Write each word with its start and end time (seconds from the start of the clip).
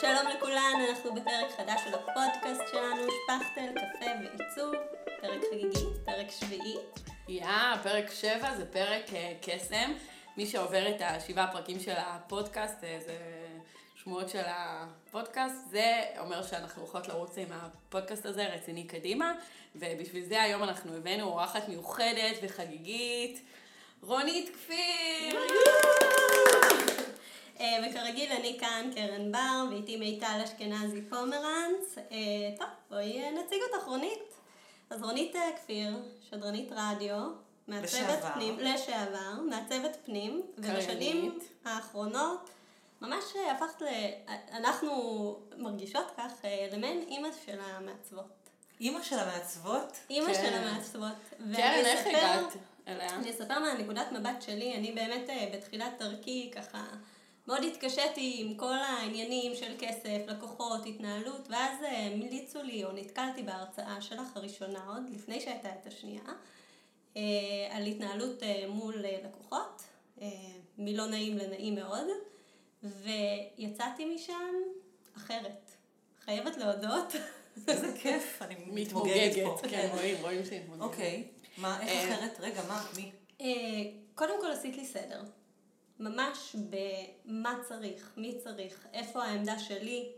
שלום 0.00 0.26
לכולן, 0.36 0.72
אנחנו 0.88 1.14
בפרק 1.14 1.50
חדש 1.56 1.80
של 1.84 1.94
הפודקאסט 1.94 2.60
שלנו, 2.72 3.02
שפכטל, 3.02 3.72
קפה 3.74 4.06
ועיצוב, 4.20 4.74
פרק 5.20 5.40
חגיגי, 5.50 5.86
פרק 6.04 6.26
שביעי. 6.30 6.76
יא, 7.28 7.46
פרק 7.82 8.10
7 8.10 8.54
זה 8.56 8.66
פרק 8.66 9.14
אה, 9.14 9.32
קסם. 9.42 9.92
מי 10.36 10.46
שעובר 10.46 10.88
את 10.88 11.00
השבעה 11.00 11.52
פרקים 11.52 11.80
של 11.80 11.94
הפודקאסט, 11.96 12.84
אה, 12.84 12.98
זה 13.06 13.18
שמועות 13.94 14.28
של 14.28 14.42
הפודקאסט, 14.46 15.70
זה 15.70 16.02
אומר 16.18 16.42
שאנחנו 16.42 16.82
הולכות 16.82 17.08
לרוץ 17.08 17.38
עם 17.38 17.48
הפודקאסט 17.52 18.26
הזה 18.26 18.46
רציני 18.46 18.86
קדימה, 18.86 19.32
ובשביל 19.76 20.24
זה 20.24 20.42
היום 20.42 20.62
אנחנו 20.62 20.96
הבאנו 20.96 21.24
אורחת 21.24 21.68
מיוחדת 21.68 22.36
וחגיגית, 22.42 23.42
רונית 24.02 24.48
כפיר! 24.54 25.40
אה, 27.60 27.78
וכרגיל 27.90 28.32
אני 28.32 28.56
כאן 28.60 28.90
קרן 28.94 29.32
בר, 29.32 29.64
ואיתי 29.70 29.96
מיטל 29.96 30.40
אשכנזי 30.44 31.02
פומרנץ. 31.02 31.98
אה, 31.98 32.06
טוב, 32.58 32.68
בואי 32.90 33.22
אה, 33.22 33.30
נציג 33.30 33.58
אותך 33.62 33.86
רונית. 33.86 34.34
אז 34.90 35.02
רונית 35.02 35.36
כפיר, 35.56 35.96
שדרנית 36.30 36.68
רדיו, 36.72 37.16
מעצבת. 37.68 38.24
פנים, 38.34 38.58
לשעבר, 38.58 39.40
מעצבת 39.50 39.96
פנים, 40.04 40.42
ובשנים. 40.58 41.38
האחרונות 41.64 42.50
ממש 43.00 43.24
הפכת 43.50 43.82
ל... 43.82 43.86
אנחנו 44.52 44.92
מרגישות 45.56 46.06
כך 46.16 46.32
למעין 46.72 47.04
אימא 47.08 47.28
של 47.46 47.58
המעצבות. 47.60 48.50
אימא 48.80 49.02
של 49.02 49.18
המעצבות? 49.18 49.96
אימא 50.10 50.26
כן. 50.26 50.34
של 50.34 50.54
המעצבות. 50.54 51.12
ואני 51.40 51.56
קרן, 51.56 51.84
איך 51.84 52.06
הגעת 52.06 52.56
אליה? 52.88 53.14
אני 53.14 53.30
אספר 53.30 53.58
מהנקודת 53.58 54.12
מבט 54.12 54.42
שלי, 54.42 54.74
אני 54.74 54.92
באמת 54.92 55.28
בתחילת 55.54 55.92
דרכי 55.98 56.50
ככה 56.54 56.84
מאוד 57.50 57.64
התקשיתי 57.64 58.36
עם 58.38 58.54
כל 58.54 58.72
העניינים 58.72 59.54
של 59.54 59.72
כסף, 59.78 60.18
לקוחות, 60.26 60.86
התנהלות, 60.86 61.48
ואז 61.50 61.82
אה, 61.82 62.06
המליצו 62.06 62.62
לי 62.62 62.84
או 62.84 62.92
נתקלתי 62.92 63.42
בהרצאה 63.42 64.00
שלך 64.00 64.36
הראשונה 64.36 64.84
עוד, 64.86 65.02
לפני 65.14 65.40
שהייתה 65.40 65.68
את 65.68 65.86
השנייה, 65.86 66.22
אה, 67.16 67.22
על 67.70 67.86
התנהלות 67.86 68.42
אה, 68.42 68.64
מול 68.68 69.04
לקוחות, 69.24 69.82
מלא 70.78 71.06
נעים 71.06 71.38
לנעים 71.38 71.74
מאוד, 71.74 72.06
ויצאתי 72.82 74.14
משם 74.14 74.54
אחרת. 75.16 75.70
חייבת 76.24 76.56
להודות. 76.56 77.12
איזה 77.68 77.92
כיף, 78.02 78.42
אני 78.42 78.54
מתמוגגת 78.82 79.44
פה. 79.44 79.68
כן, 79.68 79.88
רואים, 79.92 80.16
רואים 80.20 80.44
שהיא 80.44 80.60
מתמוגגת. 80.60 80.82
אוקיי, 80.82 81.24
מה, 81.58 81.82
איך 81.82 82.12
אחרת? 82.12 82.40
רגע, 82.40 82.62
מה, 82.68 82.86
מי? 82.96 83.12
קודם 84.14 84.40
כל 84.40 84.50
עשית 84.50 84.76
לי 84.76 84.86
סדר. 84.86 85.22
ממש 86.00 86.56
במה 86.70 87.58
צריך, 87.68 88.12
מי 88.16 88.38
צריך, 88.38 88.86
איפה 88.92 89.24
העמדה 89.24 89.58
שלי. 89.58 90.12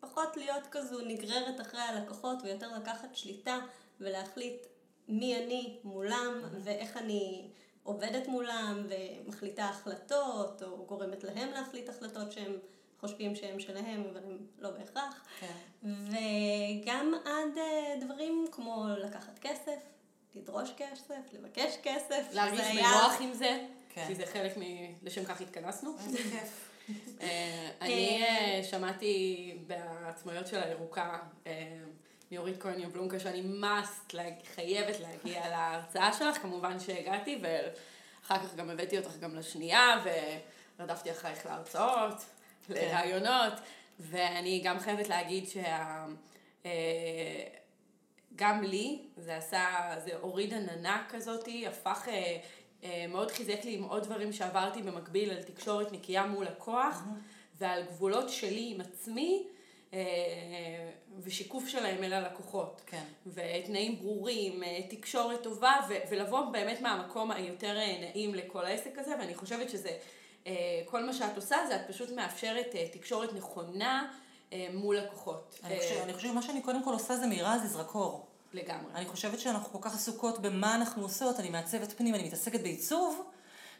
פחות 0.00 0.36
להיות 0.36 0.66
כזו 0.70 1.00
נגררת 1.00 1.60
אחרי 1.60 1.80
הלקוחות 1.80 2.38
ויותר 2.42 2.76
לקחת 2.76 3.16
שליטה 3.16 3.58
ולהחליט 4.00 4.66
מי 5.08 5.36
אני 5.36 5.78
מולם 5.84 6.42
ואיך 6.62 6.96
אני 6.96 7.48
עובדת 7.82 8.28
מולם 8.28 8.86
ומחליטה 8.88 9.64
החלטות 9.64 10.62
או 10.62 10.84
גורמת 10.86 11.24
להם 11.24 11.50
להחליט 11.50 11.88
החלטות 11.88 12.32
שהם 12.32 12.52
חושבים 13.00 13.36
שהם 13.36 13.60
שלהם 13.60 14.04
אבל 14.10 14.20
הם 14.24 14.38
לא 14.58 14.70
בהכרח. 14.70 15.26
כן. 15.40 15.52
וגם 15.82 17.14
עד 17.24 17.58
אה, 17.58 17.94
דברים 18.00 18.46
כמו 18.52 18.86
לקחת 18.98 19.38
כסף, 19.38 19.78
לדרוש 20.34 20.70
כסף, 20.76 21.32
לבקש 21.32 21.76
כסף. 21.82 22.22
להרגיש 22.32 22.66
בנוח 22.76 23.20
עם 23.20 23.34
זה. 23.34 23.66
כי 24.06 24.14
זה 24.14 24.26
חלק 24.26 24.58
מ... 24.58 24.62
לשם 25.02 25.24
כך 25.24 25.40
התכנסנו. 25.40 25.96
איזה 26.06 26.18
כיף. 26.18 26.70
אה, 27.20 27.70
אני 27.80 28.22
אה, 28.22 28.60
שמעתי 28.70 29.52
בעצמאיות 29.66 30.46
של 30.46 30.62
הירוקה 30.62 31.18
אה, 31.46 31.78
מאורית 32.32 32.62
כהן 32.62 32.80
יבלונקה 32.80 33.20
שאני 33.20 33.42
must, 33.62 34.16
חייבת 34.54 35.00
להגיע 35.00 35.48
להרצאה 35.54 36.12
שלך, 36.12 36.36
כמובן 36.36 36.80
שהגעתי, 36.80 37.42
ואחר 37.42 38.38
כך 38.38 38.54
גם 38.54 38.70
הבאתי 38.70 38.98
אותך 38.98 39.16
גם 39.20 39.34
לשנייה, 39.34 40.04
ורדפתי 40.78 41.10
אחרייך 41.10 41.46
להרצאות, 41.46 42.24
לרעיונות, 42.68 43.52
ואני 44.00 44.60
גם 44.64 44.78
חייבת 44.78 45.08
להגיד 45.08 45.48
שה... 45.48 46.06
גם 48.36 48.62
לי, 48.62 49.02
זה 49.16 49.36
עשה, 49.36 49.94
זה 50.04 50.10
הוריד 50.20 50.54
עננה 50.54 51.04
כזאתי, 51.08 51.66
הפך, 51.66 52.08
מאוד 53.08 53.30
חיזק 53.30 53.64
לי 53.64 53.74
עם 53.74 53.82
עוד 53.82 54.02
דברים 54.04 54.32
שעברתי 54.32 54.82
במקביל 54.82 55.30
על 55.30 55.42
תקשורת 55.42 55.92
נקייה 55.92 56.26
מול 56.26 56.44
לקוח, 56.46 57.02
ועל 57.58 57.82
גבולות 57.82 58.30
שלי 58.30 58.72
עם 58.74 58.80
עצמי, 58.80 59.46
אה, 59.94 59.98
ושיקוף 61.22 61.68
שלהם 61.68 62.04
אל 62.04 62.12
הלקוחות. 62.12 62.80
כן. 62.86 63.02
ותנאים 63.26 63.98
ברורים, 63.98 64.62
אה, 64.62 64.78
תקשורת 64.90 65.42
טובה, 65.42 65.72
ולבוא 66.10 66.40
באמת 66.44 66.80
מהמקום 66.80 67.30
היותר 67.30 67.76
אה, 67.76 67.98
נעים 68.00 68.34
לכל 68.34 68.64
העסק 68.66 68.98
הזה, 68.98 69.14
ואני 69.20 69.34
חושבת 69.34 69.70
שזה, 69.70 69.90
אה, 70.46 70.52
כל 70.84 71.04
מה 71.04 71.12
שאת 71.12 71.36
עושה 71.36 71.56
זה 71.68 71.76
את 71.76 71.80
פשוט 71.88 72.10
מאפשרת 72.10 72.74
אה, 72.74 72.88
תקשורת 72.92 73.32
נכונה 73.32 74.12
אה, 74.52 74.66
מול 74.74 74.96
לקוחות. 74.96 75.60
אני 75.64 75.74
אה, 75.74 75.80
חושבת- 75.80 76.20
שמה 76.20 76.42
שאני 76.42 76.62
קודם 76.62 76.82
כל 76.84 76.92
עושה 76.92 77.16
זה 77.16 77.26
מאירה 77.26 77.54
איזה 77.54 77.66
זרקור. 77.66 78.25
לגמרי. 78.56 78.92
אני 78.94 79.06
חושבת 79.06 79.40
שאנחנו 79.40 79.72
כל 79.72 79.88
כך 79.88 79.94
עסוקות 79.94 80.38
במה 80.38 80.74
אנחנו 80.74 81.02
עושות, 81.02 81.40
אני 81.40 81.50
מעצבת 81.50 81.92
פנים, 81.92 82.14
אני 82.14 82.24
מתעסקת 82.24 82.60
בעיצוב, 82.60 83.22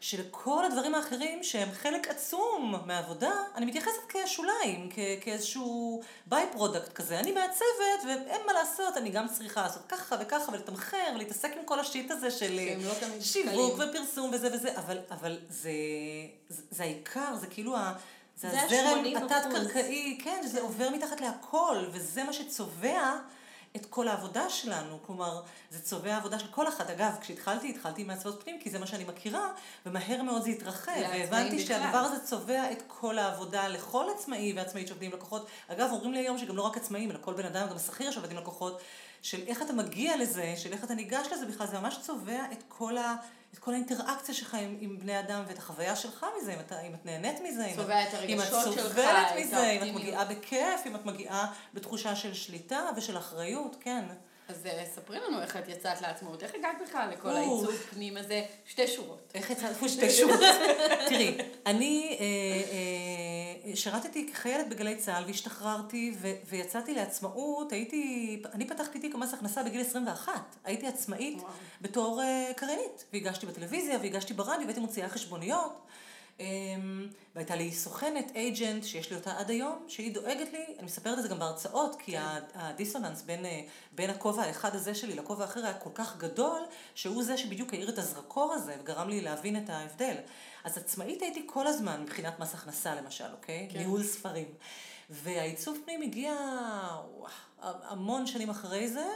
שלכל 0.01 0.65
הדברים 0.65 0.95
האחרים 0.95 1.43
שהם 1.45 1.69
חלק 1.73 2.09
עצום 2.09 2.75
מהעבודה, 2.87 3.31
אני 3.55 3.67
מתייחסת 3.67 4.01
כשוליים, 4.09 4.89
כ- 4.91 4.99
כאיזשהו 5.25 6.03
by-product 6.27 6.93
כזה. 6.93 7.19
אני 7.21 7.33
מעצבת, 7.33 8.05
ואין 8.07 8.41
מה 8.47 8.53
לעשות, 8.53 8.97
אני 8.97 9.11
גם 9.11 9.29
צריכה 9.29 9.63
לעשות 9.63 9.83
ככה 9.89 10.17
וככה, 10.21 10.53
ולתמחר, 10.53 11.13
ולהתעסק 11.15 11.53
עם 11.57 11.65
כל 11.65 11.81
ה 11.81 11.87
shit 11.87 12.11
הזה 12.11 12.31
של 12.31 12.61
לא 12.85 12.95
שיווק 13.21 13.55
קלים. 13.81 13.91
ופרסום 13.91 14.31
וזה 14.33 14.49
וזה, 14.55 14.77
אבל, 14.79 14.99
אבל 15.11 15.39
זה, 15.51 15.71
זה, 16.49 16.63
זה 16.71 16.83
העיקר, 16.83 17.37
זה 17.37 17.47
כאילו 17.47 17.77
ה... 17.77 17.93
זה 18.41 18.51
זה 18.51 18.63
הזרם 18.63 19.05
ה- 19.17 19.19
80%. 19.21 19.25
התת-קרקעי, 19.35 20.19
כן, 20.25 20.41
זה 20.47 20.61
עובר 20.61 20.91
מתחת 20.91 21.21
להכל, 21.21 21.85
וזה 21.93 22.25
מה 22.25 22.33
שצובע 22.33 23.13
את 23.77 23.87
כל 23.87 24.09
העבודה 24.09 24.51
שלנו. 24.51 24.99
כלומר, 25.07 25.43
זה 25.71 25.83
צובע 25.83 26.17
עבודה 26.17 26.39
של 26.39 26.47
כל 26.47 26.69
אחד. 26.69 26.91
אגב, 26.91 27.13
כשהתחלתי, 27.21 27.71
התחלתי 27.71 28.03
עם 28.03 28.09
מעצבות 28.09 28.43
פנים, 28.43 28.61
כי 28.61 28.71
זה 28.71 28.79
מה 28.79 28.87
שאני 28.87 29.05
מכירה, 29.05 29.53
ומהר 29.87 30.23
מאוד 30.23 30.43
זה 30.43 30.51
התרחב. 30.51 30.93
והבנתי. 31.11 31.67
שהדבר 31.67 31.99
הזה 31.99 32.25
צובע 32.25 32.73
את 32.73 32.83
כל 32.89 33.19
העבודה 33.19 33.69
לכל 33.69 34.07
עצמאי 34.17 34.53
ועצמאית 34.57 34.89
שעובדים 34.89 35.11
עם 35.11 35.17
לקוחות. 35.17 35.47
אגב, 35.69 35.89
אומרים 35.93 36.13
לי 36.13 36.19
היום 36.19 36.39
שגם 36.39 36.57
לא 36.57 36.63
רק 36.63 36.77
עצמאים, 36.77 37.11
אלא 37.11 37.19
כל 37.21 37.35
בן 37.35 37.47
אדם, 37.47 37.69
גם 37.69 37.79
שכיר 37.79 38.11
שעובד 38.11 38.31
עם 38.31 38.37
לקוחות, 38.37 38.81
של 39.23 39.43
איך 39.47 39.63
אתה 39.63 39.73
מגיע 39.73 40.17
לזה, 40.17 40.55
של 40.57 40.73
איך 40.73 40.85
אתה 40.85 40.95
ניגש 40.95 41.27
לזה 41.33 41.47
בכלל, 41.47 41.67
זה 41.67 41.79
ממש 41.79 41.99
צובע 42.03 42.45
את 42.53 42.63
כל 42.69 42.97
ה... 42.97 43.17
את 43.55 43.59
כל 43.59 43.73
האינטראקציה 43.73 44.35
שלך 44.35 44.55
עם, 44.55 44.77
עם 44.81 44.99
בני 44.99 45.21
אדם 45.21 45.43
ואת 45.49 45.59
החוויה 45.59 45.97
שלך 45.97 46.27
מזה, 46.41 46.55
אם, 46.55 46.61
אתה, 46.61 46.81
אם 46.81 46.95
את 46.95 47.07
נהנית 47.07 47.41
מזה, 47.45 47.67
אם 47.67 47.81
את, 47.81 48.15
אם 48.29 48.41
את 48.41 48.47
סובלת 48.47 49.29
מזה, 49.39 49.71
אם 49.71 49.83
את. 49.83 49.95
מגיעה 49.95 50.25
בכיף, 50.25 50.87
אם 50.87 50.97
את 50.97 51.07
מגיעה 51.07 51.53
בתחושה 51.75 52.17
של 52.17 52.35
שליטה 52.35 52.81
ושל 52.97 53.19
אחריות, 53.19 53.77
כן. 53.81 54.05
אז 54.49 54.67
אה, 54.67 54.85
ספרי 54.95 55.19
לנו 55.21 55.43
איך 55.43 55.57
את 55.57 55.69
יצאת 55.69 56.01
לעצמאות, 56.01 56.43
איך 56.43 56.55
הגעת 56.55 56.77
בכלל 56.89 57.09
לכל. 57.13 57.29
העיצוב 57.29 57.77
פנים 57.91 58.17
הזה, 58.17 58.45
שתי 58.67 58.89
שורות. 58.89 59.33
איך 59.35 59.51
יצאת 59.51 59.71
שתי 59.89 60.11
שורות? 60.11 60.41
תראי, 61.09 61.39
אני 61.67 62.17
אה, 62.21 62.25
אה, 63.71 63.77
שירתתי 63.77 64.33
כחיילת 64.33 64.69
בגלי 64.69 64.97
צה"ל 64.97 65.25
והשתחררתי 65.27 66.15
ויצאתי 66.49 66.95
לעצמאות, 66.95 67.73
הייתי, 67.73 68.43
אני 68.53 68.69
פתחתי 68.69 68.99
תיק 68.99 69.15
מס 69.15 69.35
הכנסה 69.35 69.63
בגיל 69.63 69.81
21, 69.81 70.33
הייתי 70.65 70.87
עצמאית. 70.87 71.43
בתור 71.81 72.23
קריינית, 72.57 73.05
והגשתי 73.13 73.47
בטלוויזיה 73.47 73.99
והגשתי 74.03 74.35
ברדיו 74.35 74.63
והייתי 74.63 74.81
מוציאה 74.81 75.09
חשבוניות. 75.09 75.87
אמ, 76.41 77.09
והייתה 77.35 77.57
לי 77.57 77.73
סוכנת, 77.73 78.33
אייג'נט, 78.35 78.85
שיש 78.85 79.11
לי 79.11 79.17
אותה 79.17 79.39
עד 79.39 79.51
היום, 79.51 79.85
שהיא 79.89 80.15
דואגת 80.15 80.53
לי, 80.53 80.65
אני 80.79 80.87
מספרת 80.87 81.19
את 81.19 81.23
זה 81.23 81.29
גם 81.29 81.39
בהרצאות, 81.39 81.97
כי 81.99 82.17
ה- 82.17 82.39
הדיסוננס 82.55 83.23
בין, 83.23 83.45
אה, 83.47 83.61
בין 83.93 84.11
הכובע 84.11 84.43
האחד 84.43 84.75
הזה 84.75 84.95
שלי 84.95 85.15
לכובע 85.15 85.45
האחר 85.45 85.65
היה 85.65 85.75
כל 85.75 85.91
כך 85.95 86.17
גדול, 86.17 86.61
שהוא 86.95 87.23
זה 87.23 87.39
שבדיוק 87.39 87.73
האיר 87.75 87.89
את 87.89 87.99
הזרקור 87.99 88.53
הזה 88.53 88.77
וגרם 88.81 89.09
לי 89.09 89.21
להבין 89.21 89.57
את 89.65 89.71
ההבדל. 89.71 90.17
אז 90.65 90.79
עצמאית 90.79 91.23
הייתי 91.23 91.43
כל 91.47 91.67
הזמן 91.67 92.03
מבחינת 92.03 92.39
מס 92.41 92.55
הכנסה 92.55 92.95
למשל, 92.95 93.33
אוקיי? 93.33 93.69
כן. 93.73 93.79
ניהול 93.79 94.03
ספרים. 94.03 94.49
והעיצוב 95.11 95.79
פנים 95.85 96.03
הגיע 96.03 96.33
המון 97.63 98.27
שנים 98.27 98.51
אחרי 98.51 98.89
זה. 98.89 99.07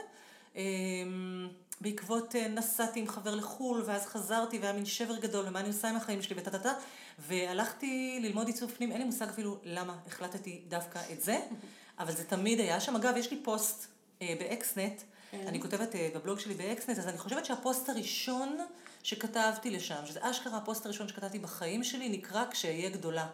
אמ, 0.56 1.48
בעקבות 1.80 2.36
אה, 2.36 2.48
נסעתי 2.48 3.00
עם 3.00 3.08
חבר 3.08 3.34
לחו"ל, 3.34 3.82
ואז 3.86 4.06
חזרתי, 4.06 4.58
והיה 4.58 4.72
מין 4.72 4.84
שבר 4.86 5.16
גדול, 5.16 5.44
ומה 5.48 5.60
אני 5.60 5.68
עושה 5.68 5.88
עם 5.88 5.96
החיים 5.96 6.22
שלי, 6.22 6.36
וטה-טה-טה, 6.38 6.72
והלכתי 7.20 8.18
ללמוד 8.22 8.46
עיצוב 8.46 8.70
פנים, 8.70 8.92
אין 8.92 9.00
לי 9.00 9.04
מושג 9.04 9.28
אפילו 9.28 9.58
למה 9.64 9.98
החלטתי 10.06 10.62
דווקא 10.68 11.00
את 11.12 11.22
זה, 11.22 11.40
אבל 12.00 12.12
זה 12.12 12.24
תמיד 12.24 12.60
היה 12.60 12.80
שם. 12.80 12.96
אגב, 12.96 13.16
יש 13.16 13.30
לי 13.30 13.40
פוסט 13.42 13.86
אה, 14.22 14.34
באקסנט, 14.38 15.02
כן. 15.30 15.44
אני 15.46 15.60
כותבת 15.60 15.94
אה, 15.94 16.10
בבלוג 16.14 16.38
שלי 16.38 16.54
באקסנט, 16.54 16.98
אז 16.98 17.08
אני 17.08 17.18
חושבת 17.18 17.44
שהפוסט 17.44 17.88
הראשון 17.88 18.58
שכתבתי 19.02 19.70
לשם, 19.70 20.06
שזה 20.06 20.20
אשכרה 20.22 20.58
הפוסט 20.58 20.86
הראשון 20.86 21.08
שכתבתי 21.08 21.38
בחיים 21.38 21.84
שלי, 21.84 22.08
נקרא 22.08 22.44
כשאהיה 22.50 22.90
גדולה. 22.90 23.26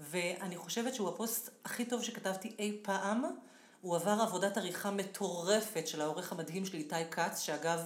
ואני 0.00 0.56
חושבת 0.56 0.94
שהוא 0.94 1.08
הפוסט 1.08 1.50
הכי 1.64 1.84
טוב 1.84 2.02
שכתבתי 2.02 2.54
אי 2.58 2.78
פעם. 2.82 3.24
הוא 3.80 3.96
עבר 3.96 4.18
עבודת 4.20 4.56
עריכה 4.56 4.90
מטורפת 4.90 5.86
של 5.86 6.00
העורך 6.00 6.32
המדהים 6.32 6.66
שלי, 6.66 6.78
איתי 6.78 7.10
כץ, 7.10 7.40
שאגב, 7.40 7.84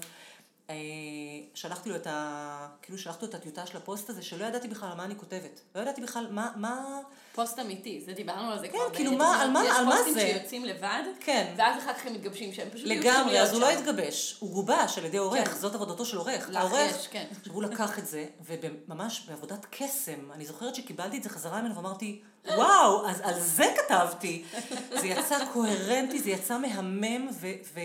שלחתי 1.54 1.88
לו 1.88 1.96
את 1.96 2.06
ה... 2.06 2.68
כאילו 2.82 2.98
שלחתי 2.98 3.24
לו 3.24 3.30
את 3.30 3.34
הטיוטה 3.34 3.66
של 3.66 3.76
הפוסט 3.76 4.10
הזה, 4.10 4.22
שלא 4.22 4.44
ידעתי 4.44 4.68
בכלל 4.68 4.88
על 4.88 4.96
מה 4.96 5.04
אני 5.04 5.16
כותבת. 5.16 5.60
לא 5.74 5.80
ידעתי 5.80 6.00
בכלל 6.00 6.26
מה... 6.30 6.50
מה... 6.56 6.98
פוסט 7.34 7.58
אמיתי, 7.58 8.00
זה 8.06 8.12
דיברנו 8.12 8.50
על 8.52 8.58
זה 8.58 8.68
כן, 8.68 8.78
כבר. 8.78 8.94
כאילו, 8.94 9.10
בעצם. 9.10 9.22
מה- 9.22 9.42
על 9.42 9.50
מה- 9.50 9.60
על 9.60 9.84
מה 9.84 9.90
יש 9.94 9.96
פוסטים 9.96 10.14
זה? 10.14 10.20
שיוצאים 10.20 10.64
לבד, 10.64 11.02
כן. 11.20 11.54
ואז 11.56 11.82
אחר 11.82 11.92
כך 11.94 12.06
הם 12.06 12.12
מתגבשים 12.12 12.52
שהם 12.52 12.68
פשוט 12.70 12.86
לגמרי, 12.86 13.40
אז 13.40 13.52
הוא 13.52 13.60
לא. 13.60 13.70
התגבש, 13.70 14.36
הוא 14.40 14.50
גובש 14.52 14.98
על 14.98 15.04
ידי 15.04 15.16
עורך, 15.16 15.48
כן. 15.48 15.54
זאת 15.58 15.74
עבודתו 15.74 16.04
של 16.04 16.16
עורך. 16.16 16.48
לך 16.50 16.72
יש, 16.78 17.06
כן. 17.06 17.24
עכשיו 17.40 17.52
הוא 17.54 17.62
לקח 17.62 17.98
את 17.98 18.06
זה, 18.06 18.26
וממש 18.46 19.26
בעבודת 19.28 19.66
קסם, 19.70 20.32
אני 20.32 20.46
זוכרת 20.46 20.74
שקיבלתי 20.74 21.18
את 21.18 21.22
זה 21.22 21.28
חזרה 21.28 21.62
ממנו 21.62 21.76
ואמרתי, 21.76 22.20
וואו, 22.46 23.06
אז 23.08 23.20
על 23.20 23.40
זה 23.40 23.74
כתבתי. 23.76 24.44
זה 25.00 25.06
יצא 25.06 25.38
קוהרנטי, 25.52 26.18
זה 26.18 26.30
יצא 26.30 26.58
מהמם, 26.58 27.28
ו... 27.40 27.46
ו 27.74 27.80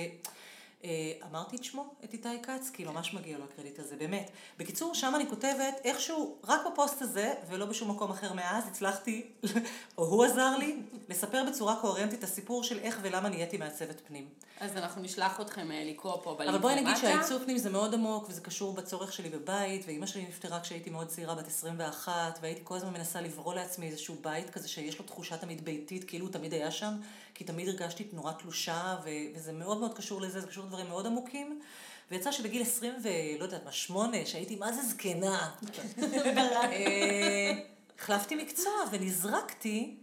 אמרתי 1.29 1.55
את 1.55 1.63
שמו, 1.63 1.93
את 2.03 2.13
איתי 2.13 2.41
כץ, 2.43 2.69
כי 2.73 2.83
ממש 2.83 3.13
מגיע 3.13 3.37
לו 3.37 3.43
הקרדיט 3.43 3.79
הזה, 3.79 3.95
באמת. 3.95 4.31
בקיצור, 4.57 4.95
שם 4.95 5.13
אני 5.15 5.29
כותבת, 5.29 5.81
איכשהו, 5.83 6.37
רק 6.43 6.61
בפוסט 6.71 7.01
הזה, 7.01 7.33
ולא 7.49 7.65
בשום 7.65 7.91
מקום 7.91 8.11
אחר 8.11 8.33
מאז, 8.33 8.67
הצלחתי, 8.67 9.27
או 9.97 10.05
הוא 10.05 10.23
עזר 10.23 10.57
לי, 10.57 10.77
לספר 11.09 11.43
בצורה 11.47 11.75
קוהרנטית 11.81 12.19
את 12.19 12.23
הסיפור 12.23 12.63
של 12.63 12.79
איך 12.79 12.99
ולמה 13.01 13.29
נהייתי 13.29 13.57
מעצבת 13.57 14.01
פנים. 14.07 14.27
אז 14.59 14.77
אנחנו 14.77 15.01
נשלח 15.01 15.41
אתכם 15.41 15.71
אה, 15.71 15.83
לקרוא 15.85 16.17
פה 16.23 16.35
בלינק 16.35 16.53
אבל 16.53 16.61
בואי 16.61 16.75
נגיד. 16.81 16.97
שהעיצוב 17.01 17.43
פנים 17.43 17.57
זה 17.57 17.69
מאוד 17.69 17.93
עמוק, 17.93 18.29
וזה 18.29 18.41
קשור 18.41 18.73
בצורך 18.73 19.13
שלי 19.13 19.29
בבית, 19.29 19.83
ואימא 19.85 20.05
שלי 20.05 20.25
נפטרה 20.27 20.59
כשהייתי 20.59 20.89
מאוד 20.89 21.07
צעירה, 21.07 21.35
בת 21.35 21.47
21, 21.47 22.39
והייתי 22.41 22.61
כל 22.63 22.75
הזמן 22.75 22.93
מנסה 22.93 23.21
לברוא 23.21 23.53
לעצמי 23.53 23.87
איזשהו 23.87 24.15
בית 24.21 24.49
כזה 24.49 24.67
שיש 24.67 24.99
לו 24.99 25.05
תחושה 25.05 25.37
תמיד 25.37 25.65
ביתית, 25.65 26.03
כאילו 26.03 26.25
הוא 26.25 26.33
תמיד 26.33 26.53
היה 26.53 26.71
שם, 26.71 26.93
כי 27.41 27.45
תמיד 27.47 27.67
הרגשתי 27.67 28.03
נורא 28.13 28.31
תלושה, 28.31 28.95
ו- 29.03 29.09
וזה 29.35 29.51
מאוד 29.51 29.77
מאוד 29.77 29.97
קשור 29.97 30.21
לזה, 30.21 30.41
זה 30.41 30.47
קשור 30.47 30.65
לדברים 30.65 30.87
מאוד 30.87 31.05
עמוקים. 31.05 31.61
ויצא 32.11 32.31
שבגיל 32.31 32.61
20 32.61 32.93
ולא 33.03 33.43
יודעת 33.43 33.65
מה, 33.65 33.71
שמונה, 33.71 34.17
שהייתי 34.25 34.55
מה 34.55 34.71
זה 34.73 34.81
זקנה, 34.81 35.51
אה, 36.71 37.51
החלפתי 37.99 38.35
מקצוע 38.35 38.71
ונזרקתי 38.91 39.95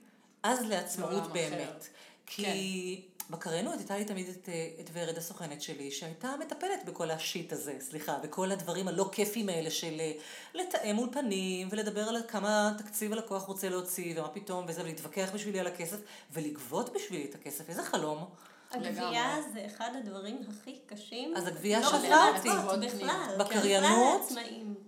אז 0.43 0.67
לעצמאות. 0.67 1.33
באמת. 1.33 1.89
כי 2.27 3.03
בקריינות 3.31 3.79
הייתה 3.79 3.97
לי 3.97 4.05
תמיד 4.05 4.29
את, 4.29 4.49
אה, 4.49 4.69
את 4.81 4.91
ורד 4.93 5.19
הסוכנת 5.19 5.63
שלי, 5.63 5.91
שהייתה 5.91 6.35
מטפלת 6.41 6.85
בכל 6.87 7.11
השיט 7.11 7.53
הזה, 7.53 7.77
סליחה, 7.81 8.19
בכל 8.23 8.53
הדברים 8.53 8.89
הלא 8.89 9.09
כיפים 9.13 9.49
האלה 9.49 9.71
של 9.71 10.01
אה, 10.01 10.13
לתאם 10.55 10.99
אולפנים, 10.99 11.69
ולדבר 11.71 12.09
על 12.09 12.17
כמה 12.29 12.75
תקציב 12.79 13.13
הלקוח 13.13 13.43
רוצה 13.43 13.69
להוציא, 13.69 14.21
ומה 14.21 14.29
פתאום, 14.29 14.65
וזה, 14.69 14.83
ולהתווכח 14.83 15.31
בשבילי 15.35 15.61
על 15.61 15.67
הכסף, 15.67 15.99
ולגבות 16.33 16.93
בשבילי 16.95 17.25
את 17.25 17.35
הכסף, 17.35 17.69
איזה 17.69 17.83
חלום. 17.83 18.25
הגבייה 18.71 19.37
זה 19.53 19.67
אחד 19.67 19.91
הדברים 19.99 20.39
הכי 20.49 20.79
קשים. 20.87 21.37
אז 21.37 21.47
הגבייה 21.47 21.81
לא 21.81 21.87
אותי. 21.87 22.09
לעצמאות 22.09 22.81
בכלל. 22.81 23.35
בקריינות. 23.39 24.33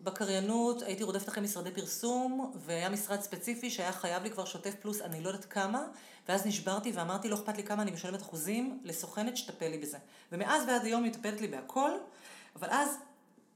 בקריינות 0.02 0.82
הייתי 0.82 1.02
רודפת 1.02 1.28
אחרי 1.28 1.42
משרדי 1.42 1.70
פרסום, 1.70 2.52
והיה 2.54 2.88
משרד 2.88 3.20
ספציפי 3.20 3.70
שהיה 3.70 3.92
חייב 3.92 4.22
לי 4.22 4.30
כבר 4.30 4.44
שוטף 4.44 4.74
פלוס 4.74 5.00
אני 5.00 5.20
לא 5.22 5.28
יודעת 5.28 5.44
כמה, 5.44 5.86
ואז 6.28 6.46
נשברתי 6.46 6.92
ואמרתי 6.92 7.28
לא 7.28 7.34
אכפת 7.34 7.56
לי 7.56 7.64
כמה 7.64 7.82
אני 7.82 7.90
משלמת 7.90 8.22
אחוזים 8.22 8.80
לסוכנת 8.84 9.36
שתטפל 9.36 9.68
לי 9.68 9.78
בזה. 9.78 9.98
ומאז 10.32 10.62
ועד 10.68 10.84
היום 10.84 11.02
היא 11.04 11.12
מטפלת 11.12 11.40
לי 11.40 11.48
בהכל, 11.48 11.90
אבל 12.56 12.68
אז 12.70 12.98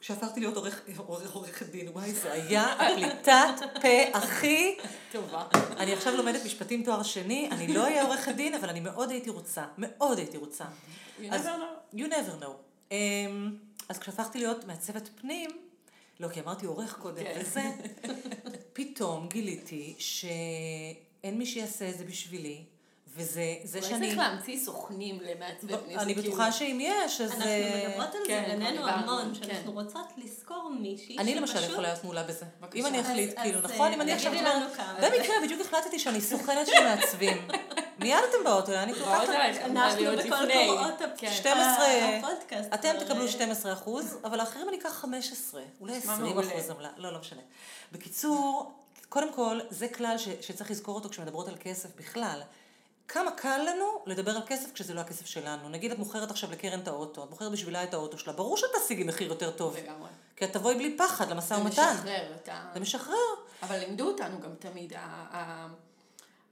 כשהפכתי 0.04 0.40
להיות 0.40 0.56
עורך, 0.56 0.80
עורך, 0.96 1.32
עורכת 1.32 1.66
דין, 1.66 1.88
וואי 1.88 2.12
זה 2.12 2.32
היה 2.32 2.72
הפליטת 2.72 3.80
פה 3.82 4.18
הכי 4.18 4.76
טובה. 5.12 5.46
אני 5.76 5.92
עכשיו 5.92 6.16
לומדת 6.16 6.44
משפטים 6.44 6.84
תואר 6.84 7.02
שני, 7.02 7.48
אני 7.52 7.74
לא 7.74 7.84
אהיה 7.84 8.02
עורכת 8.02 8.34
דין, 8.34 8.54
אבל 8.54 8.68
אני 8.68 8.80
מאוד 8.80 9.10
הייתי 9.10 9.30
רוצה, 9.30 9.64
מאוד 9.78 10.18
הייתי 10.18 10.36
רוצה. 10.36 10.64
You 11.18 11.22
אז- 11.30 11.46
never 11.46 11.48
know. 11.48 11.98
You 11.98 12.04
never 12.10 12.42
know. 12.44 12.50
Um, 12.90 12.94
אז 13.88 13.98
כשהפכתי 13.98 14.38
להיות 14.38 14.64
מעצבת 14.64 15.08
פנים, 15.20 15.50
לא, 16.20 16.28
כי 16.28 16.40
אמרתי 16.40 16.66
עורך 16.66 16.98
קודם, 16.98 17.24
כן. 17.24 17.40
וזה, 17.40 17.62
פתאום 18.72 19.28
גיליתי 19.28 19.94
שאין 19.98 21.38
מי 21.38 21.46
שיעשה 21.46 21.90
את 21.90 21.98
זה 21.98 22.04
בשבילי, 22.04 22.64
וזה 23.16 23.54
זה 23.64 23.78
אולי 23.78 23.90
שאני... 23.90 24.06
צריך 24.06 24.18
להמציא 24.18 24.58
סוכנים 24.64 25.18
למעצבי 25.20 25.76
פנים. 25.84 25.98
אני 25.98 26.14
זה 26.14 26.22
בטוחה 26.22 26.36
כאילו- 26.42 26.52
שאם 26.52 26.78
יש, 26.82 27.20
אז... 27.20 27.30
אנחנו 27.30 27.46
אה, 27.46 27.86
מדברות 27.88 28.14
על 28.14 28.20
כן, 28.26 28.44
זה 28.46 28.52
בינינו 28.56 28.88
המון, 28.88 29.32
כן. 29.40 29.46
שאנחנו 29.46 29.72
רוצות 29.72 30.06
לשכור 30.16 30.70
מישהי 30.80 31.18
אני 31.18 31.34
למשל 31.34 31.64
יכולה 31.64 31.88
להיות 31.88 32.04
מעולה 32.04 32.22
בזה. 32.22 32.44
בבקשה. 32.60 32.78
אם 32.78 32.86
אני 32.86 33.00
אחליט, 33.00 33.30
אז, 33.38 33.42
כאילו, 33.42 33.58
אה, 33.58 33.64
נכון? 33.64 33.92
אם 33.92 34.00
אני 34.00 34.12
עכשיו 34.12 34.32
תגידי 34.32 34.46
אומרת, 34.50 34.62
לנו 34.62 34.74
כמה. 34.74 34.94
במקרה 35.02 35.34
בדיוק 35.44 35.60
החלטתי 35.60 35.98
שאני 35.98 36.20
סוכנת 36.20 36.66
של 36.66 36.84
מעצבים. 36.84 37.48
מיד 38.00 38.18
אתם 38.30 38.44
באות 38.44 38.68
אליי, 38.68 38.82
אני 38.82 38.94
כל 38.94 39.00
כך... 39.00 39.28
אנחנו 39.60 40.04
בכל 40.16 40.46
הפ- 41.04 41.18
כן. 41.18 41.32
12, 41.32 41.84
הפודקאסט. 42.18 42.74
אתם 42.74 42.92
תקבלו 43.00 43.22
אה, 43.22 43.28
12 43.30 43.72
אחוז, 43.72 44.18
אבל 44.24 44.40
האחרים 44.40 44.68
אני 44.68 44.78
אקח 44.78 44.88
15, 44.92 45.62
אולי 45.80 45.98
נשמע 45.98 46.12
20 46.14 46.28
מעולה. 46.32 46.48
אחוז 46.48 46.70
עמלה, 46.70 46.88
לא, 46.96 47.12
לא 47.12 47.18
משנה. 47.20 47.40
בקיצור, 47.92 48.72
קודם 49.08 49.32
כל, 49.32 49.60
זה 49.70 49.88
כלל 49.88 50.18
ש, 50.18 50.28
שצריך 50.40 50.70
לזכור 50.70 50.94
אותו 50.94 51.08
כשמדברות 51.08 51.48
על 51.48 51.54
כסף 51.60 51.88
בכלל. 51.96 52.40
כמה 53.08 53.30
קל 53.30 53.58
לנו 53.68 54.02
לדבר 54.06 54.30
על 54.30 54.42
כסף 54.46 54.72
כשזה 54.72 54.94
לא 54.94 55.00
הכסף 55.00 55.26
שלנו. 55.26 55.68
נגיד 55.68 55.92
את 55.92 55.98
מוכרת 55.98 56.30
עכשיו 56.30 56.50
לקרן 56.50 56.80
את 56.80 56.88
האוטו, 56.88 57.24
את 57.24 57.30
מוכרת 57.30 57.52
בשבילה 57.52 57.84
את 57.84 57.94
האוטו 57.94 58.18
שלה, 58.18 58.32
ברור 58.32 58.56
שאת 58.56 58.70
תשיגי 58.84 59.04
מחיר 59.04 59.28
יותר 59.28 59.50
טוב. 59.50 59.76
לגמרי. 59.76 60.08
כי 60.36 60.44
את 60.44 60.52
תבואי 60.52 60.74
בלי 60.74 60.96
פחד 60.98 61.30
למשא 61.30 61.54
זה 61.54 61.60
ומתן. 61.60 61.94
משחרר 61.94 62.34
את 62.34 62.48
ה... 62.48 62.70
זה 62.74 62.80
משחרר. 62.80 63.14
אבל 63.62 63.78
לימדו 63.78 64.06
אותנו 64.06 64.40
גם 64.40 64.54
תמיד, 64.58 64.92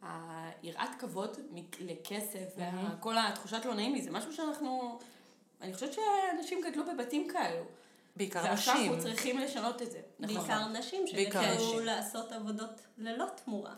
היראת 0.02 0.90
כבוד 0.98 1.36
לכסף, 1.80 2.56
וכל 2.98 3.18
התחושת 3.18 3.64
לא 3.64 3.74
נעים 3.74 3.94
לי, 3.94 4.02
זה 4.02 4.10
משהו 4.10 4.32
שאנחנו, 4.32 4.98
אני 5.60 5.74
חושבת 5.74 5.92
שאנשים 5.92 6.60
גדלו 6.60 6.84
בבתים 6.86 7.28
כאלו. 7.28 7.64
בעיקר 8.16 8.40
ועכשיו 8.44 8.74
נשים. 8.74 8.92
אנחנו 8.92 9.08
צריכים 9.08 9.38
לשנות 9.38 9.82
את 9.82 9.90
זה. 9.90 10.00
נכון. 10.18 10.36
בעיקר 10.36 10.68
נשים 10.68 11.04
נשים. 11.04 11.84
לעשות 11.84 12.32
עבודות 12.32 12.80
ללא 12.98 13.26
תמורה. 13.44 13.74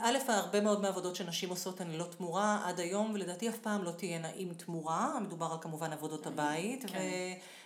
א', 0.00 0.18
הרבה 0.28 0.60
מאוד 0.60 0.82
מהעבודות 0.82 1.16
שנשים 1.16 1.50
עושות 1.50 1.80
הן 1.80 1.90
ללא 1.90 2.04
תמורה 2.04 2.62
עד 2.64 2.80
היום, 2.80 3.10
ולדעתי 3.14 3.48
אף 3.48 3.58
פעם 3.58 3.84
לא 3.84 3.90
תהיינה 3.90 4.28
עם 4.36 4.54
תמורה. 4.54 5.20
מדובר 5.20 5.46
על 5.52 5.58
כמובן 5.60 5.92
עבודות 5.92 6.26
הבית, 6.26 6.84
כן. 6.86 6.98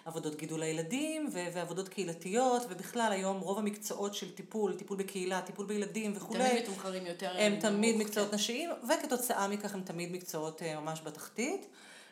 ועבודות 0.07 0.37
גידול 0.37 0.63
הילדים, 0.63 1.29
ו- 1.33 1.47
ועבודות 1.55 1.89
קהילתיות, 1.89 2.63
ובכלל 2.69 3.13
היום 3.13 3.41
רוב 3.41 3.59
המקצועות 3.59 4.15
של 4.15 4.35
טיפול, 4.35 4.75
טיפול 4.75 4.97
בקהילה, 4.97 5.41
טיפול 5.41 5.67
בילדים 5.67 6.13
וכולי, 6.17 6.49
תמיד 6.49 6.63
מתומחרים 6.63 7.07
יותר 7.07 7.31
הם 7.39 7.53
נמוך, 7.53 7.65
תמיד 7.65 7.95
כן. 7.95 8.01
מקצועות 8.01 8.35
נשיים, 8.35 8.71
וכתוצאה 8.89 9.49
מכך 9.49 9.75
הם 9.75 9.83
תמיד 9.83 10.13
מקצועות 10.13 10.63
אה, 10.63 10.81
ממש 10.81 11.01
בתחתית. 11.05 11.67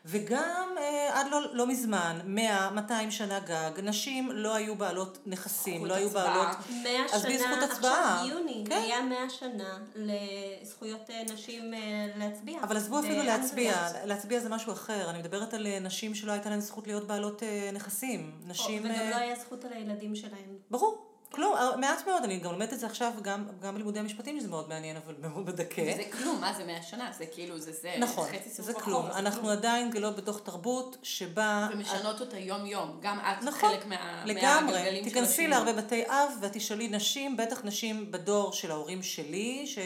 וגם 0.09 0.69
אה, 0.79 1.21
עד 1.21 1.27
לא, 1.31 1.55
לא 1.55 1.67
מזמן, 1.67 2.19
100, 2.25 2.71
200 2.71 3.11
שנה 3.11 3.41
גג, 3.41 3.71
נשים 3.83 4.31
לא 4.33 4.55
היו 4.55 4.75
בעלות 4.75 5.19
נכסים, 5.27 5.87
לא 5.87 5.95
היו 5.95 6.07
הצבעה. 6.07 6.25
בעלות... 6.25 6.57
100 6.83 6.93
אז 7.13 7.23
בלי 7.23 7.39
שנה, 7.39 7.55
זכות 7.57 7.71
הצבעה. 7.71 8.15
עכשיו 8.15 8.39
יוני, 8.39 8.65
כן. 8.69 8.81
היה 8.85 9.03
100 9.03 9.31
שנה 9.31 9.79
לזכויות 9.97 11.11
אה, 11.11 11.23
נשים 11.33 11.75
אה, 11.75 12.07
להצביע. 12.17 12.59
אבל 12.63 12.77
עזבו 12.77 12.99
אפילו. 12.99 13.23
להצביע, 13.23 13.75
להצביע 14.05 14.41
זה 14.41 14.49
משהו 14.49 14.73
אחר. 14.73 15.11
אני 15.11 15.19
מדברת 15.19 15.55
על 15.55 15.67
אה, 15.67 15.79
נשים 15.81 16.15
שלא 16.15 16.33
הייתה 16.33 16.51
להן 16.51 16.61
זכות 16.61 16.87
להיות 16.87 17.07
בעלות 17.07 17.43
אה, 17.43 17.71
נכסים. 17.73 18.33
נשים... 18.47 18.85
וגם 18.85 18.95
אה, 18.95 19.11
לא 19.11 19.17
היה 19.17 19.37
זכות 19.37 19.65
על 19.65 19.73
הילדים 19.73 20.15
שלהם. 20.15 20.59
ברור. 20.71 21.16
כלום, 21.37 21.57
אה, 21.57 21.77
מעט 21.77 22.07
מאוד, 22.07 22.25
אני 22.25 22.39
גם 22.39 22.53
לומדת 22.53 22.73
את 22.73 22.79
זה 22.79 22.87
עכשיו, 22.87 23.13
גם, 23.23 23.45
גם 23.61 23.75
בלימודי 23.75 23.99
המשפטים, 23.99 24.41
שזה 24.41 24.49
מאוד 24.49 24.69
מעניין, 24.69 24.97
אבל 24.97 25.15
מאוד 25.21 25.47
מדכא. 25.47 25.81
וזה 25.81 26.03
כלום, 26.13 26.41
מה 26.41 26.53
זה 26.53 26.65
מאה 26.65 26.83
שנה? 26.83 27.11
זה 27.19 27.27
כאילו, 27.27 27.59
זה 27.59 27.73
זה. 27.73 27.95
נכון, 27.99 28.29
חצי 28.29 28.51
סיבוב 28.51 28.71
זה 28.71 28.73
אחורה, 28.73 28.85
כלום. 28.85 29.13
זה 29.13 29.19
אנחנו 29.19 29.41
כלום. 29.41 29.53
עדיין 29.53 29.91
גלות 29.91 30.17
בתוך 30.17 30.41
תרבות 30.45 30.97
שבה... 31.03 31.69
ומשנות 31.73 32.21
אותה 32.21 32.39
יום-יום. 32.39 32.99
גם 33.03 33.19
את 33.21 33.43
נכון, 33.43 33.71
חלק 33.71 33.87
מה, 33.87 34.23
לגמרי. 34.27 34.73
מהגלגלים 34.73 35.05
של 35.05 35.11
תיכנסי. 35.11 35.47
להרבה 35.47 35.73
בתי 35.73 36.07
אב 36.07 36.33
ואת 36.41 36.53
תשאלי 36.53 36.89
נשים, 36.89 37.37
בטח 37.37 37.65
נשים 37.65 38.11
בדור 38.11 38.53
של 38.53 38.71
ההורים 38.71 39.03
שלי, 39.03 39.67
ש... 39.67 39.79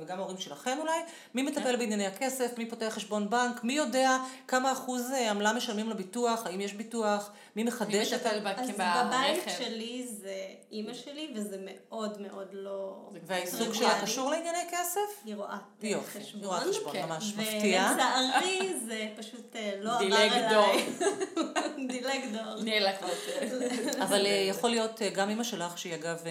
וגם 0.00 0.18
ההורים 0.18 0.38
שלכם 0.38 0.78
אולי, 0.80 1.00
מי 1.34 1.42
מטפל 1.42 1.62
כן. 1.62 1.78
בענייני 1.78 2.06
הכסף, 2.06 2.58
מי 2.58 2.66
פותח 2.70 2.88
חשבון 2.90 3.30
בנק, 3.30 3.64
מי 3.64 3.72
יודע 3.72 4.16
כמה 4.48 4.72
אחוז 4.72 5.10
אה, 5.10 5.30
עמלה 5.30 5.52
משלמים 5.52 5.90
לביטוח, 5.90 6.46
האם 6.46 6.60
יש 6.60 6.72
ביטוח, 6.72 7.30
מי 7.56 7.62
מי 7.62 7.68
מחדש 7.70 8.12
את 8.12 8.26
ה... 8.26 8.40
מטפל 8.40 8.62
אז 8.62 8.70
ברכב? 8.70 9.06
בבית 9.06 9.42
שלי 9.58 10.06
זה 10.06 10.34
אימא 10.70 10.94
שלי, 10.94 11.32
וזה 11.34 11.56
מאוד 11.64 12.20
מאוד 12.20 12.48
לא... 12.52 13.08
והעיסוק. 13.26 13.74
שלה 13.74 14.02
קשור 14.02 14.30
לענייני 14.30 14.58
כסף? 14.70 15.24
היא 15.24 15.34
רואה 15.34 15.58
יופי, 15.82 16.20
חשבון. 16.20 16.40
היא 16.40 16.48
רואה 16.48 16.60
חשבון, 16.60 16.92
כן. 16.92 17.06
ממש 17.08 17.34
מפתיע. 17.36 17.90
ולצערי 17.90 18.74
זה 18.86 19.08
פשוט 19.16 19.56
אה, 19.56 19.72
לא 19.80 19.90
עבר 19.90 19.98
דילג 19.98 20.32
אליי. 20.32 20.86
דילג 21.88 22.20
דור. 22.32 22.62
נלך 22.62 22.98
כבר. 22.98 23.08
אבל 24.04 24.26
אה, 24.26 24.30
יכול 24.30 24.70
להיות 24.70 25.02
אה, 25.02 25.10
גם 25.10 25.28
אימא 25.28 25.44
שלך, 25.44 25.78
שהיא 25.78 25.94
אגב, 25.94 26.24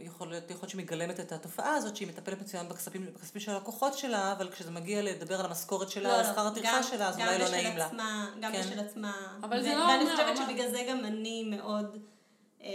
יכול 0.00 0.28
להיות, 0.28 0.44
יכול 0.44 0.58
להיות 0.62 0.70
שהיא 0.70 0.82
מגלמת 0.82 1.20
את 1.20 1.32
התופעה 1.32 1.74
הזאת, 1.74 1.96
שהיא 1.96 2.08
מטפלת 2.08 2.40
מצוין 2.40 2.68
בכספים, 2.68 3.06
בכספים 3.14 3.40
של 3.40 3.52
הלקוחות 3.52 3.98
שלה, 3.98 4.32
אבל 4.32 4.48
כשזה 4.50 4.70
מגיע 4.70 5.02
לדבר 5.02 5.40
על 5.40 5.46
המשכורת 5.46 5.90
שלה, 5.90 6.18
על 6.18 6.24
שכר 6.24 6.46
הטרחה 6.46 6.82
שלה, 6.82 7.08
אז 7.08 7.18
אולי 7.18 7.38
לא 7.38 7.48
נעים 7.48 7.76
לה. 7.76 7.86
עצמה, 7.86 8.30
גם 8.40 8.52
כן. 8.52 8.60
בשל 8.60 8.80
עצמה. 8.80 9.12
אבל 9.42 9.62
זה 9.62 9.74
לא 9.74 9.84
ואני 9.84 10.10
חושבת 10.10 10.36
שבגלל 10.36 10.70
זה 10.70 10.84
גם 10.88 11.04
אני 11.04 11.44
מאוד 11.56 11.98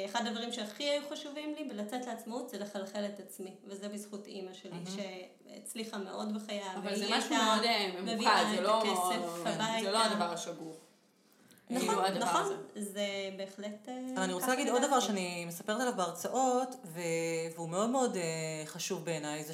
אחד 0.06 0.27
הדברים 0.27 0.54
שהכי 0.54 0.84
היו 0.84 1.01
חשובים 1.12 1.56
לי 1.58 1.63
בלצאת 1.63 2.06
לעצמאות 2.06 2.50
זה 2.50 2.58
לחלחל 2.58 3.06
את 3.06 3.20
עצמי, 3.20 3.56
וזה 3.63 3.89
בזכות 3.89 4.27
אימא 4.27 4.54
שלי, 4.54 4.80
שהצליחה 4.96 5.98
מאוד 5.98 6.34
בחייה. 6.34 6.74
אבל 6.74 6.96
זה 6.96 7.06
והיא 7.06 7.15
משהו 7.18 7.32
הייתה 7.32 7.46
מאוד 7.46 7.63
אה, 7.63 7.88
ממוקד, 7.88 8.13
מביאה 8.13 8.46
זה 8.50 8.56
את 8.56 8.60
לא 8.60 8.84
זה. 9.82 9.92
לא 9.92 10.04
הדבר 10.04 10.34
השגור. 10.34 10.75
נכון, 11.70 12.06
כאילו, 12.06 12.20
נכון, 12.20 12.42
הזה. 12.42 12.56
זה 12.75 13.06
בהחלט... 13.38 13.89
אה, 13.89 14.00
אבל 14.13 14.24
אני 14.24 14.34
רוצה 14.34 14.48
להגיד 14.48 14.70
עוד 14.70 14.82
דבר. 14.82 15.00
שאני 15.00 15.46
מספרת 15.46 15.82
עליו 15.82 15.94
בהרצאות. 15.96 16.75
והוא 16.84 17.70
מאוד 17.70 17.89
מאוד 17.89 18.15
אה, 18.15 18.22
חשוב 18.65 19.06
בעיניי, 19.06 19.44
זה 19.44 19.54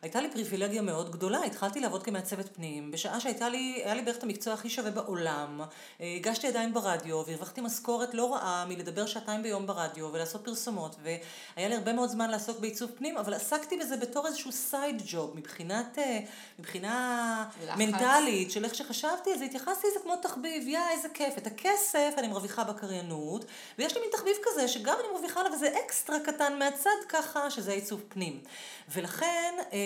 שהייתה 0.00 0.20
לי 0.20 0.30
פריבילגיה 0.30 0.82
מאוד 0.82 1.10
גדולה, 1.12 1.44
התחלתי 1.44 1.80
לעבוד 1.80 2.02
כמעצבת 2.02 2.48
פנים, 2.56 2.90
בשעה 2.90 3.20
שהייתה 3.20 3.48
לי, 3.48 3.80
היה 3.84 3.94
לי 3.94 4.02
בערך 4.02 4.16
את 4.16 4.22
המקצוע 4.22 4.54
הכי 4.54 4.70
שווה 4.70 4.90
בעולם, 4.90 5.60
אה, 6.00 6.14
הגשתי 6.16 6.46
עדיין 6.46 6.74
ברדיו, 6.74 7.22
והרווחתי 7.26 7.60
משכורת 7.60 8.14
לא 8.14 8.34
רעה 8.34 8.64
מלדבר 8.68 9.06
שעתיים 9.06 9.42
ביום 9.42 9.66
ברדיו 9.66 10.10
ולעשות 10.12 10.44
פרסומות, 10.44 10.96
והיה 11.02 11.68
לי 11.68 11.74
הרבה 11.74 11.92
מאוד 11.92 12.10
זמן 12.10 12.30
לעסוק 12.30 12.58
בעיצוב 12.58 12.90
פנים, 12.98 13.16
אבל 13.16 13.34
עסקתי 13.34 13.76
בזה 13.76 13.96
בתור 13.96 14.26
איזשהו 14.26 14.52
סייד 14.52 15.02
ג'וב, 15.06 15.36
מבחינת, 15.36 15.98
אה, 15.98 16.20
מבחינה 16.58 17.44
לחץ. 17.66 17.78
מנטלית. 17.78 18.50
של 18.50 18.64
איך 18.64 18.74
שחשבתי 18.74 19.32
על 19.32 19.38
זה, 19.38 19.44
התייחסתי 19.44 19.86
לזה 19.90 20.00
כמו 20.02 20.16
תחביב, 20.16 20.68
יא 20.68 20.78
איזה 20.90 21.08
כיף. 21.08 21.38
את 21.38 21.46
הכסף 21.46 22.14
אני 22.18 22.28
מרוויחה 22.28 22.64
בקריינות, 22.64 23.44
ויש 23.78 23.94
לי 23.94 24.00
מין 24.00 24.10
תחביב 24.12 24.36
כזה 24.42 24.68
שגם 24.68 24.96
אני 25.00 25.08
מרוויחה 25.12 25.40
עליו 25.40 25.52
איזה 25.52 25.68
אקסטרה 25.84 26.20
קטן 26.20 26.58
מהצד 26.58 26.90
ככה, 27.08 27.50
שזה 27.50 27.72
עיצוב 27.72 28.02
פנים. 28.08 28.40
ולכן, 28.88 29.54
אה, 29.72 29.78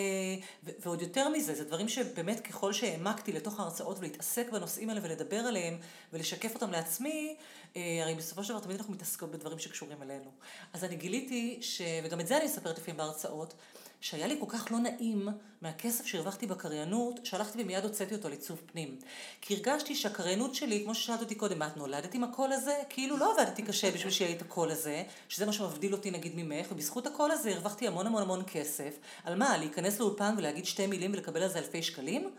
ועוד 0.62 1.02
יותר 1.02 1.28
מזה, 1.28 1.54
זה 1.54 1.64
דברים 1.64 1.88
שבאמת 1.88 2.40
ככל 2.40 2.73
שהעמקתי 2.73 3.32
לתוך 3.32 3.61
ההרצאות 3.61 3.99
ולהתעסק 3.99 4.50
בנושאים 4.50 4.88
האלה 4.88 5.00
ולדבר 5.02 5.37
עליהם 5.37 5.78
ולשקף 6.12 6.54
אותם 6.54 6.71
לעצמי, 6.71 7.37
אה, 7.76 7.99
הרי 8.02 8.14
בסופו 8.14 8.44
של 8.44 8.52
דבר 8.52 8.62
תמיד 8.62 8.76
אנחנו 8.76 8.92
מתעסקות 8.92 9.30
בדברים 9.30 9.59
שקשורים 9.59 10.02
אלינו. 10.02 10.30
אז 10.73 10.85
אני 10.85 10.97
גיליתי, 10.97 11.59
ש... 11.61 11.82
וגם 12.04 12.21
את 12.21 12.26
זה 12.26 12.37
אני 12.37 12.44
מספרת 12.44 12.78
לפעמים 12.78 12.97
בהרצאות, 12.97 13.54
שהיה 14.02 14.26
לי 14.26 14.37
כל 14.40 14.47
כך 14.49 14.66
לא 14.71 14.78
נעים 14.78 15.28
מהכסף 15.61 16.06
שהרווחתי 16.06 16.47
בקריינות, 16.47 17.21
שהלכתי 17.26 17.62
ומיד 17.62 17.85
הוצאתי 17.85 18.14
אותו 18.14 18.28
לעיצוב 18.28 18.62
פנים. 18.73 18.97
כי 19.40 19.54
הרגשתי 19.54 19.94
שהקריינות 19.94 20.54
שלי, 20.54 20.82
כמו 20.85 20.94
ששאלת 20.94 21.21
אותי 21.21 21.35
קודם, 21.35 21.59
מה 21.59 21.66
את 21.66 21.76
נולדת 21.76 22.14
עם 22.14 22.25
הקול 22.25 22.52
הזה? 22.52 22.75
כאילו 22.88 23.16
לא 23.16 23.32
עבדתי 23.35 23.62
קשה 23.62 23.90
בשביל 23.90 24.12
שיהיה 24.12 24.30
לי 24.30 24.37
את 24.37 24.42
הקול 24.42 24.71
הזה, 24.71 25.02
שזה 25.28 25.47
מה 25.47 25.52
שמבדיל 25.52 25.92
אותי 25.92 26.11
נגיד 26.11 26.32
ממך, 26.37 26.66
ובזכות 26.73 27.06
הקול 27.06 27.30
הזה 27.30 27.50
הרווחתי 27.50 27.87
המון 27.87 28.06
המון 28.06 28.23
המון 28.23 28.42
כסף. 28.47 28.99
על 29.25 29.35
מה? 29.35 29.59
להיכנס 29.59 30.00
לאולפן 30.00 30.35
ולהגיד 30.38 30.64
שתי 30.64 30.87
מילים 30.87 31.12
ולקבל 31.12 31.42
על 31.42 31.49
זה 31.49 31.59
אלפי 31.59 31.82
שקלים? 31.82 32.30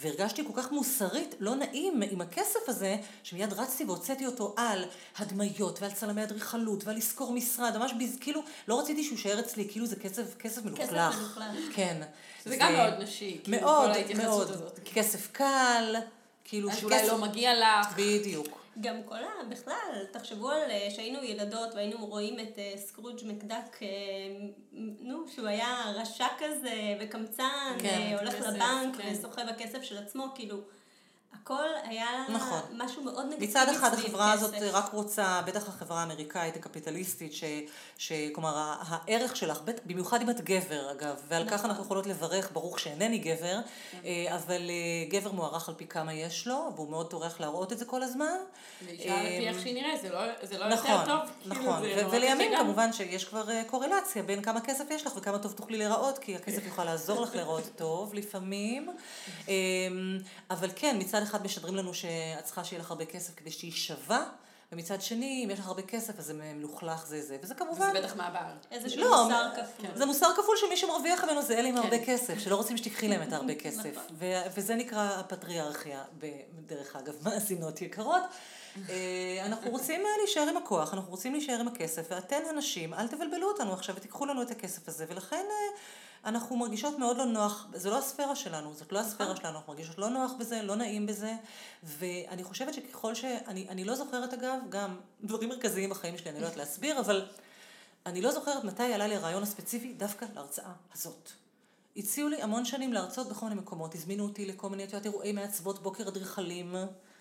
והרגשתי 0.00 0.44
כל 0.44 0.52
כך 0.62 0.72
מוסרית, 0.72 1.34
לא 1.40 1.54
נעים 1.54 2.02
עם 2.10 2.20
הכסף 2.20 2.68
הזה, 2.68 2.96
שמיד 3.22 3.52
רצתי 3.52 3.84
והוצאתי 3.84 4.26
אותו 4.26 4.54
על 4.56 4.84
הדמיות 5.18 5.82
ועל 5.82 5.90
צלמי 5.90 6.22
אדריכלות 6.22 6.84
ועל 6.84 6.96
לשכור 6.96 7.32
משרד, 7.32 7.76
ממש 7.76 7.92
בז... 8.00 8.16
כאילו, 8.20 8.42
לא 8.68 8.80
רציתי 8.80 9.04
שהוא 9.04 9.16
יישאר 9.16 9.40
אצלי, 9.40 9.68
כאילו 9.70 9.86
זה 9.86 9.96
כסף, 9.96 10.36
כסף 10.38 10.64
מלוכלך. 10.64 11.16
מלוכלך. 11.18 11.44
כן. 11.74 12.02
זה 12.44 12.56
גם 12.56 12.72
מאוד 12.72 12.94
נשי, 13.02 13.40
כאילו, 13.44 13.60
מאוד, 13.60 13.90
מאוד. 14.16 14.50
הזאת. 14.50 14.78
כסף 14.94 15.28
קל, 15.32 15.96
כאילו 16.44 16.72
שאולי 16.72 17.06
לא 17.06 17.18
מגיע 17.18 17.54
לך. 17.54 17.94
בדיוק. 17.96 18.57
גם 18.80 19.02
כל 19.02 19.16
ה... 19.16 19.44
בכלל, 19.48 20.04
תחשבו 20.10 20.50
על 20.50 20.70
אה, 20.70 20.88
שהיינו 20.90 21.24
ילדות 21.24 21.74
והיינו 21.74 22.06
רואים 22.06 22.40
את 22.40 22.58
אה, 22.58 22.72
סקרוג' 22.76 23.20
מקדק, 23.24 23.82
אה, 23.82 23.88
נו, 25.00 25.28
שהוא 25.28 25.46
היה 25.46 25.84
רשע 25.96 26.26
כזה 26.38 26.96
וקמצן, 27.00 27.76
כן, 27.78 28.16
הולך 28.18 28.34
כסף, 28.34 28.46
לבנק 28.46 28.96
כן. 28.96 29.12
ושוחה 29.12 29.42
בכסף 29.44 29.82
של 29.82 29.98
עצמו, 29.98 30.26
כאילו, 30.34 30.60
הכל 31.34 31.54
היה 31.84 32.06
נכון. 32.28 32.60
משהו 32.72 33.02
מאוד 33.04 33.26
נגטיבי 33.26 33.46
מצד 33.46 33.66
אחד 33.68 33.94
החברה 33.94 34.32
הזאת 34.32 34.54
כסף. 34.54 34.70
רק 34.72 34.92
רוצה, 34.92 35.40
בטח 35.46 35.68
החברה 35.68 36.00
האמריקאית 36.00 36.56
הקפיטליסטית, 36.56 37.32
ש, 37.32 37.44
שכלומר 37.98 38.56
ה- 38.58 38.76
הערך 38.88 39.36
שלך, 39.36 39.60
במיוחד 39.86 40.22
אם 40.22 40.30
את 40.30 40.40
גבר 40.40 40.90
אגב, 40.92 41.14
ועל 41.28 41.44
כך 41.46 41.52
נכון. 41.52 41.70
אנחנו 41.70 41.84
יכולות 41.84 42.06
לברך, 42.06 42.50
ברוך 42.52 42.80
שאינני 42.80 43.18
גבר, 43.18 43.58
אה, 44.04 44.36
אבל 44.36 44.70
אה, 44.70 44.74
גבר 45.18 45.32
מוערך 45.32 45.68
על 45.68 45.74
פי 45.74 45.86
כמה 45.86 46.12
יש 46.14 46.46
לו, 46.46 46.70
והוא 46.74 46.90
מאוד 46.90 47.10
טורח 47.10 47.40
להראות 47.40 47.72
את 47.72 47.78
זה 47.78 47.84
כל 47.84 48.02
הזמן. 48.02 48.36
ואישה 48.86 49.14
על 49.20 49.26
פי 49.26 49.44
אה, 49.44 49.48
איך 49.48 49.60
שהיא 49.62 49.74
נראית, 49.74 50.00
זה 50.02 50.08
לא, 50.10 50.20
זה 50.42 50.58
לא 50.58 50.68
נכון, 50.68 50.90
יותר 50.90 51.04
טוב. 51.06 51.30
כאילו, 51.40 51.54
נכון, 51.54 51.82
זה 51.82 51.94
ו- 51.96 52.02
נורא 52.02 52.16
ולימים 52.16 52.48
קשה 52.50 52.58
גם. 52.58 52.64
כמובן 52.64 52.92
שיש 52.92 53.24
כבר 53.24 53.50
אה, 53.50 53.62
קורלציה 53.66 54.22
בין 54.22 54.42
כמה 54.42 54.60
כסף 54.60 54.84
יש 54.90 55.06
לך 55.06 55.16
וכמה 55.16 55.38
טוב 55.38 55.52
תוכלי 55.52 55.78
להיראות, 55.78 56.18
כי 56.18 56.36
הכסף 56.36 56.66
יוכל 56.68 56.84
לעזור 56.84 57.20
לך 57.22 57.34
להיראות 57.34 57.62
טוב 57.76 58.14
לפעמים. 58.14 58.88
אמ, 59.48 60.18
אבל 60.50 60.68
כן, 60.76 60.96
מצד 60.98 61.17
אחד 61.22 61.44
משדרים 61.44 61.76
לנו 61.76 61.94
שאת 61.94 62.44
צריכה 62.44 62.64
שיהיה 62.64 62.80
לך 62.80 62.90
הרבה 62.90 63.04
כסף 63.04 63.32
כדי 63.36 63.50
שהיא 63.50 63.72
שווה, 63.72 64.24
ומצד 64.72 65.02
שני, 65.02 65.42
אם 65.44 65.50
יש 65.50 65.58
לך 65.58 65.66
הרבה 65.66 65.82
כסף 65.82 66.18
אז 66.18 66.24
זה 66.24 66.34
מלוכלך 66.34 67.06
זה 67.06 67.22
זה, 67.22 67.36
וזה 67.42 67.54
כמובן... 67.54 67.90
וזה 67.90 68.00
בטח 68.00 68.16
מהבעל. 68.16 68.52
איזשהו 68.70 69.00
לא, 69.00 69.24
מוסר 69.24 69.48
כפול. 69.56 69.90
זה 69.94 70.06
מוסר 70.06 70.26
כפול 70.36 70.56
שמי 70.56 70.76
שמרוויח 70.76 71.24
ממנו 71.24 71.42
זה 71.42 71.58
אלה 71.58 71.68
עם 71.68 71.74
כן. 71.74 71.82
הרבה 71.82 72.04
כסף, 72.04 72.38
שלא 72.38 72.56
רוצים 72.56 72.76
שתיקחי 72.76 73.08
להם 73.08 73.22
את 73.22 73.32
הרבה 73.32 73.54
כסף. 73.64 73.96
נכון. 73.96 74.16
ו- 74.18 74.42
וזה 74.54 74.74
נקרא 74.74 75.18
הפטריארכיה, 75.20 76.04
דרך 76.66 76.96
אגב, 76.96 77.14
מאזינות 77.24 77.82
יקרות. 77.82 78.22
אה, 78.88 79.42
אנחנו 79.46 79.70
רוצים 79.70 80.00
אה, 80.00 80.10
להישאר 80.18 80.48
עם 80.48 80.56
הכוח, 80.56 80.94
אנחנו 80.94 81.10
רוצים 81.10 81.32
להישאר 81.32 81.60
עם 81.60 81.68
הכסף, 81.68 82.06
ואתן 82.10 82.42
הנשים, 82.50 82.94
אל 82.94 83.08
תבלבלו 83.08 83.48
אותנו 83.48 83.72
עכשיו 83.72 83.96
ותיקחו 83.96 84.26
לנו 84.26 84.42
את 84.42 84.50
הכסף 84.50 84.88
הזה, 84.88 85.04
ולכן 85.08 85.44
אה, 85.50 85.78
אנחנו 86.24 86.56
מרגישות 86.56 86.98
מאוד 86.98 87.16
לא 87.16 87.24
נוח, 87.24 87.66
זה 87.74 87.90
לא 87.90 87.98
הספירה 87.98 88.36
שלנו, 88.36 88.74
זאת 88.74 88.92
לא 88.92 88.98
הספירה 88.98 89.36
שלנו, 89.36 89.58
אנחנו 89.58 89.72
מרגישות 89.72 89.98
לא 89.98 90.08
נוח 90.08 90.32
בזה, 90.38 90.62
לא 90.62 90.76
נעים 90.76 91.06
בזה, 91.06 91.32
ואני 91.82 92.44
חושבת 92.44 92.74
שככל 92.74 93.14
ש... 93.14 93.24
אני, 93.24 93.68
אני 93.68 93.84
לא 93.84 93.94
זוכרת 93.94 94.32
אגב, 94.34 94.58
גם 94.68 94.96
דברים 95.24 95.48
מרכזיים 95.48 95.90
בחיים 95.90 96.18
שלי, 96.18 96.30
אני 96.30 96.40
לא 96.40 96.44
יודעת 96.44 96.58
להסביר, 96.58 97.00
אבל 97.00 97.26
אני 98.06 98.22
לא 98.22 98.32
זוכרת 98.32 98.64
מתי 98.64 98.92
עלה 98.92 99.06
לי 99.06 99.16
הרעיון 99.16 99.42
הספציפי 99.42 99.92
דווקא 99.92 100.26
להרצאה 100.34 100.72
הזאת. 100.94 101.30
הציעו 101.96 102.28
לי 102.28 102.42
המון 102.42 102.64
שנים 102.64 102.92
להרצות 102.92 103.28
בכל 103.28 103.46
מיני 103.48 103.60
מקומות, 103.60 103.94
הזמינו 103.94 104.24
אותי 104.24 104.46
לכל 104.46 104.68
מיני, 104.68 104.84
את 104.84 104.88
יודעת, 104.88 105.06
אירועי 105.06 105.32
מעצבות, 105.32 105.82
בוקר 105.82 106.08
אדריכלים. 106.08 106.74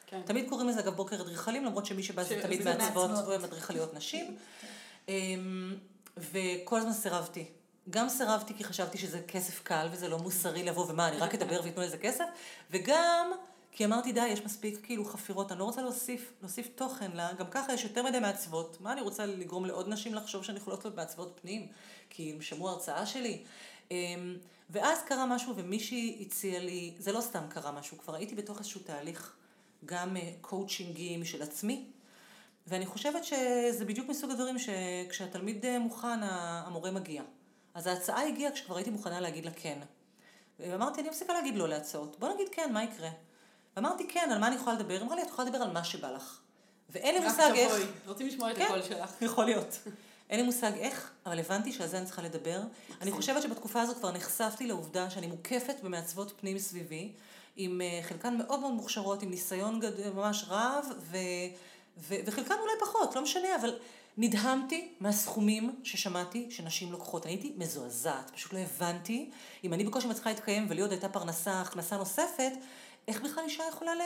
כן. 0.07 0.21
תמיד 0.25 0.49
קוראים 0.49 0.67
לזה 0.69 0.79
אגב 0.79 0.95
בוקר 0.95 1.21
אדריכלים, 1.21 1.65
למרות 1.65 1.85
שמי 1.85 2.03
שבא 2.03 2.23
זה 2.23 2.39
ש- 2.39 2.43
תמיד 2.45 2.61
זה 2.61 2.73
מעצבות 2.77 3.09
מעצבות. 3.09 3.27
או 3.27 3.33
הם 3.33 3.43
אדריכליות 3.43 3.93
נשים. 3.93 4.35
אמ, 5.09 5.75
וכל 6.17 6.77
הזמן 6.77 6.93
סירבתי. 6.93 7.45
גם 7.89 8.09
סירבתי 8.09 8.53
כי 8.53 8.63
חשבתי 8.63 8.97
שזה 8.97 9.21
כסף 9.27 9.63
קל 9.63 9.87
וזה 9.91 10.09
לא 10.09 10.17
מוסרי 10.17 10.63
לבוא 10.63 10.85
ומה, 10.89 11.07
אני 11.07 11.17
רק 11.17 11.35
אדבר 11.35 11.59
וייתנו 11.63 11.83
לזה 11.83 11.97
כסף, 11.97 12.25
וגם 12.71 13.31
כי 13.71 13.85
אמרתי 13.85 14.11
די, 14.11 14.27
יש 14.27 14.45
מספיק 14.45 14.79
כאילו 14.83 15.05
חפירות, 15.05 15.51
אני 15.51 15.59
לא 15.59 15.63
רוצה 15.63 15.81
להוסיף, 15.81 16.33
להוסיף 16.41 16.67
תוכן, 16.75 17.11
לה, 17.11 17.33
גם 17.33 17.45
ככה 17.51 17.73
יש 17.73 17.83
יותר 17.83 18.03
מדי 18.03 18.19
מעצבות, 18.19 18.77
מה 18.81 18.93
אני 18.93 19.01
רוצה 19.01 19.25
לגרום 19.25 19.65
לעוד 19.65 19.89
נשים 19.89 20.13
לחשוב 20.13 20.43
שהן 20.43 20.57
יכולות 20.57 20.85
להיות 20.85 20.97
מעצבות 20.97 21.39
פנים, 21.41 21.67
כי 22.09 22.31
הם 22.31 22.41
שמעו 22.41 22.69
הרצאה 22.69 23.05
שלי. 23.05 23.43
אמ, 23.91 24.37
ואז 24.69 24.99
קרה 25.07 25.25
משהו 25.25 25.53
ומישהי 25.55 26.25
הציעה 26.25 26.59
לי, 26.59 26.93
זה 26.99 27.11
לא 27.11 27.21
סתם 27.21 27.43
קרה 27.49 27.71
משהו, 27.71 27.97
כבר 27.97 28.15
הייתי 28.15 28.35
בתוך 28.35 28.59
איזשהו 28.59 28.81
תהליך, 28.81 29.33
גם 29.85 30.17
אה, 30.17 30.31
קואוצ'ינגי 30.41 31.17
משל 31.17 31.43
עצמי, 31.43 31.85
ואני 32.67 32.85
חושבת 32.85 33.23
שזה 33.23 33.85
בדיוק 33.85 34.09
מסוג 34.09 34.31
הדברים 34.31 34.55
שכשהתלמיד 34.59 35.65
אה, 35.65 35.79
מוכן, 35.79 36.19
המורה 36.21 36.91
מגיע. 36.91 37.23
אז 37.77 37.87
ההצעה 37.87 38.27
הגיעה 38.27 38.51
כשכבר 38.51 38.75
הייתי 38.75 38.89
מוכנה 38.89 39.19
להגיד 39.19 39.45
לה 39.45 39.51
כן. 39.51 39.79
ואמרתי, 40.59 41.01
אני 41.01 41.09
מפסיקה 41.09 41.33
להגיד 41.33 41.55
לא 41.55 41.69
להצעות, 41.69 42.19
בוא 42.19 42.33
נגיד 42.33 42.47
כן, 42.51 42.73
מה 42.73 42.83
יקרה? 42.83 43.09
ואמרתי 43.75 44.07
כן, 44.07 44.29
על 44.31 44.37
מה 44.37 44.47
אני 44.47 44.55
יכולה 44.55 44.75
לדבר? 44.75 45.01
אמרה 45.01 45.15
לי, 45.15 45.21
את 45.21 45.27
יכולה 45.27 45.47
לדבר 45.47 45.61
על 45.63 45.71
מה 45.71 45.83
שבא 45.83 46.11
לך. 46.11 46.39
ואין 46.89 47.15
לי 47.15 47.21
רק 47.21 47.31
מושג 47.31 47.51
איך... 47.55 47.71
תבואי, 47.71 47.85
רוצים 48.07 48.27
לשמוע 48.27 48.51
את 48.51 48.57
כן. 48.57 48.63
הקול 48.63 48.81
שלך. 48.81 49.13
יכול 49.21 49.45
להיות. 49.45 49.79
אין 50.29 50.39
לי 50.39 50.45
מושג 50.45 50.71
איך, 50.75 51.11
אבל 51.25 51.39
הבנתי 51.39 51.73
שעל 51.73 51.87
זה 51.87 51.97
אני 51.97 52.05
צריכה 52.05 52.21
לדבר. 52.21 52.61
אני 53.01 53.11
חושבת 53.11 53.41
שבתקופה 53.41 53.81
הזאת 53.81 53.97
כבר 53.97 54.11
נחשפתי 54.11 54.67
לעובדה 54.67 55.09
שאני 55.09 55.27
מוקפת 55.27 55.75
במעצבות 55.83 56.33
פנים 56.39 56.59
סביבי, 56.59 57.13
עם 57.55 57.81
אה, 57.81 57.99
חלקן 58.03 58.37
מאוד 58.37 58.59
מאוד 58.59 58.73
מוכשרות, 58.73 59.21
עם 59.21 59.29
ניסיון. 59.29 59.79
ממש 60.15 60.45
רב, 60.47 60.85
ו... 60.99 61.17
וחלקן 62.07 62.55
אולי 62.61 62.73
פחות, 62.79 63.15
לא 63.15 63.21
משנה, 63.21 63.55
אבל 63.61 63.79
נדהמתי 64.17 64.93
מהסכומים 64.99 65.75
ששמעתי 65.83 66.47
שנשים 66.49 66.91
לוקחות. 66.91 67.25
הייתי 67.25 67.53
מזועזעת, 67.57 68.31
פשוט 68.33 68.53
לא 68.53 68.59
הבנתי. 68.59 69.29
אם 69.63 69.73
אני 69.73 69.83
בקושי 69.83 70.07
מצליחה 70.07 70.29
להתקיים 70.29 70.65
ולי 70.69 70.81
עוד 70.81 70.91
הייתה 70.91 71.09
פרנסה, 71.09 71.61
הכנסה 71.61 71.97
נוספת, 71.97 72.51
איך 73.07 73.21
בכלל 73.21 73.43
אישה 73.43 73.63
יכולה 73.69 73.95
ל... 73.95 74.01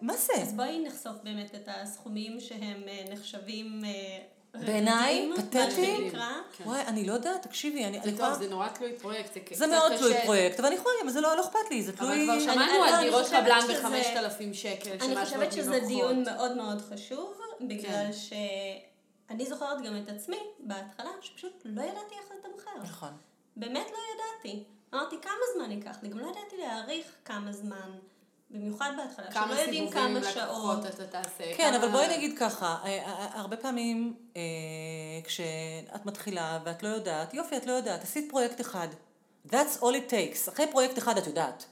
מה 0.00 0.16
זה? 0.16 0.32
אז 0.42 0.52
בואי 0.52 0.84
נחשוף 0.84 1.16
באמת 1.22 1.54
את 1.54 1.68
הסכומים 1.68 2.40
שהם 2.40 2.82
אה, 2.88 3.04
נחשבים 3.10 3.84
אה, 3.84 4.18
בעיניי, 4.66 5.30
פתטיים. 5.36 5.70
שנקרא. 6.10 6.30
כן. 6.56 6.64
וואי, 6.64 6.80
אני 6.86 7.06
לא 7.06 7.12
יודעת, 7.12 7.42
תקשיבי, 7.42 7.84
אני, 7.84 7.98
אני 7.98 8.04
זה 8.04 8.10
יכולה... 8.10 8.30
טוב, 8.30 8.38
זה 8.42 8.48
נורא 8.48 8.68
תלוי 8.68 8.92
פרויקט. 8.98 9.34
זה 9.34 9.40
זה 9.56 9.66
קצת 9.66 9.68
מאוד 9.68 9.92
קשה. 9.92 9.98
תלוי 10.00 10.14
פרויקט, 10.24 10.58
אבל 10.58 10.66
אני 10.68 10.76
יכולה, 10.76 10.94
אבל 11.02 11.10
זה 11.10 11.20
לא, 11.20 11.36
לא 11.36 11.42
אכפת 11.44 11.58
לי, 11.70 11.82
זה 11.82 11.90
אבל 11.92 11.98
תלוי... 11.98 12.24
כבר 12.24 12.32
אני- 12.34 12.40
שמענו 12.44 12.60
לא, 12.78 12.88
על 12.88 12.94
אני 12.94 13.04
דירות 13.04 13.26
קבלן 13.26 13.60
שזה- 13.62 13.82
ב-5,000 13.82 14.52
שקל. 14.54 14.90
אני 14.90 14.98
שמעצבות 15.00 15.24
חושבת 15.24 15.52
שזה. 15.52 15.80
דיון 15.86 16.22
מאוד 16.24 16.56
מאוד 16.56 16.82
חשוב, 16.94 17.38
בגלל 17.60 17.90
כן. 17.90 18.10
שאני 18.12 19.46
זוכרת 19.46 19.82
גם 19.82 19.96
את 20.04 20.08
עצמי 20.08 20.36
בהתחלה, 20.58 21.10
שפשוט 21.20 21.52
לא 21.64 21.82
ידעתי 21.82 22.14
איך 22.14 22.30
לתמחר. 22.38 22.82
נכון. 22.82 23.10
באמת 23.56 23.86
לא 23.92 23.98
ידעתי. 24.14 24.64
אמרתי, 24.94 25.16
כמה 25.22 25.32
זמן 25.54 25.70
ייקח 25.70 25.96
לי? 26.02 26.08
גם 26.08 26.18
לא 26.18 26.24
ידעתי 26.26 26.56
להעריך 26.58 27.06
כמה 27.24 27.52
זמן. 27.52 27.90
במיוחד 28.50 28.90
בהתחלה, 28.96 29.32
כמה 29.32 29.52
שלא 29.54 29.60
יודעים 29.60 29.88
סיבובים 29.88 30.22
כמה 30.22 30.32
שעות. 30.32 30.44
לקוחות 30.78 30.86
אתה 30.86 31.06
תעשה. 31.06 31.54
כן, 31.56 31.68
כמה- 31.68 31.76
אבל 31.76 31.88
בואי 31.88 32.16
נגיד 32.16 32.38
ככה, 32.38 32.76
אה, 32.84 32.88
אה, 32.90 33.26
הרבה 33.34 33.56
פעמים 33.56 34.14
אה, 34.36 34.42
כשאת 35.24 36.06
מתחילה 36.06 36.58
ואת 36.64 36.82
לא 36.82 36.88
יודעת, 36.88 37.34
יופי, 37.34 37.56
את 37.56 37.66
לא 37.66 37.72
יודעת, 37.72 38.02
עשית 38.02 38.30
פרויקט 38.30 38.60
אחד. 38.60 38.88
That's 39.48 39.78
all 39.80 39.94
it 39.94 40.10
takes. 40.10 40.50
אחרי 40.52 40.66
פרויקט 40.70 40.98
אחד 40.98 41.18
את 41.18 41.26
יודעת. 41.26 41.64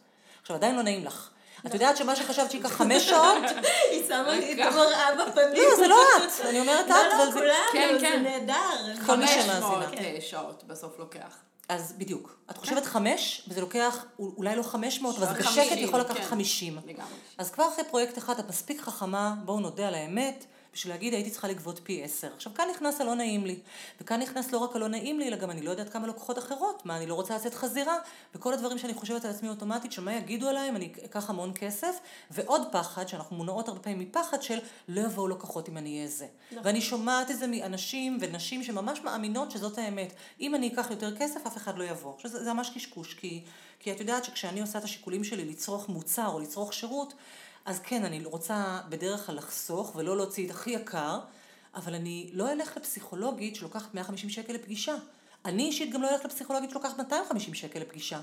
עכשיו, 0.42 0.56
עדיין 0.56 0.76
לא 0.76 0.82
נעים 0.82 1.04
לך. 1.04 1.30
את 1.66 1.74
יודעת 1.74 1.96
שמה 1.96 2.16
שחשבת 2.16 2.50
שייקח 2.50 2.68
חמש 2.72 3.02
שעות, 3.08 3.42
היא 3.90 4.06
שמה 4.08 4.28
לי 4.28 4.52
את. 4.52 4.58
המראה 4.72 5.26
בפנים. 5.26 5.62
לא, 5.70 5.76
זה 5.76 5.86
לא 5.88 5.96
את. 6.16 6.46
אני 6.46 6.60
אומרת 6.60 6.84
את, 6.86 6.90
לא, 6.90 6.96
לא, 7.08 7.16
אבל 7.22 7.26
זה... 7.32 7.38
כולנו, 7.38 7.54
כן, 7.72 7.88
זה 8.00 8.06
כן. 8.06 8.22
נהדר. 8.22 9.04
כל 9.06 9.16
מי 9.16 9.26
500 9.26 9.44
שמאזינה. 9.46 9.92
אה, 9.98 10.16
שעות 10.20 10.64
בסוף 10.66 10.98
לוקח. 10.98 11.36
אז 11.68 11.94
בדיוק. 11.98 12.36
את 12.50 12.56
חושבת 12.56 12.84
חמש, 12.84 13.44
וזה 13.48 13.60
לוקח 13.60 14.04
אולי 14.18 14.56
לא 14.56 14.62
חמש 14.62 15.00
מאות, 15.00 15.16
אבל 15.16 15.26
שעות 15.26 15.38
בשקט 15.38 15.68
50, 15.68 15.84
יכול 15.84 16.00
לקחת 16.00 16.16
כן. 16.16 16.24
חמישים. 16.24 16.78
לגמרי. 16.86 17.14
אז 17.38 17.50
כבר 17.50 17.68
אחרי 17.68 17.84
פרויקט 17.90 18.18
אחד 18.18 18.38
את 18.38 18.48
מספיק 18.48 18.80
חכמה, 18.80 19.34
בואו 19.44 19.60
נודה 19.60 19.88
על 19.88 19.94
האמת, 19.94 20.46
בשביל 20.74 20.92
להגיד 20.92 21.14
הייתי 21.14 21.30
צריכה 21.30 21.48
לגבות 21.48 21.80
פי 21.82 22.04
עשר. 22.04 22.28
עכשיו 22.34 22.54
כאן 22.54 22.68
נכנס 22.70 23.00
הלא 23.00 23.14
נעים 23.14 23.46
לי, 23.46 23.58
וכאן 24.00 24.22
נכנס 24.22 24.52
לא 24.52 24.58
רק 24.58 24.76
הלא 24.76 24.88
נעים 24.88 25.18
לי, 25.18 25.28
אלא 25.28 25.36
גם 25.36 25.50
אני 25.50 25.62
לא 25.62 25.70
יודעת 25.70 25.92
כמה 25.92 26.06
לקוחות 26.06 26.38
אחרות, 26.38 26.86
מה 26.86 26.96
אני 26.96 27.06
לא 27.06 27.14
רוצה 27.14 27.36
לצאת 27.36 27.54
חזירה, 27.54 27.96
וכל 28.34 28.54
הדברים 28.54 28.78
שאני 28.78 28.94
חושבת 28.94 29.24
על 29.24 29.30
עצמי 29.30 29.48
אוטומטית, 29.48 29.92
שמה 29.92 30.14
יגידו 30.14 30.48
עליי 30.48 30.68
אם 30.68 30.76
אני 30.76 30.92
אקח 31.04 31.30
המון 31.30 31.52
כסף, 31.54 31.96
ועוד 32.30 32.62
פחד, 32.72 33.08
שאנחנו 33.08 33.36
מונעות 33.36 33.68
הרבה 33.68 33.80
פעמים 33.80 33.98
מפחד 33.98 34.42
של 34.42 34.58
לא 34.88 35.00
יבואו 35.00 35.28
לקוחות 35.28 35.68
אם 35.68 35.76
אני 35.76 35.96
אהיה 35.96 36.08
זה. 36.08 36.26
ואני 36.64 36.80
שומעת 36.80 37.30
את 37.30 37.38
זה 37.38 37.46
מאנשים 37.46 38.18
ונשים 38.20 38.62
שממש 38.62 39.00
מאמינות 39.00 39.50
שזאת 39.50 39.78
האמת. 39.78 40.12
אם 40.40 40.54
אני 40.54 40.68
אקח 40.68 40.90
יותר 40.90 41.16
כסף, 41.16 41.46
אף 41.46 41.56
אחד 41.56 41.78
לא 41.78 41.84
יבוא. 41.84 42.14
עכשיו 42.14 42.30
זה, 42.30 42.44
זה 42.44 42.52
ממש 42.52 42.70
קשקוש, 42.74 43.14
כי, 43.14 43.42
כי 43.80 43.92
את 43.92 44.00
יודעת 44.00 44.24
שכשאני 44.24 44.60
עושה 44.60 44.78
את 44.78 44.84
השיקולים 44.84 45.24
שלי 45.24 45.44
לצרוך 45.44 45.88
מוצר 45.88 46.28
או 46.28 46.40
לצרוך 46.40 46.72
שירות, 46.72 47.14
אז 47.64 47.80
כן, 47.80 48.04
אני 48.04 48.24
רוצה 48.24 48.80
בדרך 48.88 49.26
כלל 49.26 49.36
לחסוך 49.36 49.92
ולא 49.96 50.16
להוציא 50.16 50.46
את 50.46 50.50
הכי 50.50 50.70
יקר, 50.70 51.20
אבל 51.74 51.94
אני 51.94 52.30
לא 52.32 52.52
אלך 52.52 52.76
לפסיכולוגית 52.76 53.56
שלוקחת 53.56 53.94
150 53.94 54.30
שקל 54.30 54.52
לפגישה. 54.52 54.94
אני 55.44 55.64
אישית 55.64 55.92
גם 55.92 56.02
לא 56.02 56.10
אלך 56.10 56.24
לפסיכולוגית 56.24 56.70
שלוקחת 56.70 56.98
250 56.98 57.54
שקל 57.54 57.78
לפגישה. 57.78 58.20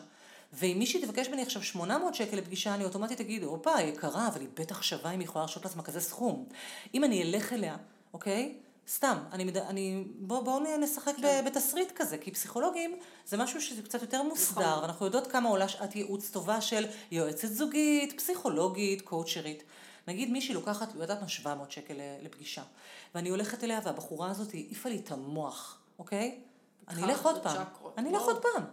ואם 0.54 0.76
מישהי 0.80 1.06
תבקש 1.06 1.28
ממני 1.28 1.42
עכשיו 1.42 1.64
800 1.64 2.16
שקל 2.16 2.38
לפגישה, 2.38 2.76
אני 2.76 2.84
אוטומטית 2.84 3.22
אגיד, 3.22 3.44
הופה, 3.44 3.82
יקרה, 3.82 4.28
אבל 4.28 4.42
היא 4.42 4.50
בטח 4.54 4.82
שווה 4.82 5.12
אם 5.12 5.20
היא 5.20 5.28
יכולה 5.28 5.42
להרשות 5.42 5.66
לעצמה 5.66 5.84
כזה 5.84 6.02
סכום. 6.02 6.46
אם 6.94 7.04
אני 7.04 7.24
אלך 7.24 7.54
אליה, 7.54 7.78
אוקיי? 8.14 8.56
סתם, 8.96 9.18
אני. 9.32 9.52
אני... 9.68 10.04
בואו 10.20 10.44
בוא 10.44 10.60
נשחק 10.80 11.14
כן. 11.18 11.42
ב- 11.44 11.48
בתסריט 11.48 11.92
כזה, 11.96 12.18
כי 12.18 12.32
פסיכולוגים 12.32 12.96
זה 13.26 13.38
משהו 13.38 13.62
שזה 13.62 13.82
קצת 13.82 14.02
יותר 14.02 14.24
מוסדר, 14.24 14.62
נכון. 14.62 14.84
ואנחנו 14.84 15.06
יודעות 15.06 15.28
כמה 15.28 15.50
עולה 15.50 15.68
שעת 15.68 15.96
ייעוץ 15.96 16.30
טובה 16.30 16.62
של 16.62 16.86
יועצת 17.12 17.48
זוגית, 17.48 18.14
פסיכולוגית, 18.18 19.02
קואוצ'רית. 19.02 19.64
נגיד 20.08 20.32
מישהי 20.32 20.54
לוקחת, 20.54 20.96
לא 20.96 21.02
יודעת 21.02 21.22
מה, 21.22 21.28
700 21.28 21.72
שקל 21.72 21.94
לפגישה, 22.22 22.64
ואני 23.16 23.30
הולכת 23.30 23.64
אליה 23.64 23.80
והבחורה 23.84 24.30
הזאת 24.30 24.54
העיפה 24.54 24.90
לי 24.90 24.98
את 24.98 25.12
המוח, 25.12 25.78
אוקיי? 26.00 26.40
אני 26.92 27.04
אלך 27.04 27.26
עוד 27.26 27.44
פעם. 27.44 27.64
אני 27.98 28.10
אלך. 28.10 28.22
עוד 28.22 28.42
פעם. 28.42 28.64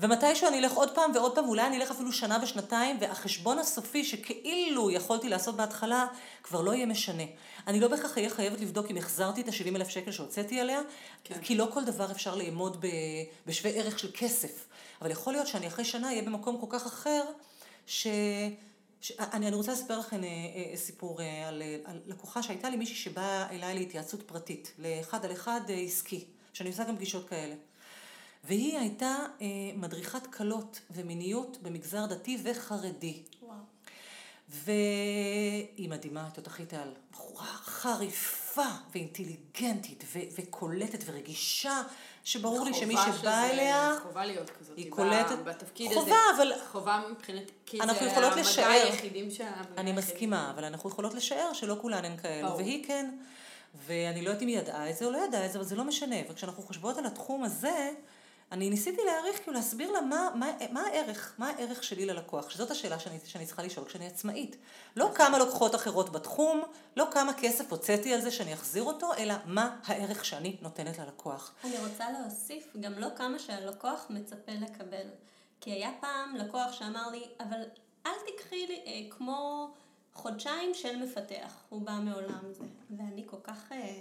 ומתישהו 0.00 0.48
אני 0.48 0.58
אלך 0.58 0.72
עוד 0.72 0.94
פעם 0.94 1.10
ועוד 1.14 1.34
פעם, 1.34 1.44
ואולי 1.44 1.66
אני 1.66 1.76
אלך 1.76 1.90
אפילו 1.90 2.12
שנה 2.12 2.38
ושנתיים, 2.42 2.96
והחשבון 3.00 3.58
הסופי 3.58 4.04
שכאילו 4.04 4.90
יכולתי 4.90 5.28
לעשות 5.28 5.56
בהתחלה, 5.56 6.06
כבר 6.42 6.60
לא 6.60 6.74
יהיה 6.74 6.86
משנה. 6.86 7.22
אני 7.66 7.80
לא 7.80 7.88
בהכרח 7.88 8.18
אהיה 8.18 8.30
חייבת 8.30 8.60
לבדוק 8.60 8.90
אם 8.90 8.96
החזרתי 8.96 9.40
את 9.40 9.48
ה-70 9.48 9.76
אלף 9.76 9.88
שקל 9.88 10.12
שהוצאתי 10.12 10.60
עליה, 10.60 10.80
כן. 11.24 11.40
כי 11.42 11.54
לא 11.54 11.68
כל 11.72 11.84
דבר 11.84 12.10
אפשר 12.10 12.34
לאמוד 12.34 12.76
ב- 12.80 12.86
בשווה 13.46 13.70
ערך 13.70 13.98
של 13.98 14.10
כסף. 14.14 14.66
אבל 15.02 15.10
יכול 15.10 15.32
להיות 15.32 15.46
שאני 15.46 15.66
אחרי 15.66 15.84
שנה 15.84 16.08
אהיה 16.08 16.22
במקום 16.22 16.60
כל 16.60 16.66
כך 16.70 16.86
אחר, 16.86 17.24
ש... 17.86 18.06
ש... 19.00 19.12
אני, 19.20 19.48
אני 19.48 19.56
רוצה 19.56 19.72
לספר 19.72 19.98
לכם 19.98 20.24
אה, 20.24 20.28
אה, 20.28 20.76
סיפור 20.76 21.20
אה, 21.22 21.48
על, 21.48 21.62
אה, 21.62 21.76
על 21.84 22.00
לקוחה 22.06 22.42
שהייתה 22.42 22.70
לי 22.70 22.76
מישהי 22.76 22.96
שבאה 22.96 23.50
אליי 23.50 23.74
להתייעצות 23.74 24.22
פרטית, 24.22 24.72
לאחד 24.78 25.24
על 25.24 25.32
אחד 25.32 25.60
עסקי, 25.68 26.24
שאני 26.56 26.70
עושה 26.70 26.84
גם 26.84 26.96
פגישות 26.96 27.28
כאלה. 27.28 27.54
והיא 28.44 28.78
הייתה 28.78 29.16
אה, 29.40 29.46
מדריכת 29.74 30.26
כלות 30.26 30.80
ומיניות 30.90 31.58
במגזר 31.62 32.06
דתי 32.06 32.38
וחרדי. 32.42 33.22
וואו. 33.42 33.56
והיא 34.48 35.88
מדהימה, 35.88 36.28
תותחית 36.34 36.74
על 36.74 36.94
בחורה 37.12 37.46
חריפה 37.46 38.62
ואינטליגנטית 38.92 40.04
ו- 40.12 40.18
וקולטת 40.38 41.04
ורגישה, 41.06 41.82
שברור 42.24 42.64
לי 42.64 42.74
שמי 42.74 42.94
שבא 43.20 43.44
אליה, 43.50 43.92
חובה 44.02 44.24
להיות 44.24 44.50
כזאת. 44.50 44.76
היא 44.78 44.90
קולטת- 44.90 45.38
בתפקיד 45.44 45.92
חובה, 45.94 46.00
הזה. 46.34 46.42
אבל- 46.42 46.52
חובה 46.72 47.02
מבחינת... 47.10 47.50
כי 47.66 47.80
אנחנו 47.80 48.06
זה 48.06 48.12
יכולות 48.12 48.36
לשער. 48.36 48.88
אני 49.78 49.92
מסכימה, 49.92 50.50
אבל 50.50 50.64
אנחנו 50.64 50.90
יכולות 50.90 51.14
לשער 51.14 51.52
שלא 51.52 51.76
כולן 51.80 52.04
הן 52.04 52.16
כאלו. 52.16 52.56
והיא 52.56 52.84
כן. 52.86 53.10
ואני 53.86 54.22
לא 54.22 54.28
יודעת 54.28 54.42
אם 54.42 54.48
היא 54.48 54.58
ידעה 54.58 54.90
את 54.90 54.96
זה 54.96 55.04
או 55.04 55.10
לא 55.10 55.18
ידעה 55.18 55.46
את 55.46 55.52
זה, 55.52 55.58
אבל 55.58 55.66
זה 55.66 55.76
לא 55.76 55.84
משנה. 55.84 56.16
וכשאנחנו 56.30 56.62
חושבות 56.62 56.98
על 56.98 57.06
התחום 57.06 57.44
הזה, 57.44 57.90
אני 58.52 58.70
ניסיתי 58.70 59.02
להעריך, 59.06 59.36
כאילו 59.42 59.52
להסביר 59.52 59.92
לה 59.92 60.00
מה, 60.00 60.28
מה, 60.34 60.52
מה 60.70 60.80
הערך, 60.80 61.34
מה 61.38 61.48
הערך 61.50 61.84
שלי 61.84 62.06
ללקוח, 62.06 62.50
שזאת 62.50 62.70
השאלה 62.70 62.98
שאני, 62.98 63.18
שאני 63.24 63.46
צריכה 63.46 63.62
לשאול 63.62 63.86
כשאני 63.86 64.06
עצמאית. 64.06 64.56
לא 64.96 65.10
כמה 65.14 65.38
לקוחות 65.38 65.74
אחרות 65.74 66.12
בתחום, 66.12 66.62
לא 66.96 67.06
כמה 67.10 67.32
כסף 67.34 67.72
הוצאתי 67.72 68.14
על 68.14 68.20
זה 68.20 68.30
שאני 68.30 68.54
אחזיר 68.54 68.82
אותו, 68.82 69.14
אלא 69.14 69.34
מה 69.44 69.76
הערך 69.84 70.24
שאני 70.24 70.56
נותנת 70.62 70.98
ללקוח. 70.98 71.54
אני 71.64 71.78
רוצה 71.78 72.04
להוסיף 72.10 72.76
גם 72.80 72.92
לא 72.98 73.08
כמה 73.16 73.38
שהלקוח 73.38 74.06
מצפה 74.10 74.52
לקבל. 74.52 75.06
כי 75.60 75.72
היה 75.72 75.90
פעם 76.00 76.36
לקוח 76.36 76.72
שאמר 76.72 77.08
לי, 77.10 77.24
אבל 77.40 77.60
אל 78.06 78.12
תקחי 78.26 78.66
לי 78.66 78.82
אה, 78.86 79.16
כמו 79.16 79.70
חודשיים 80.16 80.74
של 80.74 80.96
מפתח, 81.02 81.52
הוא 81.68 81.82
בא 81.82 81.98
מעולם 82.02 82.52
זה. 82.52 82.64
ואני 82.98 83.22
כל 83.26 83.36
כך... 83.44 83.72
אה, 83.72 83.94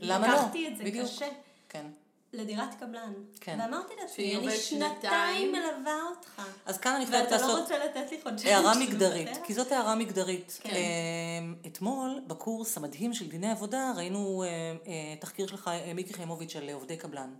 למה 0.00 0.28
לא? 0.28 0.34
לקחתי 0.34 0.68
את 0.68 0.76
זה 0.76 0.84
בדיוק. 0.84 1.06
קשה. 1.06 1.28
כן. 1.68 1.86
לדירת 2.32 2.74
קבלן. 2.80 3.12
כן. 3.40 3.58
ואמרתי 3.60 3.92
לעצמי, 4.00 4.14
שהיא 4.16 4.36
אני 4.38 4.46
עובדת 4.46 4.60
שנתיים 4.62 4.94
שנתיים. 5.00 5.52
מלווה 5.52 6.02
אותך. 6.10 6.42
אז 6.66 6.78
כאן 6.78 6.94
אני 6.94 7.06
חייבת 7.06 7.24
ואתה 7.32 7.36
לא 7.36 7.48
לעשות... 7.48 7.60
רוצה 7.60 7.84
לתת 7.84 8.10
לי 8.10 8.20
חודשיים 8.22 8.56
הערה 8.56 8.74
של 8.74 8.80
מגדרית, 8.80 9.28
מפתח? 9.28 9.40
כי 9.46 9.54
זאת 9.54 9.72
הערה 9.72 9.94
מגדרית. 9.94 10.58
כן. 10.62 10.70
אמ, 10.70 11.54
אתמול, 11.66 12.20
בקורס 12.26 12.76
המדהים 12.76 13.14
של 13.14 13.28
דיני 13.28 13.50
עבודה, 13.50 13.92
ראינו 13.96 14.42
אה, 14.42 14.48
אה, 14.48 15.16
תחקיר 15.20 15.46
של 15.46 15.56
חי- 15.56 15.92
מיקי 15.94 16.14
חיימוביץ' 16.14 16.56
על 16.56 16.70
עובדי 16.70 16.96
קבלן. 16.96 17.30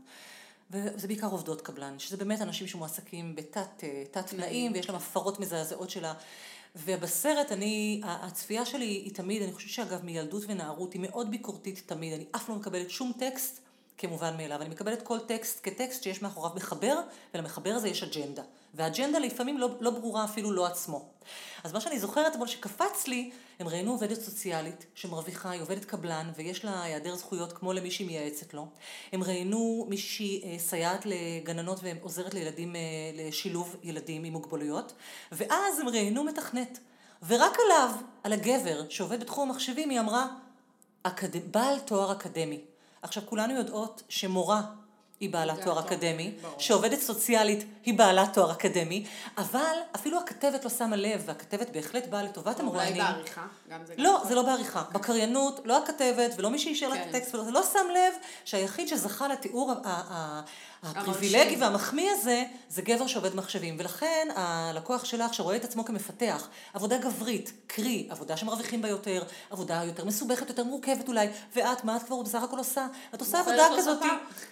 וזה 0.71 1.07
בעיקר 1.09 1.27
עובדות 1.27 1.61
קבלן, 1.61 1.99
שזה 1.99 2.17
באמת 2.17 2.41
אנשים 2.43 2.67
שמועסקים 2.67 3.35
בתת 3.37 3.85
תת 4.11 4.27
תנאים, 4.27 4.73
ויש 4.73 4.87
להם 4.89 4.97
הפרות 4.97 5.41
מזעזעות 5.41 5.91
שלה. 5.91 6.15
ובסרט 6.77 7.53
אני, 7.53 8.01
הצפייה 8.05 8.67
שלי 8.67 8.85
היא 8.85 9.15
תמיד, 9.15 9.43
אני 9.43 9.53
חושבת 9.53 9.71
שאגב 9.71 10.05
מילדות 10.05 10.43
ונערות, 10.49 10.93
היא 10.93 11.01
מאוד 11.01 11.31
ביקורתית 11.31 11.83
תמיד, 11.87 12.13
אני 12.13 12.25
אף 12.37 12.49
לא 12.49 12.55
מקבלת 12.55 12.91
שום 12.91 13.13
טקסט 13.19 13.61
כמובן 13.99 14.37
מאליו, 14.37 14.63
אני 14.63 14.69
מקבלת 14.69 15.03
כל 15.03 15.19
טקסט 15.19 15.61
כטקסט 15.63 16.03
שיש 16.03 16.23
מאחוריו 16.23 16.53
מחבר, 16.57 17.01
ולמחבר 17.35 17.71
הזה 17.71 17.89
יש 17.89 18.03
אג'נדה. 18.03 18.43
והאג'נדה 18.75 19.19
לפעמים 19.19 19.59
לא, 19.59 19.71
לא 19.81 19.91
ברורה 19.91 20.25
אפילו 20.25 20.53
לא 20.53 20.67
עצמו. 20.67 21.09
אז 21.65 21.73
מה 21.73 21.81
שאני 21.81 21.99
זוכרת 21.99 22.33
אתמול 22.33 22.49
שקפץ 22.49 23.07
לי, 23.07 23.31
הם 23.59 23.69
ראיינו 23.69 23.91
עובדת 23.91 24.21
סוציאלית 24.21 24.87
שמרוויחה, 24.95 25.51
היא 25.51 25.63
עובדת 25.63 25.85
קבלן 25.85 26.31
ויש 26.37 26.65
לה 26.65 26.83
היעדר 26.83 27.17
זכויות 27.17 27.53
כמו 27.53 27.73
למי 27.73 27.91
שהיא 27.91 28.07
מייעצת 28.07 28.55
לו. 28.55 28.67
הם 29.13 29.23
ראיינו 29.23 29.87
מישהי 29.89 30.43
אה, 30.45 30.59
סייעת 30.59 31.07
לגננות 31.07 31.81
ועוזרת 31.83 32.35
לילדים, 32.35 32.77
אה, 32.77 32.81
לשילוב 33.15 33.77
ילדים 33.83 34.25
עם 34.25 34.33
מוגבלויות, 34.33 34.93
ואז 35.33 35.79
הם 35.81 35.89
ראיינו 35.89 36.25
מתכנת. 36.25 36.79
ורק 37.27 37.57
עליו, 37.65 37.91
על 38.23 38.33
הגבר 38.33 38.89
שעובד 38.89 39.21
בתחום 39.21 39.51
המחשבים, 39.51 39.91
היא 39.91 40.01
אמרה, 40.01 40.27
אקד... 41.03 41.53
בעל 41.53 41.79
תואר 41.81 42.13
אקדמי. 42.13 42.61
עכשיו, 43.03 43.23
כולנו 43.27 43.55
יודעות 43.55 44.03
שמורה 44.09 44.63
היא 45.23 45.31
בעלת 45.31 45.63
תואר 45.65 45.81
אקדמי, 45.81 46.35
ברור. 46.43 46.55
שעובדת 46.59 47.01
סוציאלית 47.01 47.65
היא 47.85 47.99
בעלת 47.99 48.35
תואר 48.35 48.53
אקדמי, 48.53 49.05
אבל 49.39 49.59
אפילו 49.97 50.19
הכתבת 50.19 50.65
לא 50.65 50.71
שמה 50.71 50.97
לב, 50.97 51.23
והכתבת 51.27 51.71
בהחלט 51.71 52.07
באה 52.07 52.23
לטובת 52.23 52.47
אולי 52.47 52.61
המרואיינים. 52.69 53.03
בעריכה, 53.03 53.47
גם 53.71 53.81
זה 53.87 53.95
לא. 53.99 54.21
זה 54.29 54.35
לא 54.35 54.43
בעריכה. 54.43 54.83
בקריינות, 54.93 55.61
לא 55.65 55.79
הכתבת 55.85 56.31
ולא 56.37 56.51
מי 56.51 56.59
שאישר 56.59 56.89
לה 56.89 56.95
את 56.95 57.01
כן. 57.01 57.09
הטקסט, 57.09 57.35
ולא- 57.35 57.53
לא 57.53 57.63
שם 57.73 57.87
לב 57.95 58.15
שהיחיד 58.45 58.89
שזכה 58.89 59.29
לתיאור 59.29 59.73
הפריבילגי. 60.83 61.57
והמחמיא 61.57 62.11
הזה, 62.11 62.45
זה 62.69 62.83
גבר 62.83 63.07
שעובד 63.07 63.35
מחשבים. 63.35 63.77
ולכן 63.79 64.29
הלקוח 64.37 65.05
שלך 65.05 65.35
שרואה 65.35 65.57
את 65.57 65.65
עצמו 65.65 65.85
כמפתח, 65.85 66.49
עבודה 66.75 66.99
גברית, 66.99 67.53
קרי, 67.67 68.07
עבודה 68.11 68.37
שמרוויחים 68.37 68.83
בה 68.83 68.89
יותר, 68.89 69.23
עבודה 69.51 69.83
יותר 69.85 70.05
מסובכת, 70.05 70.49
יותר 70.49 70.65
מורכבת 70.65 71.09
אולי, 71.09 71.29
ואת, 71.57 71.85
מה 71.85 71.97
את 71.97 72.03
כבר 72.03 72.23
בסך 72.23 72.43
הכל 72.43 72.59
עושה? 72.59 72.87
את 73.15 73.21
עושה 73.21 73.41
עבודה 73.41 73.69
כזאת. 73.79 74.03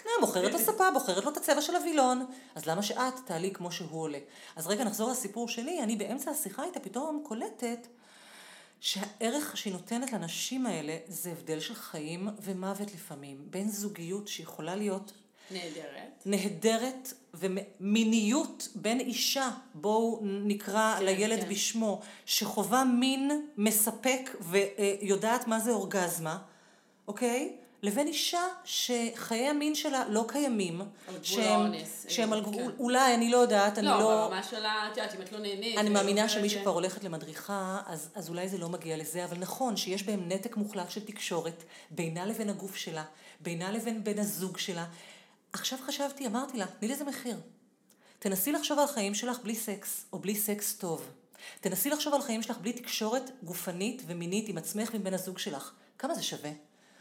כן, 0.03 0.11
מוכרת 0.21 0.53
לו 0.53 0.59
ספה, 0.59 0.91
בוחרת 0.91 1.25
לו 1.25 1.31
את 1.31 1.37
הצבע 1.37 1.61
של 1.61 1.77
הווילון, 1.77 2.27
אז 2.55 2.67
למה 2.67 2.83
שאת 2.83 3.15
תעלי 3.25 3.51
כמו 3.51 3.73
שהוא 3.73 4.03
עולה? 4.03 4.19
אז 4.57 4.67
רגע, 4.67 4.85
נחזור 4.85 5.11
לסיפור 5.11 5.49
שלי, 5.49 5.83
אני 5.83 5.97
באמצע 5.97 6.31
השיחה 6.31 6.65
איתה 6.65 6.81
פתאום 6.81 7.23
קולטת 7.25 7.87
שהערך 8.81 9.57
שהיא 9.57 9.73
נותנת 9.73 10.13
לנשים 10.13 10.67
האלה 10.67 10.97
זה 11.09 11.31
הבדל 11.31 11.61
של 11.61 11.75
חיים 11.75 12.29
ומוות 12.43 12.95
לפעמים, 12.95 13.47
בין 13.51 13.71
זוגיות 13.71 14.29
שיכולה 14.29 14.75
להיות 14.75 15.13
נהדרת. 15.51 16.23
נהדרת, 16.27 17.13
ומיניות 17.35 18.69
בין 18.75 19.01
אישה, 19.01 19.51
בואו 19.75 20.21
נקרא 20.23 20.95
כן, 20.99 21.05
לילד 21.05 21.41
כן. 21.41 21.49
בשמו, 21.49 22.01
שחווה 22.27 22.85
מין 22.85 23.47
מספק 23.57 24.37
ויודעת 24.41 25.47
מה 25.49 25.61
זה 25.61 25.71
אורגזמה, 25.71 26.39
אוקיי? 27.09 27.53
לבין 27.83 28.07
אישה 28.07 28.41
שחיי 28.65 29.47
המין 29.49 29.75
שלה 29.75 30.09
לא 30.09 30.25
קיימים. 30.29 30.81
על 30.81 30.87
גבול 31.09 31.23
שהם- 31.23 31.61
האונס, 31.61 32.07
שהם 32.09 32.33
על 32.33 32.45
כן. 32.45 32.51
גבול, 32.51 32.73
אולי, 32.79 33.15
אני 33.15 33.31
לא 33.31 33.37
יודעת, 33.37 33.79
אני 33.79 33.87
לא, 33.87 33.99
לא... 33.99 34.05
ברמה 34.05 34.43
שלה, 34.43 34.89
את 34.93 34.97
יודעת, 34.97 35.15
אם 35.15 35.23
את 35.23 35.33
לא 35.33 35.39
נהנית... 35.39 35.79
אני 35.79 35.91
ולא 35.91 35.99
מאמינה 35.99 36.23
עוברת, 36.23 36.39
שמי 36.39 36.49
כן. 36.51 36.59
שכבר 36.59 36.71
הולכת 36.71 37.05
למדריכה, 37.05 37.81
אז, 37.87 38.09
אז 38.15 38.29
אולי 38.29 38.49
זה 38.49 38.59
לא 38.59 38.69
מגיע 38.69 38.97
לזה, 38.97 39.25
אבל 39.25 39.39
נכון 39.39 39.77
שיש 39.77 40.03
בהם 40.03 40.29
נתק 40.29 40.57
מוחלט 40.57 40.91
של 40.91 41.05
תקשורת 41.05 41.65
בינה 41.91 42.27
לבין 42.27 42.51
הגוף 42.51 42.77
שלה, 42.77 43.05
בינה 43.41 43.71
לבין 43.73 44.05
בן 44.05 44.19
הזוג 44.19 44.59
שלה. 44.59 44.85
עכשיו 45.53 45.79
חשבתי, 45.87 46.27
אמרתי 46.27 46.59
לה, 46.59 46.67
תני 46.67 46.89
לזה 46.89 47.05
מחיר. 47.05 47.37
תנסי 48.19 48.53
לחשוב 48.53 48.79
על 48.79 48.85
החיים 48.85 49.15
שלך 49.15 49.39
בלי 49.39 49.55
סקס, 49.55 50.07
או 50.13 50.19
בלי 50.19 50.35
סקס 50.35 50.75
טוב. 50.75 51.11
תנסי 51.61 51.91
לחשוב 51.91 52.15
על 52.15 52.21
החיים 52.21 52.43
שלך 52.43 52.59
בלי 52.59 52.73
תקשורת 52.73 53.31
גופנית 53.43 54.03
ומינית 54.07 54.49
עם 54.49 54.59
עצמך 54.59 54.91
ועם 54.93 55.05
בן 55.05 55.15
הזוג 55.15 55.39
שלך. 55.39 55.73
כמה 55.99 56.15
זה 56.15 56.23
שווה? 56.23 56.51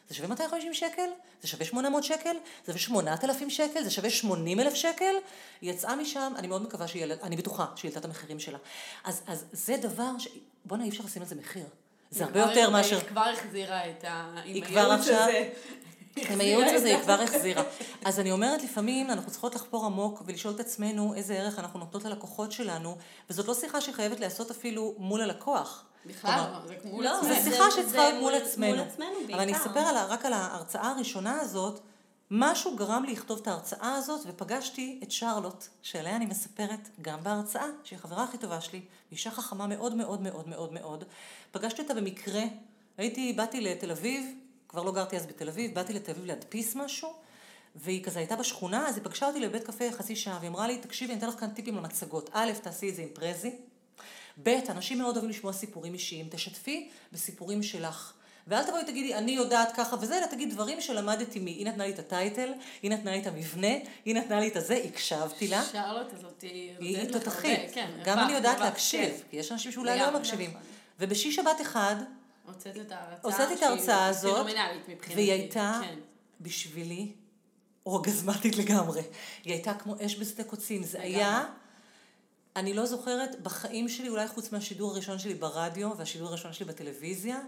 זה 0.10 0.16
שווה 0.16 0.30
250 0.30 0.74
שקל? 0.74 1.10
זה 1.42 1.48
שווה 1.48 1.66
800 1.66 2.04
שקל? 2.04 2.36
זה 2.66 2.80
שווה 2.80 2.80
8,000 2.80 3.50
שקל? 3.50 3.84
זה 3.84 3.92
שווה 3.92 4.10
80 4.10 4.60
אלף 4.60 4.74
שקל? 4.74 5.16
היא 5.62 5.72
יצאה 5.72 5.96
משם, 5.96 6.34
אני 6.36 6.48
מאוד 6.48 6.62
מקווה 6.64 6.88
שהיא, 6.88 7.06
אני 7.24 7.36
בטוחה 7.36 7.66
שהיא 7.76 7.90
העלתה 7.90 8.00
את 8.00 8.06
המחירים 8.06 8.40
שלה. 8.40 8.58
אז, 9.04 9.22
אז 9.28 9.46
זה 9.52 9.78
דבר 9.78 10.12
ש... 10.20 10.28
בואנה, 10.66 10.84
אי 10.84 10.90
אפשר 10.90 11.04
לשים 11.04 11.22
על 11.22 11.28
זה 11.28 11.36
מחיר. 11.36 11.66
זה 12.12 12.24
הרבה 12.24 12.40
יותר 12.40 12.70
מאשר... 12.70 12.98
היא 12.98 13.08
כבר 13.08 13.30
החזירה 13.34 13.90
את 13.90 14.04
ה... 14.04 14.36
היא 14.44 14.64
כבר 14.64 14.92
עכשיו-. 14.92 15.30
עם 16.30 16.40
הייעוץ 16.42 16.66
הזה 16.76 16.88
היא 16.88 17.04
כבר 17.04 17.22
החזירה. 17.22 17.64
אז 18.06 18.20
אני 18.20 18.32
אומרת, 18.32 18.64
לפעמים 18.64 19.12
אנחנו 19.12 19.32
צריכות 19.32 19.56
לחפור 19.56 19.86
עמוק 19.86 20.22
ולשאול 20.26 20.54
את 20.56 20.60
עצמנו 20.60 21.14
איזה 21.14 21.34
ערך 21.34 21.60
אנחנו 21.60 21.80
נותנות 21.80 22.04
ללקוחות 22.06 22.52
שלנו, 22.52 22.98
וזאת 23.30 23.48
לא 23.48 23.54
שיחה 23.54 23.82
שחייבת 23.82 24.20
להיעשות 24.20 24.52
אפילו 24.52 24.96
מול 24.98 25.22
הלקוח. 25.22 25.84
בכלל 26.06 26.32
לא, 26.54 26.68
זה 26.68 26.76
כמו 26.76 27.02
לא, 27.02 27.22
זו 27.24 27.36
שיחה 27.52 27.72
שצריכה 27.72 27.98
להיות 27.98 28.14
מול 28.14 28.22
מול- 28.22 28.34
עצמנו. 28.42 28.70
מול 28.76 28.80
עצמנו 28.80 29.10
אבל 29.32 29.40
אני. 29.40 29.56
אספר 29.56 30.06
רק 30.10 30.26
על 30.26 30.34
ההרצאה 30.34 30.90
הראשונה 30.92 31.42
הזאת. 31.42 31.80
משהו 32.32 32.76
גרם 32.76 33.04
לי 33.04 33.12
לכתוב 33.12 33.40
את 33.42 33.48
ההרצאה 33.48 33.96
הזאת, 33.96 34.22
ופגשתי 34.28 35.00
את 35.04 35.12
שרלוט, 35.12 35.68
שעליה 35.82 36.16
אני 36.16 36.26
מספרת 36.26 36.90
גם 37.02 37.24
בהרצאה, 37.24 37.66
שהיא 37.84 38.00
החברה 38.00 38.24
הכי 38.24 38.38
טובה 38.38 38.62
שלי, 38.62 38.82
אישה 39.12 39.32
חכמה 39.32 39.68
מאוד 39.68 39.96
מאוד 39.96 40.22
מאוד 40.22 40.48
מאוד 40.50 40.74
מאוד. 40.74 41.04
פגשתי 41.52 41.82
אותה 41.82 41.94
במקרה, 41.94 42.42
הייתי, 42.98 43.34
באתי 43.34 43.62
לתל 43.62 43.92
אביב, 43.92 44.26
כבר 44.70 44.84
לא 44.84 44.92
גרתי 44.92 45.18
אז 45.18 45.26
בתל 45.26 45.50
אביב, 45.50 45.76
באתי 45.76 45.94
לתל 45.94 46.12
אביב 46.12 46.26
להדפיס 46.26 46.76
משהו, 46.76 47.14
והיא 47.76 48.04
כזה 48.04 48.20
הייתה 48.20 48.36
בשכונה, 48.36 48.88
אז 48.88 48.96
היא 48.96 49.04
פגשה 49.04 49.28
אותי 49.28 49.40
לבית 49.40 49.64
קפה 49.64 49.92
חצי 49.92 50.16
שעה, 50.16 50.38
והיא 50.40 50.50
אמרה 50.50 50.68
לי, 50.68 50.78
תקשיבי, 50.78 51.12
אני 51.14 51.20
אתן 51.20 51.28
לך 51.28 51.40
כאן 51.40 51.50
טיפים 51.50 51.76
למצגות. 51.76 52.30
א', 52.34 52.52
תעשי 52.62 52.90
את 52.90 52.96
זה 52.96 53.02
עם 53.02 53.10
פרזי. 53.14 53.52
ב', 54.44 54.50
אנשים 54.70 54.98
מאוד 54.98 55.16
אוהבים 55.16 55.30
לשמוע 55.30 55.54
סיפורים 55.54 55.94
אישיים, 55.94 56.28
תשתפי 56.30 56.90
בסיפורים 57.12 57.64
שלך. 57.64 58.14
ואל 58.48 58.64
תבואי 58.64 58.86
תגידי, 58.86 59.16
אני 59.16 59.32
יודעת 59.32 59.72
ככה 59.76 59.96
וזה, 60.02 60.18
אלא 60.18 60.26
תגיד 60.26 60.54
דברים 60.54 60.82
שלמדתי 60.82 61.40
מ... 61.40 61.46
היא 61.46 61.66
נתנה 61.66 61.86
לי 61.86 61.94
את 61.94 62.00
הטייטל, 62.00 62.54
היא 62.82 62.92
נתנה 62.92 63.12
לי 63.12 63.22
את 63.22 63.28
המבנה, 63.28 63.74
היא 64.06 64.16
נתנה 64.16 64.40
לי 64.40 64.48
את 64.48 64.56
הזה, 64.56 64.82
הקשבתי 64.86 65.48
לה. 65.48 65.64
שרלוט 65.72 66.14
הזאת 66.14 66.42
היא... 66.42 66.72
היא 66.80 67.12
תותחית. 67.12 67.60
כן, 67.74 67.92
גם 68.04 68.20
אני 68.20 68.34
יודעת 68.34 68.60
להקשיב. 68.60 69.24
כי 69.30 69.38
יש 69.38 69.52
אנשים 69.52 69.72
שאולי 69.72 70.00
לא 70.00 70.20
מקשיבים. 70.20 70.50
נכון. 70.50 70.62
ובשיש 71.00 71.36
שבת 71.36 71.62
אחד, 71.62 71.96
הוצאת 72.54 72.78
את 72.78 72.92
ההרצאה. 72.92 73.32
הוצאתי 73.32 73.54
את 73.54 73.60
שהיא 73.60 73.70
ההרצאה 73.70 74.08
הזאת, 74.08 74.36
פנומנלית 74.36 74.90
מבחינתי. 74.90 75.16
והיא 75.16 75.32
הייתה 75.32 75.80
כן. 75.84 76.00
בשבילי 76.42 77.12
אורגזמטית 77.86 78.58
לגמרי. 78.58 79.02
היא 79.44 79.54
הייתה 79.54 79.74
כמו 79.74 79.96
אש 80.06 80.16
בשדה 80.20 80.44
קוצים. 80.44 80.84
זה 80.84 80.98
לגמרי. 80.98 81.16
היה, 81.16 81.46
אני 82.56 82.74
לא 82.74 82.86
זוכרת, 82.86 83.42
בחיים 83.42 83.90
שלי, 83.90 84.10
אולי 84.10 84.28
חוץ 84.28 84.52
מהשידור 84.52 84.92
הראשון 84.92 85.20
שלי 85.20 85.34
ברדיו 85.34 85.98
והשידור 85.98 86.28
הראשון 86.28 86.54
שלי 86.54 86.66
בטלוויזיה, 86.66 87.40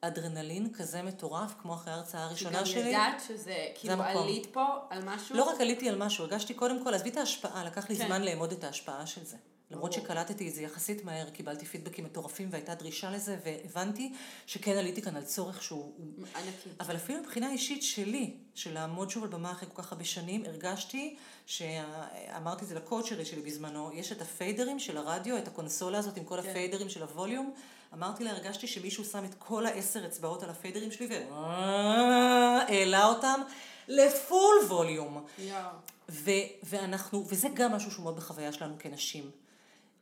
אדרנלין 0.00 0.72
כזה 0.72 1.02
מטורף, 1.02 1.54
כמו 1.62 1.74
אחרי 1.74 1.92
ההרצאה 1.92 2.24
הראשונה 2.24 2.58
גם 2.58 2.66
שלי. 2.66 2.88
ידעת 2.88 3.22
שזה, 3.28 3.66
כאילו. 3.74 4.02
עלית 4.02 4.46
פה 4.52 4.66
על 4.90 5.02
משהו? 5.04 5.36
לא 5.36 5.44
רק 5.44 5.60
עליתי 5.60 5.88
על 5.88 5.96
משהו, 5.96 6.24
הרגשתי 6.24 6.54
קודם 6.54 6.84
כל, 6.84 6.94
עזבי 6.94 7.10
את 7.10 7.16
ההשפעה, 7.16 7.64
לקח 7.64 7.90
לי 7.90 7.96
כן. 7.96 8.06
זמן 8.06 8.22
לאמוד 8.22 8.52
את 8.52 8.64
ההשפעה 8.64 9.06
של 9.06 9.24
זה. 9.24 9.36
למרות. 9.70 9.92
שקלטתי 9.92 10.48
את 10.48 10.54
זה 10.54 10.62
יחסית 10.62 11.04
מהר, 11.04 11.30
קיבלתי 11.30 11.66
פידבקים 11.66 12.04
מטורפים 12.04 12.48
והייתה 12.50 12.74
דרישה 12.74 13.10
לזה, 13.10 13.38
והבנתי 13.44 14.12
שכן 14.46 14.76
עליתי 14.76 15.02
כאן 15.02 15.16
על 15.16 15.24
צורך 15.24 15.62
שהוא... 15.62 15.92
הוא- 15.96 16.26
ענקי. 16.36 16.68
אבל 16.80 16.96
אפילו 16.96 17.20
מבחינה 17.20 17.50
אישית 17.52 17.82
שלי, 17.82 18.34
של 18.54 18.74
לעמוד 18.74 19.10
שוב 19.10 19.24
על 19.24 19.30
במה 19.30 19.50
אחרי 19.52 19.68
כל 19.72 19.82
כך 19.82 19.92
הרבה 19.92 20.04
שנים, 20.04 20.44
הרגשתי 20.46 21.16
שאמרתי 21.46 22.64
את 22.64 22.68
זה 22.68 22.74
לקואוצ'רית 22.74 23.26
שלי 23.26 23.42
בזמנו, 23.42 23.90
יש 23.94 24.12
את 24.12 24.22
הפיידרים 24.22 24.78
של 24.78 24.96
הרדיו, 24.96 25.38
את 25.38 25.48
הקונסולה 25.48 25.98
הזאת 25.98 26.16
עם 26.16 26.24
כל 26.24 26.42
כן. 26.42 26.48
הפיידרים 26.50 26.88
של 26.88 27.02
הווליום. 27.02 27.54
אמרתי 27.94 28.24
לה, 28.24 28.30
הרגשתי 28.30 28.66
שמישהו 28.66 29.04
שם 29.04 29.24
את 29.24 29.34
כל 29.38 29.66
העשר 29.66 30.06
אצבעות 30.06 30.42
על 30.42 30.50
הפיידרים 30.50 30.92
שלי 30.92 31.06
והעלה 31.10 33.06
אותם 33.06 33.40
לפול 33.88 34.54
ווליום. 34.68 35.24
יואו. 35.38 35.60
ו- 36.08 36.30
ואנחנו, 36.62 37.24
וזה 37.28 37.48
גם 37.54 37.72
משהו 37.72 37.90
שהוא 37.90 38.02
מאוד 38.04 38.16
בחוויה 38.16 38.52
שלנו 38.52 38.74
כנשים. 38.78 39.30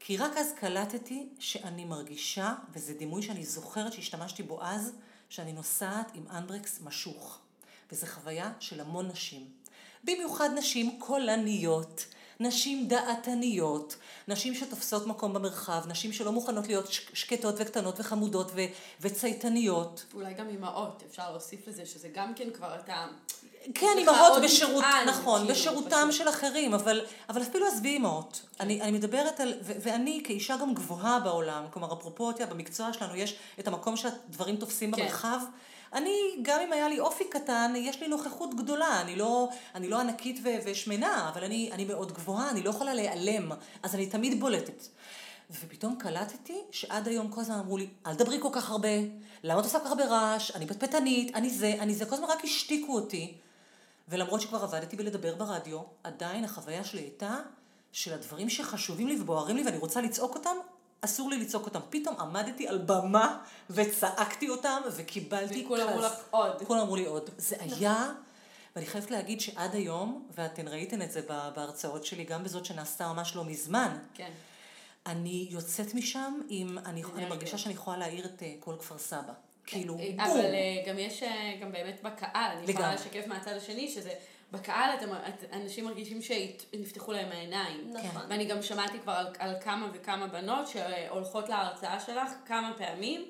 כי 0.05 0.17
רק 0.17 0.37
אז 0.37 0.53
קלטתי 0.53 1.29
שאני 1.39 1.85
מרגישה, 1.85 2.55
וזה 2.73 2.95
דימוי 2.95 3.23
שאני 3.23 3.45
זוכרת 3.45 3.93
שהשתמשתי 3.93 4.43
בו 4.43 4.63
אז, 4.63 4.93
שאני 5.29 5.53
נוסעת 5.53 6.11
עם 6.15 6.25
אנדרקס 6.31 6.81
משוך. 6.81 7.39
וזו 7.93 8.07
חוויה 8.07 8.53
של 8.61 8.81
המון 8.81 9.09
נשים. 9.09 9.47
במיוחד 10.05 10.51
נשים 10.57 10.99
קולניות, 11.01 12.05
נשים 12.43 12.89
דעתניות, 12.89 13.97
נשים 14.29 14.55
שתופסות 14.55 15.07
מקום 15.07 15.35
במרחב, 15.35 15.83
נשים 15.89 16.13
שלא 16.13 16.33
מוכנות 16.33 16.67
להיות 16.67 16.89
שקטות 17.13 17.55
וקטנות 17.59 18.01
וחמודות 18.01 18.51
ו- 18.55 18.65
וצייתניות. 19.01 20.05
אולי 20.15 20.35
גם 20.35 20.49
אימהות, 20.49 21.03
אפשר 21.11 21.31
להוסיף 21.31 21.69
לזה, 21.69 21.87
שזה 21.87 22.09
גם 22.15 22.35
כן 22.35 22.51
כבר 22.51 22.75
אתה... 22.75 23.07
כן, 23.75 23.95
אימהות 23.99 24.43
בשירות, 24.43 24.85
נכון, 25.07 25.41
כאילו, 25.41 25.55
בשירותם 25.55 26.07
פשוט. 26.09 26.23
של 26.23 26.29
אחרים, 26.29 26.75
אבל, 26.75 27.05
אבל 27.29 27.43
אפילו 27.43 27.67
עזבי 27.67 27.89
אימהות. 27.89 28.43
אני, 28.61 28.83
אני 28.83 28.91
מדברת 28.91 29.41
על, 29.41 29.55
ו, 29.63 29.73
ואני 29.81 30.23
כאישה 30.25 30.57
גם 30.57 30.75
גבוהה 30.75 31.21
בעולם, 31.21 31.65
כלומר, 31.71 31.93
אפרופו, 31.93 32.31
יודעת, 32.31 32.49
במקצוע 32.49 32.93
שלנו 32.93 33.17
יש 33.17 33.37
את 33.61 33.69
המקום 33.69 33.97
שהדברים 33.97 34.57
תופסים 34.57 34.93
כן. 34.93 35.03
במרחב. 35.03 35.39
אני, 35.93 36.17
גם 36.43 36.61
אם 36.61 36.73
היה 36.73 36.89
לי 36.89 37.01
אופי 37.01 37.25
קטן, 37.25 37.73
יש 37.77 38.01
לי 38.01 38.09
נוכחות 38.09 38.55
גדולה, 38.55 39.01
אני 39.01 39.17
לא, 39.17 39.49
אני 39.75 39.89
לא 39.89 40.01
ענקית 40.01 40.41
ו, 40.45 40.49
ושמנה, 40.65 41.29
אבל 41.29 41.45
אני, 41.45 41.71
אני 41.73 41.85
מאוד 41.85 42.13
גבוהה, 42.13 42.51
אני 42.51 42.63
לא 42.63 42.71
יכולה 42.71 42.95
להיעלם, 42.95 43.53
אז 43.83 43.95
אני 43.95 44.07
תמיד 44.07 44.41
בולטת. 44.41 44.83
ופתאום 45.51 45.97
קלטתי 45.99 46.59
שעד 46.71 47.09
היום 47.09 47.29
כל 47.29 47.41
הזמן 47.41 47.59
אמרו 47.59 47.77
לי, 47.77 47.89
אל 48.07 48.15
תדברי 48.15 48.39
כל 48.41 48.49
כך 48.53 48.71
הרבה, 48.71 48.89
למה 49.43 49.61
את 49.61 49.65
עושה 49.65 49.79
כל 49.79 49.85
כך 49.85 49.91
הרבה 49.91 50.05
רעש, 50.05 50.51
אני 50.51 50.67
פטפטנית, 50.67 51.35
אני 51.35 51.51
זה, 51.51 51.75
אני 51.81 51.95
זה, 51.95 52.07
כל 52.07 52.15
הזמן 52.15 52.27
רק 52.29 52.45
השתיקו 52.45 52.95
אותי. 52.95 53.35
ולמרות 54.09 54.41
שכבר 54.41 54.63
עבדתי 54.63 54.97
בלדבר 54.97 55.35
ברדיו, 55.35 55.81
עדיין 56.05 56.45
החוויה 56.45 56.85
שלי 56.85 57.01
הייתה 57.01 57.37
של 57.93 58.15
הדברים 58.15 58.49
שחשובים 58.49 59.09
לי 59.09 59.21
ובוערים 59.21 59.57
לי 59.57 59.65
ואני 59.65 59.79
רוצה 59.79 60.01
לצעוק 60.01 60.35
אותם, 60.35 60.57
אסור 61.05 61.31
לי 61.31 61.39
לצעוק 61.39 61.67
אותם. 61.67 61.81
פתאום 61.91 62.17
עמדתי 62.21 62.69
על 62.69 62.79
במה 62.79 63.39
וצעקתי 63.71 64.49
אותם 64.49 64.81
וקיבלתי 64.97 65.65
וכולם 65.65 65.89
אמרו 65.89 66.01
לך 66.01 66.13
עוד. 66.31 66.63
כולם 66.67 66.81
אמרו 66.81 66.97
לי 66.97 67.05
עוד. 67.05 67.31
זה 67.39 67.57
היה, 67.61 68.13
ואני 68.77 68.87
חייבת 68.87 69.11
להגיד 69.11 69.41
שעד 69.41 69.75
היום, 69.75 70.29
ואתן 70.35 70.69
ראיתן 70.69 71.03
את 71.03 71.13
זה 71.13 71.23
בהרצאות 71.55 72.05
שלי, 72.05 72.25
גם 72.25 72.45
בזאת 72.45 72.65
שנעשתה 72.65 73.13
ממש 73.13 73.37
לא 73.37 73.45
מזמן, 73.45 73.99
כן. 74.15 74.31
אני 75.07 75.47
יוצאת 75.51 75.95
משם 75.95 76.41
עם, 76.49 76.79
אני, 76.79 77.03
אני. 77.15 77.29
מרגישה 77.29 77.59
שאני 77.59 77.75
יכולה 77.75 77.97
להעיר 77.97 78.25
את 78.25 78.43
אה, 78.43 78.55
כל 78.61 78.75
כפר 78.79 78.99
סבא. 78.99 79.33
כאילו, 79.67 79.99
אה, 79.99 80.11
בום. 80.17 80.21
אבל 80.21 80.55
אה, 80.55 80.83
גם 80.87 80.99
יש 80.99 81.23
גם 81.61 81.73
באמת 81.73 82.03
בקהל, 82.03 82.57
אני 82.57 82.71
יכולה. 82.71 82.95
לשקף 82.95 83.27
מהצד 83.27 83.53
השני, 83.53 83.91
שזה 83.91 84.13
בקהל 84.53 84.91
אתם, 84.99 85.09
את, 85.13 85.45
אנשים 85.53 85.85
מרגישים 85.85 86.19
שנפתחו 86.23 87.13
להם 87.13 87.33
העיניים. 87.33 87.93
נכון. 87.93 88.23
ואני 88.29 88.45
גם 88.45 88.63
שמעתי 88.63 88.99
כבר 88.99 89.13
על, 89.13 89.27
על 89.39 89.55
כמה 89.65 89.89
וכמה 89.95 90.27
בנות 90.27 90.69
שהולכות 90.69 91.49
להרצאה 91.49 92.01
שלך 92.01 92.33
כמה 92.47 92.73
פעמים, 92.79 93.25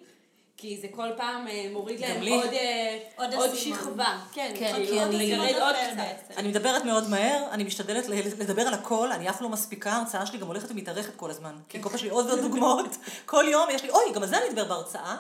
כי 0.57 0.79
זה 0.81 0.87
כל 0.91 1.09
פעם 1.17 1.49
אה, 1.49 1.69
מוריד 1.73 2.01
להם 2.01 2.23
לי. 2.23 2.31
עוד, 2.31 2.45
אה, 2.53 2.99
עוד 3.17 3.35
עוד. 3.35 3.55
שכבה. 3.55 4.19
כן, 4.33 4.55
כן, 4.59 4.73
כי 4.87 5.01
אני- 5.03 5.33
לגרד 5.33 5.63
עוד 5.63 5.75
קצת. 5.93 6.37
אני 6.37 6.49
מדברת 6.49 6.85
מאוד 6.85 7.09
מהר, 7.09 7.45
אני 7.51 7.65
משתדלת 7.65 8.09
לדבר 8.39 8.63
על 8.63 8.75
הכל, 8.75 9.13
אני 9.13 9.31
אף 9.31 9.41
לא 9.41 9.49
מספיקה, 9.49 9.93
ההרצאה 9.93 10.27
שלי 10.27 10.39
גם 10.39 10.47
הולכת 10.47 10.71
ומתארכת 10.71 11.17
כל 11.17 11.31
הזמן. 11.31 11.57
כי 11.69 11.83
כל 11.83 11.89
פעם 11.89 11.97
יש 11.97 12.03
לי 12.03 12.09
עוד 12.09 12.27
ועוד 12.27 12.41
דוגמאות, 12.49 12.97
כל 13.27 13.45
יום 13.49 13.71
יש 13.71 13.83
לי, 13.83 13.91
אוי, 13.91 14.13
גם 14.15 14.23
על 14.23 14.29
זה 14.29 14.39
אני 14.39 14.49
אדבר 14.49 14.65
בהרצאה. 14.69 15.17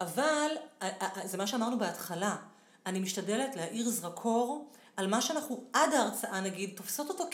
אבל, 0.00 0.48
זה 1.24 1.38
מה 1.38 1.46
שאמרנו 1.46 1.78
בהתחלה, 1.78 2.36
אני 2.86 3.00
משתדלת 3.00 3.56
להאיר 3.56 3.88
זרקור 3.88 4.68
על 4.96 5.06
מה 5.06 5.20
שאנחנו 5.20 5.64
עד 5.72 5.94
ההרצאה 5.94 6.40
נגיד, 6.40 6.70
תופסות 6.76 7.08
אותו 7.08 7.24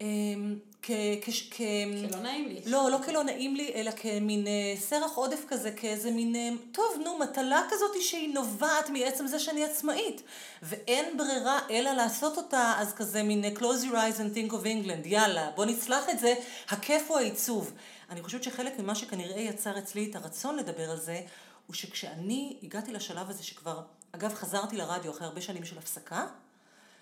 אמ, 0.00 0.58
כ... 0.82 0.90
כ... 1.22 1.30
כ... 1.50 1.60
שלא 2.08 2.20
נעים 2.20 2.48
לי. 2.48 2.60
לא, 2.66 2.90
לא 2.90 2.98
כלא 3.04 3.24
נעים 3.24 3.56
לי, 3.56 3.72
אלא 3.74 3.90
כמין 3.90 4.46
אה, 4.46 4.74
סרח 4.80 5.14
עודף 5.14 5.44
כזה, 5.48 5.72
כאיזה 5.72 6.10
מין, 6.10 6.36
אה, 6.36 6.48
טוב, 6.72 6.86
נו, 7.04 7.18
מטלה 7.18 7.62
כזאת 7.70 8.02
שהיא 8.02 8.34
נובעת 8.34 8.90
מעצם 8.90 9.26
זה 9.26 9.38
שאני 9.38 9.64
עצמאית. 9.64 10.22
ואין 10.62 11.16
ברירה 11.18 11.58
אלא 11.70 11.90
לעשות 11.90 12.36
אותה, 12.36 12.74
אז 12.78 12.94
כזה 12.94 13.22
מין 13.22 13.44
אה, 13.44 13.50
close 13.56 13.84
your 13.84 13.94
eyes 13.94 14.18
and 14.18 14.36
think 14.36 14.52
of 14.52 14.64
England, 14.64 15.06
יאללה, 15.08 15.50
בוא 15.54 15.64
נצלח 15.64 16.10
את 16.10 16.18
זה, 16.18 16.34
הכיף 16.68 17.02
הוא 17.08 17.18
העיצוב. 17.18 17.72
אני 18.10 18.22
חושבת 18.22 18.42
שחלק 18.42 18.78
ממה 18.78 18.94
שכנראה 18.94 19.40
יצר 19.40 19.78
אצלי 19.78 20.10
את 20.10 20.16
הרצון 20.16 20.56
לדבר 20.56 20.90
על 20.90 21.00
זה, 21.00 21.20
הוא 21.66 21.74
שכשאני 21.74 22.56
הגעתי 22.62 22.92
לשלב 22.92 23.30
הזה 23.30 23.42
שכבר, 23.42 23.80
אגב, 24.12 24.34
חזרתי 24.34 24.76
לרדיו 24.76 25.10
אחרי 25.10 25.26
הרבה 25.26 25.40
שנים 25.40 25.64
של 25.64 25.78
הפסקה, 25.78 26.26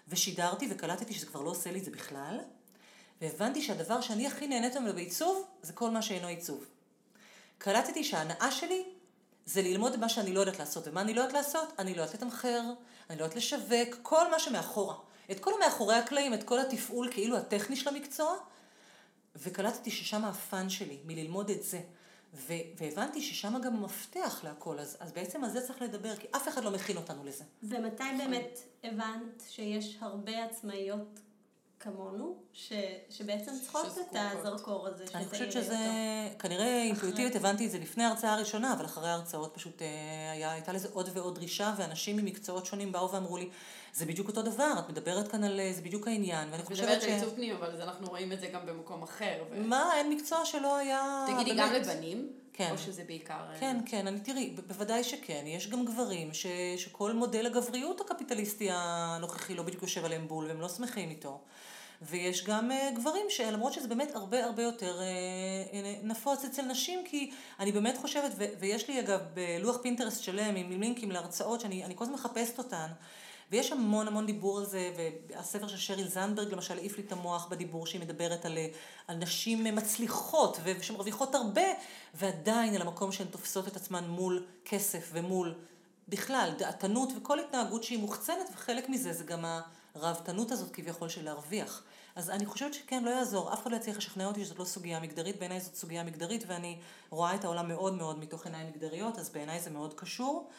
ושידרתי 0.09 0.69
וקלטתי 0.71 1.15
שזה 1.15 1.27
כבר 1.27 1.41
לא 1.41 1.51
עושה 1.51 1.71
לי 1.71 1.79
את 1.79 1.85
זה 1.85 1.91
בכלל, 1.91 2.41
והבנתי 3.21 3.63
שהדבר 3.63 4.01
שאני 4.01 4.27
הכי 4.27 4.47
נהנית 4.47 4.77
ממנו 4.77 4.93
בעיצוב, 4.93 5.47
זה 5.63 5.73
כל 5.73 5.91
מה 5.91 6.03
שאינו 6.03 6.27
עיצוב. 6.27 6.65
קלטתי 7.59 8.05
שההנאה 8.05 8.51
שלי 8.51 8.85
זה 9.47 9.63
ללמוד 9.63 9.97
מה 9.97 10.09
שאני 10.09 10.33
לא 10.33 10.41
יודעת 10.41 10.59
לעשות. 10.59 10.89
ומה 10.89 11.01
אני 11.01 11.15
לא 11.15 11.21
יודעת 11.21 11.35
לעשות? 11.35 11.73
אני 11.79 11.95
לא 11.95 12.03
יודעת 12.03 12.15
לתמחר, 12.15 12.63
אני 13.11 13.19
לא 13.19 13.25
יודעת 13.25 13.37
לשווק, 13.37 13.99
כל 14.03 14.31
מה 14.31 14.39
שמאחורה. 14.39 14.95
את 15.31 15.41
כל 15.41 15.51
המאחורי 15.55 15.95
הקלעים, 15.95 16.35
את 16.35 16.43
כל 16.43 16.61
התפעול 16.61 17.13
כאילו 17.13 17.37
הטכני 17.37 17.77
של 17.77 17.89
המקצוע, 17.89 18.37
וקלטתי 19.37 19.91
ששם 19.91 20.25
הפאן 20.25 20.71
שלי, 20.71 20.99
מללמוד 21.05 21.51
את 21.51 21.63
זה. 21.63 21.81
ו- 22.35 22.53
והבנתי 22.77 23.23
ששם 23.23 23.59
גם 23.65 23.77
המפתח 23.77 24.41
להכל, 24.45 24.79
אז, 24.79 24.97
אז 25.01 25.13
בעצם 25.13 25.45
על 25.45 25.51
זה 25.51 25.67
צריך 25.67 25.83
לדבר, 25.83 26.17
כי 26.17 26.27
אף 26.37 26.49
אחד 26.49 26.65
לא 26.65 26.71
מכין 26.71 26.97
אותנו 26.97 27.25
לזה. 27.25 27.45
ומתי 27.63 28.05
באמת 28.19 28.59
הבנת 28.85 29.43
שיש 29.49 29.99
הרבה 30.01 30.45
עצמאיות 30.45 31.21
כמונו, 31.85 32.37
ש, 32.53 32.73
שבעצם 33.11 33.53
צריכות 33.63 33.87
את 33.87 33.93
שזקוקות. 33.93 34.19
הזרקור 34.33 34.87
הזה, 34.87 35.05
אני 35.15 35.25
שזה 35.25 35.31
חושבת 35.31 35.41
יהיה 35.55 35.65
שזה, 35.65 35.77
טוב. 36.31 36.41
כנראה 36.41 36.83
אינטואיטיבית 36.83 37.37
הבנתי 37.37 37.67
את 37.67 37.71
זה 37.71 37.79
לפני 37.79 38.05
ההרצאה 38.05 38.33
הראשונה, 38.33 38.73
אבל 38.73 38.85
אחרי 38.85 39.09
ההרצאות 39.09 39.55
פשוט 39.55 39.83
אה, 39.83 39.87
היה, 40.33 40.53
הייתה 40.53 40.73
לזה 40.73 40.89
עוד 40.93 41.09
ועוד 41.13 41.35
דרישה, 41.35 41.75
ואנשים 41.77 42.17
ממקצועות 42.17 42.67
שונים 42.67 42.93
באו 42.93 43.13
ואמרו 43.13 43.37
לי, 43.37 43.49
זה 43.95 44.07
בדיוק 44.07 44.29
אותו 44.29 44.43
דבר, 44.43 44.73
את 44.79 44.89
מדברת 44.89 45.29
כאן 45.29 45.45
על, 45.45 45.61
אה, 45.61 45.73
זה 45.73 45.83
בדיוק 45.83 46.09
העניין, 46.09 46.49
ואני 46.51 46.63
את 46.63 46.67
חושבת 46.67 46.89
מדברת 46.89 47.03
ש... 47.03 47.05
על 47.05 47.11
עיצוב 47.11 47.35
פנים, 47.35 47.57
אבל 47.57 47.71
אז 47.71 47.81
אנחנו 47.81 48.07
רואים 48.07 48.33
את 48.33 48.41
זה 48.41 48.47
גם 48.47 48.67
במקום 48.67 49.03
אחר. 49.03 49.45
ו- 49.51 49.63
מה, 49.63 49.91
אין 49.97 50.11
מקצוע 50.11 50.45
שלא 50.45 50.77
היה... 50.77 51.27
תגידי, 51.35 51.59
גם 51.59 51.69
באמת. 51.69 51.87
לבנים? 51.87 52.33
כן. 52.53 52.71
או 52.71 52.79
שזה 52.79 53.05
בעיקר... 53.07 53.35
אה, 53.35 53.61
כן, 53.61 53.77
כן, 53.87 54.07
אני 54.07 54.21
תראי, 54.21 54.51
ב- 54.51 54.61
בוודאי 54.61 55.05
שכן, 55.05 55.45
יש 55.47 55.71
גם 55.71 55.85
גברים 55.85 56.35
ש, 56.35 56.47
שכל 56.77 57.13
מודל 57.13 57.47
הגבריות 57.47 58.01
הקפיטליסטי 58.01 58.69
הנוכחי 58.73 59.55
לא 59.55 59.63
בדיוק 59.63 59.83
יושב 59.83 60.05
עליהם 60.05 60.29
בול 60.29 60.47
והם 60.47 60.61
לא 60.61 60.69
שמחים 60.69 61.11
איתו. 61.11 61.41
ויש 62.07 62.45
גם 62.45 62.71
uh, 62.71 62.95
גברים 62.95 63.27
שלמרות 63.29 63.73
שזה 63.73 63.89
באמת 63.89 64.11
הרבה 64.15 64.45
הרבה 64.45 64.63
יותר 64.63 65.01
uh, 65.01 65.77
נפוץ 66.03 66.45
אצל 66.45 66.63
נשים, 66.63 67.05
כי 67.05 67.31
אני 67.61 67.73
באמת 67.73 67.97
חושבת, 67.97 68.33
ו- 68.37 68.45
ויש 68.61 68.89
לי 68.89 69.01
אגב 69.01 69.21
בלוח 69.35 69.77
פינטרסט 69.83 70.23
שלם 70.23 70.57
עם 70.57 70.81
לינקים 70.81 71.11
להרצאות 71.11 71.61
שאני 71.61 71.85
אני 71.85 71.97
כל 71.97 72.05
הזמן 72.05 72.15
מחפשת 72.15 72.59
אותן, 72.59 72.87
ויש 73.51 73.73
המון 73.73 74.09
המון 74.09 74.27
דיבור 74.27 74.59
על 74.59 74.67
זה, 74.67 74.91
והספר 74.97 75.69
של 75.69 75.77
שריל 75.77 76.09
זנדברג 76.09 76.53
למשל 76.53 76.79
העיף 76.79 76.97
לי 76.97 77.05
את 77.07 77.13
המוח 77.13 77.47
בדיבור 77.47 77.87
שהיא 77.87 78.01
מדברת 78.01 78.45
על, 78.45 78.59
על 79.09 79.17
נשים 79.17 79.65
מצליחות 79.65 80.59
ושמרוויחות 80.65 81.35
הרבה, 81.35 81.63
ועדיין 82.15 82.75
על 82.75 82.83
המקום 82.83 83.13
שהן 83.13 83.27
תופסות 83.27 83.69
את 83.69 83.77
עצמן 83.77 84.05
מול 84.09 84.47
כסף 84.65 85.11
ומול 85.13 85.55
בכלל 86.09 86.51
דעתנות 86.59 87.09
וכל 87.17 87.41
התנהגות 87.41 87.85
שהיא 87.85 87.99
מוחצנת, 87.99 88.51
וחלק 88.55 88.89
מזה 88.89 89.13
זה 89.13 89.25
גם 89.25 89.45
הראוותנות 89.95 90.51
הזאת 90.51 90.71
כביכול 90.71 91.09
של 91.09 91.25
להרוויח. 91.25 91.83
אז 92.17 92.31
אני 92.31 92.47
חושבת 92.47 92.75
שכן, 92.75 93.05
לא 93.05 93.11
יעזור, 93.11 93.53
אף 93.53 93.63
אחד 93.63 93.71
לא 93.71 93.77
יצליח 93.77 93.97
לשכנע 93.97 94.27
אותי 94.27 94.45
שזאת 94.45 94.59
לא 94.59 94.65
סוגיה 94.65 95.01
מגדרית, 95.01 95.39
בעיניי 95.39 95.61
זאת 95.61 95.75
סוגיה 95.75 96.05
מגדרית, 96.05 96.45
ואני 96.47 96.79
רואה 97.11 97.35
את 97.35 97.45
העולם 97.45 97.69
מאוד 97.69 97.95
מאוד 97.95 98.19
מתוך 98.19 98.47
עיניים 98.47 98.67
מגדריות, 98.69 99.19
אז 99.19 99.31
בעיניי 99.31 99.61
זה 99.61 99.71
מאוד 99.71 99.95
קשור. 99.95 100.51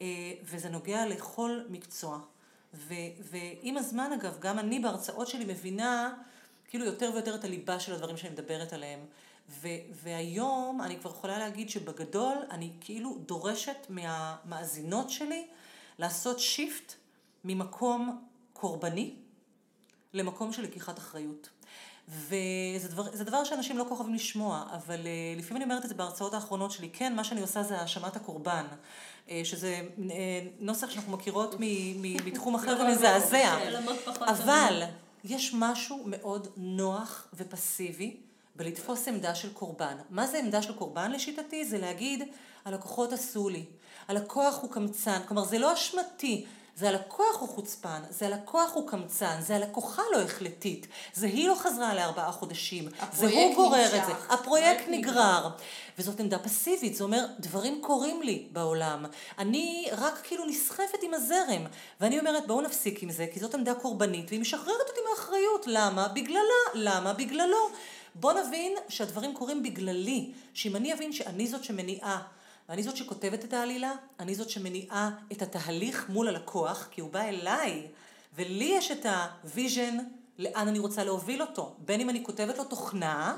אה, 0.00 0.06
וזה 0.42 0.68
נוגע 0.68 1.06
לכל 1.06 1.60
מקצוע. 1.68 2.18
ו, 2.74 2.94
ועם 3.20 3.76
הזמן 3.76 4.10
אגב, 4.12 4.36
גם 4.40 4.58
אני 4.58 4.78
בהרצאות 4.78 5.28
שלי 5.28 5.44
מבינה 5.44 6.14
כאילו 6.68 6.84
יותר 6.84 7.10
ויותר 7.14 7.34
את 7.34 7.44
הליבה 7.44 7.80
של 7.80 7.94
הדברים 7.94 8.16
שאני 8.16 8.32
מדברת 8.32 8.72
עליהם. 8.72 9.00
ו, 9.48 9.68
והיום 9.92 10.80
אני 10.82 10.98
כבר 11.00 11.10
יכולה 11.10 11.38
להגיד 11.38 11.70
שבגדול 11.70 12.36
אני 12.50 12.72
כאילו 12.80 13.18
דורשת 13.26 13.86
מהמאזינות 13.88 15.10
שלי 15.10 15.46
לעשות 15.98 16.40
שיפט 16.40 16.94
ממקום 17.44 18.27
קורבני 18.60 19.14
למקום 20.14 20.52
של 20.52 20.62
לקיחת 20.62 20.98
אחריות. 20.98 21.48
וזה 22.08 22.88
דבר, 22.88 23.16
זה 23.16 23.24
דבר 23.24 23.44
שאנשים 23.44 23.78
לא 23.78 23.84
כל 23.84 23.90
כך 23.90 24.00
אוהבים 24.00 24.14
לשמוע, 24.14 24.64
אבל 24.72 24.96
uh, 24.96 25.38
לפעמים 25.38 25.62
אני 25.62 25.70
אומרת 25.70 25.84
את 25.84 25.88
זה 25.88 25.94
בהרצאות 25.94 26.34
האחרונות 26.34 26.70
שלי, 26.70 26.90
כן, 26.92 27.16
מה 27.16 27.24
שאני 27.24 27.40
עושה 27.40 27.62
זה 27.62 27.80
האשמת 27.80 28.16
הקורבן, 28.16 28.64
uh, 29.26 29.30
שזה 29.44 29.80
uh, 29.96 30.00
נוסח 30.60 30.90
שאנחנו 30.90 31.12
מכירות 31.12 31.54
מתחום 32.24 32.54
אחר 32.54 32.74
נכון, 32.74 32.86
ומזעזע, 32.86 33.58
כן. 33.58 33.82
אבל 34.26 34.82
יש 35.24 35.54
משהו 35.54 36.02
מאוד 36.06 36.48
נוח 36.56 37.28
ופסיבי 37.34 38.16
בלתפוס 38.56 39.08
עמדה 39.08 39.34
של 39.34 39.52
קורבן. 39.52 39.96
מה 40.10 40.26
זה 40.26 40.38
עמדה 40.38 40.62
של 40.62 40.74
קורבן 40.74 41.12
לשיטתי? 41.12 41.64
זה 41.64 41.78
להגיד, 41.78 42.22
הלקוחות 42.64 43.12
עשו 43.12 43.48
לי, 43.48 43.64
הלקוח 44.08 44.58
הוא 44.62 44.70
קמצן, 44.70 45.18
כלומר 45.28 45.44
זה 45.44 45.58
לא 45.58 45.74
אשמתי. 45.74 46.46
זה 46.78 46.88
הלקוח 46.88 47.40
הוא 47.40 47.48
חוצפן, 47.48 48.00
זה 48.10 48.26
הלקוח 48.26 48.70
הוא 48.74 48.88
קמצן, 48.88 49.36
זה 49.40 49.56
הלקוחה 49.56 50.02
לא 50.12 50.22
החלטית, 50.22 50.86
זה 51.14 51.26
היא 51.26 51.48
לא 51.48 51.54
חזרה 51.54 51.94
לארבעה 51.94 52.32
חודשים, 52.32 52.88
זה 53.12 53.26
הוא 53.26 53.54
גורר 53.54 53.86
את 53.86 54.06
זה. 54.06 54.12
הפרויקט 54.30 54.78
הפרויקט 54.78 54.84
נגרר. 54.88 55.48
וזאת 55.98 56.20
עמדה 56.20 56.38
פסיבית, 56.38 56.94
זה 56.94 57.04
אומר, 57.04 57.26
דברים 57.40 57.80
קורים 57.80 58.22
לי 58.22 58.46
בעולם. 58.52 59.04
אני 59.38 59.88
רק 59.92 60.20
כאילו 60.22 60.46
נסחפת 60.46 61.02
עם 61.02 61.14
הזרם. 61.14 61.66
ואני 62.00 62.18
אומרת, 62.18 62.46
בואו 62.46 62.60
נפסיק 62.60 63.02
עם 63.02 63.10
זה, 63.10 63.26
כי 63.32 63.40
זאת 63.40 63.54
עמדה 63.54 63.74
קורבנית, 63.74 64.28
והיא 64.28 64.40
משחררת 64.40 64.88
אותי 64.88 65.00
מאחריות. 65.10 65.64
למה? 65.66 66.08
בגללה. 66.08 66.62
למה? 66.74 67.12
בגללו. 67.12 67.68
בוא 68.14 68.32
נבין 68.32 68.72
שהדברים 68.88 69.34
קורים 69.34 69.62
בגללי, 69.62 70.32
שאם 70.54 70.76
אני 70.76 70.92
אבין 70.92 71.12
שאני 71.12 71.46
זאת 71.46 71.64
שמניעה, 71.64 72.22
ואני 72.68 72.82
זאת 72.82 72.96
שכותבת 72.96 73.44
את 73.44 73.52
העלילה, 73.52 73.92
אני 74.20 74.34
זאת 74.34 74.50
שמניעה 74.50 75.10
את 75.32 75.42
התהליך 75.42 76.08
מול 76.08 76.28
הלקוח, 76.28 76.88
כי 76.90 77.00
הוא 77.00 77.10
בא 77.10 77.20
אליי, 77.20 77.86
ולי 78.36 78.64
יש 78.64 78.90
את 78.90 79.06
ה 79.06 79.19
vision 79.19 79.98
לאן 80.38 80.68
אני 80.68 80.78
רוצה 80.78 81.04
להוביל 81.04 81.42
אותו. 81.42 81.74
בין 81.78 82.00
אם 82.00 82.10
אני 82.10 82.24
כותבת 82.24 82.58
לו 82.58 82.64
תוכנה, 82.64 83.36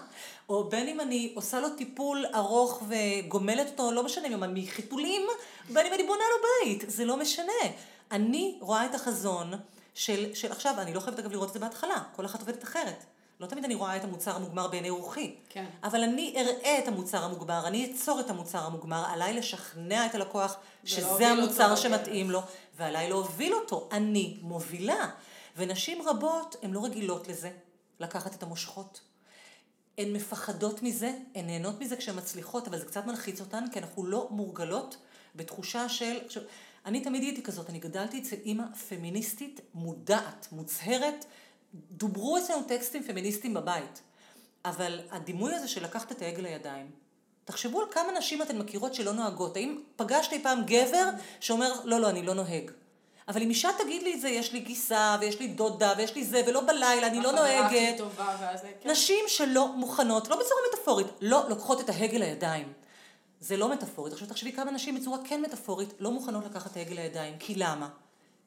או 0.48 0.64
בין 0.64 0.88
אם 0.88 1.00
אני 1.00 1.32
עושה 1.36 1.60
לו 1.60 1.70
טיפול 1.70 2.26
ארוך 2.34 2.82
וגומלת 2.88 3.70
אותו, 3.70 3.92
לא 3.92 4.04
משנה, 4.04 4.28
אם 4.28 4.44
אני 4.44 4.62
מחיתולים, 4.62 5.22
בין 5.68 5.86
אם 5.86 5.92
אני 5.94 6.02
בונה 6.02 6.24
לו 6.30 6.48
בית, 6.64 6.90
זה 6.90 7.04
לא 7.04 7.16
משנה. 7.16 7.62
אני 8.10 8.58
רואה 8.60 8.86
את 8.86 8.94
החזון 8.94 9.52
של, 9.94 10.34
של 10.34 10.52
עכשיו, 10.52 10.74
אני 10.78 10.94
לא 10.94 11.00
חייבת 11.00 11.18
אגב 11.18 11.32
לראות 11.32 11.48
את 11.48 11.52
זה 11.52 11.58
בהתחלה, 11.58 12.02
כל 12.16 12.26
אחת 12.26 12.40
עובדת 12.40 12.64
אחרת. 12.64 13.04
לא 13.40 13.46
תמיד 13.46 13.64
אני 13.64 13.74
רואה 13.74 13.96
את 13.96 14.04
המוצר 14.04 14.36
המוגמר 14.36 14.68
בעיני 14.68 14.90
רוחי. 14.90 15.34
כן. 15.48 15.64
אבל 15.82 16.02
אני 16.02 16.34
אראה 16.36 16.78
את 16.78 16.88
המוצר 16.88 17.24
המוגמר, 17.24 17.66
אני 17.66 17.92
אצור 17.92 18.20
את 18.20 18.30
המוצר 18.30 18.58
המוגמר, 18.58 19.04
עליי 19.08 19.34
לשכנע 19.34 20.06
את 20.06 20.14
הלקוח 20.14 20.56
שזה 20.84 21.06
אותו 21.06 21.24
המוצר 21.24 21.66
בדרך. 21.66 21.78
שמתאים 21.78 22.30
לו, 22.30 22.40
ועליי 22.76 23.08
להוביל 23.08 23.54
אותו. 23.54 23.88
אני 23.92 24.38
מובילה. 24.42 25.10
ונשים 25.56 26.08
רבות, 26.08 26.56
הן 26.62 26.70
לא 26.70 26.84
רגילות 26.84 27.28
לזה, 27.28 27.50
לקחת 28.00 28.34
את 28.34 28.42
המושכות. 28.42 29.00
הן 29.98 30.12
מפחדות 30.12 30.82
מזה, 30.82 31.12
הן 31.34 31.46
נהנות 31.46 31.80
מזה 31.80 31.96
כשהן 31.96 32.16
מצליחות, 32.16 32.68
אבל 32.68 32.78
זה 32.78 32.84
קצת 32.84 33.06
מלחיץ 33.06 33.40
אותן, 33.40 33.64
כי 33.72 33.78
אנחנו 33.78 34.06
לא 34.06 34.28
מורגלות 34.30 34.96
בתחושה 35.34 35.88
של... 35.88 36.18
עכשיו, 36.26 36.42
אני 36.86 37.00
תמיד 37.00 37.22
הייתי 37.22 37.42
כזאת, 37.42 37.70
אני 37.70 37.78
גדלתי 37.78 38.18
אצל 38.18 38.36
אימא 38.44 38.64
פמיניסטית 38.88 39.60
מודעת, 39.74 40.48
מוצהרת, 40.52 41.24
דוברו 41.74 42.38
אצלנו 42.38 42.62
טקסטים 42.62 43.02
פמיניסטיים 43.02 43.54
בבית, 43.54 44.02
אבל 44.64 45.00
הדימוי 45.10 45.54
הזה 45.54 45.68
של 45.68 45.84
לקחת 45.84 46.12
את 46.12 46.22
ההגה 46.22 46.42
לידיים, 46.42 46.90
תחשבו 47.44 47.80
על 47.80 47.86
כמה 47.90 48.12
נשים 48.18 48.42
אתן 48.42 48.58
מכירות 48.58 48.94
שלא 48.94 49.12
נוהגות, 49.12 49.56
האם 49.56 49.78
פגשת 49.96 50.32
אי 50.32 50.42
פעם 50.42 50.62
גבר 50.66 51.10
שאומר, 51.40 51.72
לא, 51.84 52.00
לא, 52.00 52.10
אני 52.10 52.22
לא 52.22 52.34
נוהג. 52.34 52.70
אבל 53.28 53.42
אם 53.42 53.48
אישה 53.48 53.68
תגיד 53.78 54.02
לי 54.02 54.14
את 54.14 54.20
זה, 54.20 54.28
יש 54.28 54.52
לי 54.52 54.60
גיסה, 54.60 55.16
ויש 55.20 55.40
לי 55.40 55.48
דודה, 55.48 55.94
ויש 55.96 56.14
לי 56.14 56.24
זה, 56.24 56.42
ולא 56.46 56.60
בלילה, 56.66 57.06
אני 57.06 57.20
לא 57.20 57.32
נוהגת. 57.32 57.98
טובה. 57.98 58.36
כן. 58.80 58.90
נשים 58.90 59.24
שלא 59.28 59.68
מוכנות, 59.76 60.28
לא 60.28 60.36
בצורה 60.36 60.60
מטאפורית, 60.68 61.06
לא 61.20 61.48
לוקחות 61.48 61.80
את 61.80 61.88
ההגה 61.88 62.18
לידיים. 62.18 62.72
זה 63.40 63.56
לא 63.56 63.68
מטאפורית. 63.68 64.12
עכשיו 64.12 64.28
תחשבי 64.28 64.52
כמה 64.52 64.70
נשים 64.70 65.00
בצורה 65.00 65.18
כן 65.24 65.42
מטאפורית 65.42 65.94
לא 65.98 66.10
מוכנות 66.10 66.44
לקחת 66.44 66.70
את 66.70 66.76
ההגה 66.76 66.94
לידיים. 66.94 67.34
כי 67.38 67.54
למה? 67.54 67.88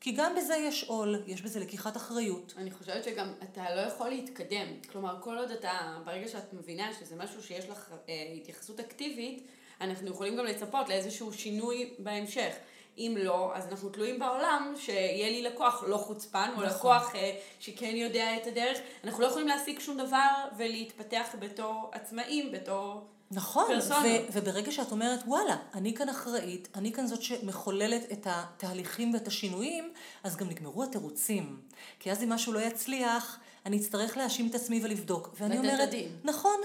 כי 0.03 0.11
גם 0.11 0.35
בזה 0.35 0.55
יש 0.55 0.83
עול, 0.83 1.23
יש 1.27 1.41
בזה 1.41 1.59
לקיחת 1.59 1.97
אחריות. 1.97 2.53
אני 2.57 2.71
חושבת 2.71 3.03
שגם 3.03 3.33
אתה 3.43 3.75
לא 3.75 3.81
יכול 3.81 4.09
להתקדם. 4.09 4.67
כלומר, 4.91 5.21
כל 5.21 5.37
עוד 5.37 5.51
אתה, 5.51 5.99
ברגע 6.05 6.27
שאת 6.27 6.53
מבינה 6.53 6.93
שזה 6.99 7.15
משהו 7.15 7.43
שיש 7.43 7.69
לך 7.69 7.93
אה, 8.09 8.33
התייחסות 8.37 8.79
אקטיבית, 8.79 9.47
אנחנו 9.81 10.09
יכולים 10.09 10.37
גם 10.37 10.45
לצפות 10.45 10.89
לאיזשהו 10.89 11.33
שינוי 11.33 11.93
בהמשך. 11.99 12.55
אם 12.97 13.15
לא, 13.19 13.55
אז 13.55 13.67
אנחנו 13.67 13.89
תלויים 13.89 14.19
בעולם 14.19 14.73
שיהיה 14.77 15.29
לי 15.29 15.41
לקוח 15.41 15.83
לא 15.87 15.97
חוצפן, 15.97 16.49
או 16.49 16.63
נכון. 16.63 16.65
לקוח 16.65 17.15
אה, 17.15 17.39
שכן 17.59 17.95
יודע 17.95 18.37
את 18.37 18.47
הדרך. 18.47 18.77
אנחנו 19.03 19.21
לא 19.21 19.27
יכולים 19.27 19.47
להשיג 19.47 19.79
שום 19.79 19.97
דבר 19.97 20.45
ולהתפתח 20.57 21.35
בתור 21.39 21.89
עצמאים, 21.91 22.51
בתור... 22.51 23.07
נכון. 23.33 23.65
ו- 24.05 24.33
וברגע 24.33 24.71
שאת 24.71 24.91
אומרת, 24.91 25.19
וואלה, 25.25 25.57
אני 25.73 25.93
כאן 25.93 26.09
אחראית, 26.09 26.67
אני 26.75 26.93
כאן 26.93 27.07
זאת 27.07 27.21
שמחוללת 27.21 28.11
את 28.11 28.27
התהליכים 28.29 29.13
ואת 29.13 29.27
השינויים, 29.27 29.93
אז 30.23 30.35
גם 30.35 30.49
נגמרו 30.49 30.83
התירוצים. 30.83 31.59
כי 31.99 32.11
אז 32.11 32.23
אם 32.23 32.29
משהו 32.29 32.53
לא 32.53 32.59
יצליח, 32.59 33.39
אני 33.65 33.77
אצטרך 33.77 34.17
להאשים 34.17 34.47
את 34.47 34.55
עצמי 34.55 34.79
ולבדוק. 34.83 35.29
ואני 35.39 35.57
אומרת, 35.57 35.87
הדין. 35.87 36.09
נכון, 36.23 36.61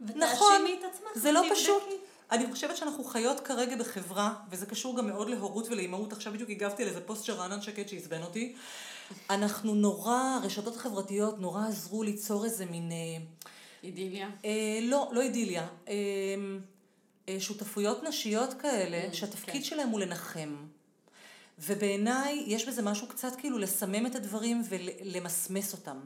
ותאשימי 0.00 0.78
נכון, 0.78 0.90
זה 1.14 1.32
לא. 1.32 1.42
פשוט. 1.54 1.82
אני 2.32 2.52
חושבת 2.52 2.76
שאנחנו 2.76 3.04
חיות 3.04 3.40
כרגע 3.40 3.76
בחברה, 3.76 4.34
וזה 4.50 4.66
קשור 4.66 4.96
גם 4.96 5.06
מאוד 5.06 5.30
להורות 5.30 5.68
ולאימהות. 5.68 6.12
עכשיו 6.12 6.32
בדיוק 6.32 6.50
הגבתי 6.50 6.82
על 6.82 6.88
איזה 6.88 7.00
פוסט 7.00 7.24
של 7.24 7.32
רענן 7.32 7.62
שקד 7.62 7.88
שעצבן 7.88 8.22
אותי. 8.22 8.54
אנחנו 9.30 9.74
נורא, 9.74 10.38
הרשתות 10.42 10.76
החברתיות 10.76 11.40
נורא 11.40 11.66
עזרו 11.68 12.02
ליצור 12.02 12.44
איזה 12.44 12.64
מין... 12.64 12.92
אה, 12.92 13.24
אידיליה. 13.82 14.30
אה, 14.44 14.78
לא, 14.82 15.10
לא 15.12 15.20
אידיליה. 15.20 15.66
אה, 15.88 15.94
אה, 17.28 17.40
שותפויות 17.40 18.02
נשיות 18.02 18.54
כאלה, 18.54 19.08
Mm, 19.10 19.14
שהתפקיד 19.14 19.62
כן. 19.62 19.62
שלהם 19.62 19.88
הוא 19.88 20.00
לנחם. 20.00 20.56
ובעיניי 21.58 22.44
יש 22.46 22.68
בזה 22.68 22.82
משהו 22.82 23.06
קצת 23.06 23.36
כאילו 23.36 23.58
לסמם 23.58 24.06
את 24.06 24.14
הדברים 24.14 24.62
ולמסמס 24.68 25.72
אותם. 25.72 26.00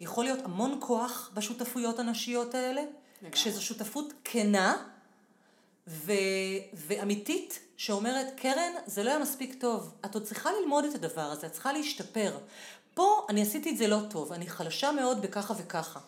יכול 0.00 0.24
להיות 0.24 0.44
המון 0.44 0.76
כוח 0.80 1.30
בשותפויות 1.34 1.98
הנשיות 1.98 2.54
האלה, 2.54 2.80
לגמרי. 2.80 3.32
כשזו 3.32 3.62
שותפות 3.62 4.12
כנה 4.24 4.76
ו... 5.88 6.12
ואמיתית, 6.74 7.60
שאומרת, 7.78 8.26
קרן, 8.36 8.72
זה 8.86 9.02
לא 9.02 9.10
היה 9.10 9.18
מספיק 9.18 9.54
טוב. 9.60 9.90
את 10.04 10.14
עוד 10.14 10.24
צריכה 10.24 10.50
ללמוד 10.60 10.84
את 10.84 10.94
הדבר 10.94 11.20
הזה, 11.20 11.46
את 11.46 11.52
צריכה 11.52 11.72
להשתפר. 11.72 12.38
פה 12.94 13.26
אני 13.28 13.42
עשיתי 13.42 13.70
את 13.70 13.76
זה 13.76 13.86
לא 13.86 13.98
טוב, 14.10 14.32
אני 14.32 14.46
חלשה 14.46 14.92
מאוד 14.92 15.22
בככה 15.22 15.54
וככה. 15.58 16.00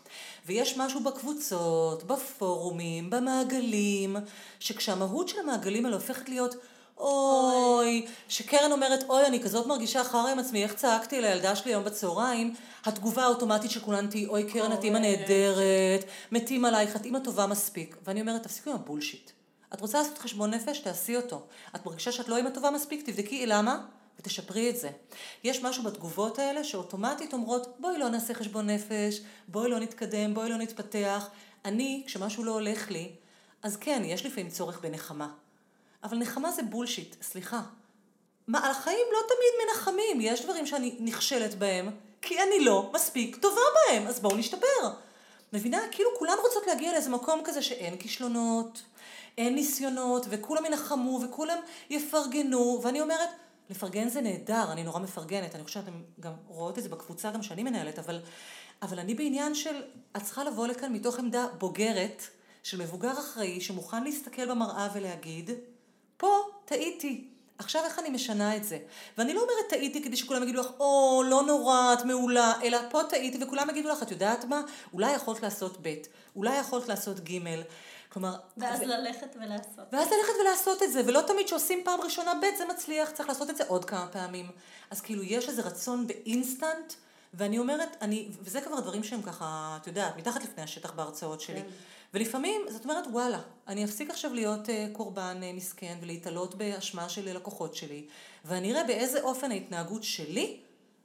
ויש 0.47 0.79
משהו 0.79 1.01
בקבוצות, 1.01 2.03
בפורומים, 2.03 3.11
במעגלים, 3.11 4.17
שכשהמהות 4.61 5.29
של 5.29 5.39
המעגלים 5.39 5.85
האלה 5.85 5.97
הופכת 5.97 6.29
להיות 6.29 6.55
אוי, 6.99 8.07
שקרן 8.29 8.73
אומרת, 8.73 9.05
אוי, 9.09 9.27
אני 9.27 9.43
כזאת 9.43 9.67
מרגישה 9.67 10.05
חרא 10.05 10.29
עם 10.29 10.39
עצמי, 10.39 10.63
איך 10.63 10.75
צעקתי 10.75 11.21
לילדה 11.21 11.57
שלי 11.57 11.73
היום 11.73 11.85
בצהריים, 11.85 12.55
התגובה 12.85 13.25
האוטומטית 13.25 13.71
של 13.71 13.81
כולן 13.81 14.07
תהי, 14.07 14.27
אוי, 14.27 14.53
קרן, 14.53 14.73
את 14.73 14.85
אימא. 14.85 14.99
נהדרת, 14.99 16.05
מתים 16.33 16.65
עלייך, 16.65 16.97
את 16.97 17.05
אימא 17.05 17.19
טובה 17.19 17.47
מספיק. 17.47 17.97
ואני 18.05 18.21
אומרת, 18.21 18.43
תפסיקו 18.43 18.71
עם 18.71 18.77
הבולשיט. 18.77 19.31
את 19.75 19.81
רוצה 19.81 19.99
לעשות 19.99 20.19
חשבון 20.19 20.51
נפש, 20.55 20.79
תעשי 20.79 21.17
אותו. 21.17 21.43
את 21.77 21.87
מרגישה 21.87 22.13
שאת 22.13 22.29
לא 22.29 22.37
אימא 22.37 22.51
טובה 22.51 22.71
מספיק, 22.71 23.11
תבדקי 23.11 23.47
למה, 23.47 23.87
ותשפרי 24.19 24.71
את 24.71 24.77
זה. 24.77 24.91
יש 25.45 25.63
משהו 25.63 25.83
בתגובות 25.83 26.39
האלה 26.39 26.65
שאוטומטית 26.65 27.33
אומרות, 27.33 27.77
בואי 27.79 27.99
לא 27.99 28.09
נעשה 28.09 28.35
חשבון 28.35 28.71
נפש, 28.71 29.21
בואי 29.49 29.71
לא 29.71 29.79
נתקדם, 29.79 30.35
בואי 30.35 30.49
לא 30.49 30.57
נתפתח. 30.57 31.29
אני, 31.65 32.03
כשמשהו 32.07 32.45
לא 32.45 32.53
הולך 32.53 32.91
לי, 32.91 33.11
אז 33.63 33.77
כן, 33.77 34.03
יש 34.05 34.27
לפעמים 34.27 34.51
צורך 34.51 34.81
בנחמה. 34.81 35.29
אבל 36.05 36.19
נחמה 36.19 36.53
זה 36.53 36.63
בולשיט, 36.63 37.17
סליחה. 37.23 37.61
מה, 38.47 38.65
על 38.65 38.71
החיים 38.71 39.07
לא 39.13 39.19
תמיד 39.29 39.69
מנחמים, 39.69 40.21
יש 40.21 40.45
דברים 40.45 40.67
שאני 40.67 40.97
נכשלת 41.01 41.55
בהם, 41.55 41.91
כי 42.23 42.43
אני 42.43 42.65
לא 42.65 42.91
מספיק 42.95 43.37
טובה 43.37 43.61
בהם, 43.75 44.07
אז 44.07 44.21
בואו 44.21 44.37
נשתפר. 44.37 44.91
מבינה? 45.53 45.79
כאילו 45.91 46.11
כולן 46.19 46.37
רוצות 46.43 46.67
להגיע 46.67 46.93
לאיזה 46.93 47.11
מקום 47.11 47.41
כזה 47.45 47.63
שאין 47.63 47.97
כישלונות, 47.97 48.83
אין 49.41 49.55
ניסיונות, 49.55 50.27
וכולם 50.31 50.65
ינחמו, 50.65 51.21
וכולם 51.25 51.59
יפרגנו, 51.91 52.81
ואני 52.83 53.01
אומרת, 53.01 53.29
לפרגן 53.71 54.09
זה 54.09 54.21
נהדר, 54.21 54.73
אני 54.73 54.83
נורא 54.83 55.01
מפרגנת, 55.01 55.55
אני 55.55 55.65
חושבת 55.65 55.85
שאתן 55.85 55.97
גם 56.21 56.33
רואות 56.49 56.79
את 56.79 56.83
זה 56.83 56.89
בקבוצה 56.89 57.31
גם 57.31 57.43
שאני 57.43 57.63
מנהלת, 57.63 57.99
אבל, 57.99 58.21
אבל 58.83 58.99
אני 58.99 59.15
בעניין 59.15 59.55
של, 59.55 59.83
את 60.17 60.23
צריכה 60.23 60.45
לבוא 60.45 60.67
לכאן 60.67 60.93
מתוך 60.93 61.19
עמדה 61.19 61.47
בוגרת, 61.59 62.23
של 62.63 62.83
מבוגר 62.83 63.13
אחראי, 63.13 63.61
שמוכן 63.61 64.05
להסתכל 64.05 64.51
במראה 64.51 64.89
ולהגיד, 64.95 65.51
פה 66.17 66.37
טעיתי. 66.65 67.29
עכשיו 67.59 67.85
איך 67.85 67.99
אני 67.99 68.11
משנה 68.11 68.57
את 68.57 68.65
זה? 68.65 68.79
ואני 69.19 69.35
לא 69.35 69.41
אומרת 69.41 69.69
טעיתי 69.69 70.03
כדי 70.03 70.17
שכולם 70.17 70.43
יגידו 70.43 70.61
לך, 70.61 70.67
או, 70.81 71.23
לא 71.27 71.43
נורא, 71.43 71.93
את 71.93 72.05
מעולה, 72.05 72.53
אלא 72.63 72.79
פה 72.91 73.01
טעיתי, 73.09 73.45
וכולם 73.45 73.71
יגידו 73.71 73.89
לך, 73.89 74.03
את 74.03 74.11
יודעת 74.11 74.45
מה? 74.45 74.63
אולי 74.93 75.13
יכולת 75.13 75.43
לעשות 75.43 75.77
ב', 75.83 75.95
אולי 76.37 76.59
יכולת 76.59 76.89
לעשות 76.89 77.21
ג', 77.21 77.39
כלומר... 78.13 78.37
ואז 78.57 78.81
ללכת 78.81 79.37
ולעשות. 79.37 79.85
ואז 79.93 80.09
ללכת 80.09 80.33
ולעשות 80.41 80.83
את 80.83 80.93
זה, 80.93 81.03
ולא 81.07 81.21
תמיד 81.27 81.49
שעושים 81.49 81.81
פעם 81.85 82.01
ראשונה 82.01 82.35
ב' 82.35 82.59
זה 82.59 82.65
מצליח, 82.67 83.11
צריך 83.11 83.29
לעשות 83.29 83.51
את 83.51 83.57
זה 83.57 83.65
עוד 83.67 83.85
כמה 83.85 84.07
פעמים. 84.13 84.51
אז 84.91 85.01
כאילו 85.01 85.23
יש 85.23 85.49
איזה 85.49 85.63
רצון 85.63 86.07
באינסטנט, 86.07 86.93
ואני 87.35 87.59
אומרת, 87.59 87.97
אני, 88.03 88.29
וזה 88.41 88.61
כבר 88.61 88.81
דברים 88.81 89.05
שהם 89.05 89.23
ככה, 89.23 89.79
את 89.83 89.87
יודעת, 89.87 90.17
מתחת 90.17 90.45
לפני 90.45 90.63
השטח 90.63 90.93
בהרצאות 90.93 91.41
שלי. 91.41 91.61
כן. 91.61 91.69
ולפעמים, 92.15 92.63
זאת 92.69 92.85
אומרת, 92.85 93.05
וואלה, 93.13 93.41
אני 93.69 93.85
אפסיק 93.85 94.11
עכשיו 94.11 94.35
להיות 94.35 94.67
uh, 94.67 94.71
קורבן 94.93 95.41
uh, 95.43 95.57
מסכן 95.57 95.99
ולהתעלות 96.03 96.55
באשמה 96.55 97.09
של 97.09 97.37
לקוחות 97.37 97.75
שלי, 97.75 98.07
ואני 98.45 98.73
אראה 98.73 98.85
באיזה 98.85 99.21
אופן 99.23 99.51
ההתנהגות 99.51 100.05
שלי 100.05 100.61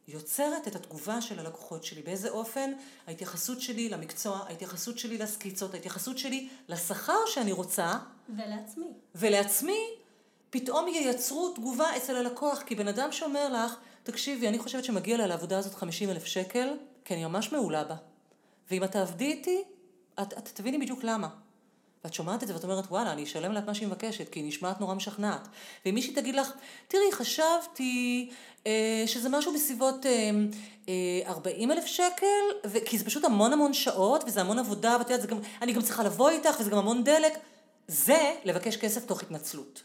יוצרת 0.08 0.68
את 0.68 0.76
התגובה 0.76 1.22
של 1.22 1.40
הלקוחות 1.40 1.84
שלי, 1.84 2.02
באיזה 2.02 2.30
אופן 2.30 2.72
ההתייחסות 3.08 3.62
שלי 3.62 3.90
למקצוע, 3.90 4.38
ההתייחסות 4.48 5.00
שלי 5.00 5.18
לסקיצות, 5.18 5.74
ההתייחסות 5.74 6.18
שלי 6.18 6.50
לשכר 6.70 7.26
שאני 7.28 7.52
רוצה, 7.52 7.94
ולעצמי. 8.30 8.94
ולעצמי 9.16 9.80
פתאום 10.50 10.88
ייצרו 10.88 11.54
תגובה 11.54 11.98
אצל 11.98 12.16
הלקוח, 12.16 12.62
כי 12.62 12.76
בן 12.76 12.88
אדם 12.88 13.12
שאומר 13.12 13.50
לך, 13.50 13.76
תקשיבי, 14.04 14.48
אני 14.48 14.60
חושבת 14.60 14.84
שמגיע 14.84 15.18
לה 15.18 15.28
לעבודה 15.28 15.58
הזאת 15.58 15.74
50 15.74 16.10
אלף 16.10 16.26
שקל, 16.26 16.70
כי 17.06 17.14
אני 17.14 17.26
ממש 17.26 17.52
מעולה 17.52 17.84
בה. 17.84 17.96
ואם 18.72 18.84
את 18.84 18.92
תעבדי 18.92 19.26
איתי, 19.26 19.64
את, 20.22 20.34
את 20.34 20.50
תביני 20.54 20.78
בדיוק 20.78 21.04
למה. 21.04 21.30
ואת 22.06 22.14
שומעת 22.14 22.44
את 22.44 22.48
זה 22.48 22.54
ואת 22.54 22.64
אומרת, 22.64 22.86
וואלה, 22.90 23.12
אני 23.12 23.24
אשלם 23.24 23.52
לה 23.52 23.60
את 23.60 23.66
מה 23.66 23.74
שהיא 23.74 23.88
מבקשת, 23.88 24.30
כי 24.30 24.40
היא 24.40 24.48
נשמעת 24.48 24.82
נורא 24.82 24.96
משכנעת. 24.96 25.48
ואם 25.86 25.96
מישהי 25.96 26.14
תגיד 26.14 26.36
לך, 26.36 26.52
תראי, 26.88 27.12
חשבתי 27.12 28.30
אה, 28.68 29.04
שזה 29.06 29.30
משהו 29.30 29.54
בסביבות 29.54 30.06
אה, 30.06 30.30
אה, 30.90 31.30
40 31.30 31.72
אלף 31.72 31.86
שקל, 31.86 32.26
ו- 32.66 32.78
כי 32.86 32.98
זה 32.98 33.06
פשוט 33.06 33.24
המון 33.24 33.54
המון 33.54 33.74
שעות, 33.74 34.24
וזה 34.28 34.42
המון 34.42 34.60
עבודה, 34.60 34.96
ואת 35.00 35.10
יודעת, 35.10 35.30
גם, 35.30 35.38
אני 35.62 35.74
גם 35.74 35.82
צריכה 35.82 36.04
לבוא 36.04 36.30
איתך, 36.30 36.56
וזה 36.60 36.70
גם 36.70 36.78
המון 36.78 37.04
דלק. 37.04 37.34
זה 37.88 38.34
לבקש 38.44 38.78
כסף 38.78 39.06
תוך 39.06 39.22
התנצלות. 39.22 39.84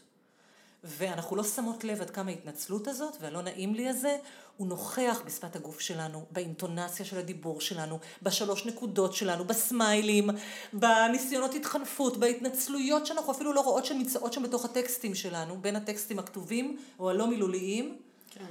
ואנחנו 0.83 1.35
לא 1.35 1.43
שמות 1.43 1.83
לב 1.83 2.01
עד 2.01 2.09
כמה 2.09 2.31
ההתנצלות 2.31 2.87
הזאת, 2.87 3.17
והלא 3.21 3.41
נעים 3.41 3.75
לי 3.75 3.89
הזה, 3.89 4.17
הוא 4.57 4.67
נוכח 4.67 5.21
בשפת 5.25 5.55
הגוף 5.55 5.79
שלנו, 5.79 6.25
באינטונציה 6.31 7.05
של 7.05 7.17
הדיבור 7.17 7.61
שלנו, 7.61 7.99
בשלוש 8.21 8.65
נקודות 8.65 9.13
שלנו, 9.13 9.45
בסמיילים, 9.45 10.29
בניסיונות 10.73 11.55
התחנפות, 11.55 12.17
בהתנצלויות 12.17 13.05
שאנחנו 13.05 13.31
אפילו 13.31 13.53
לא 13.53 13.61
רואות 13.61 13.85
שנמצאות 13.85 14.33
שם 14.33 14.43
בתוך 14.43 14.65
הטקסטים 14.65 15.15
שלנו, 15.15 15.61
בין 15.61 15.75
הטקסטים 15.75 16.19
הכתובים 16.19 16.77
או 16.99 17.09
הלא 17.09 17.27
מילוליים, 17.27 17.97
כן. 18.29 18.45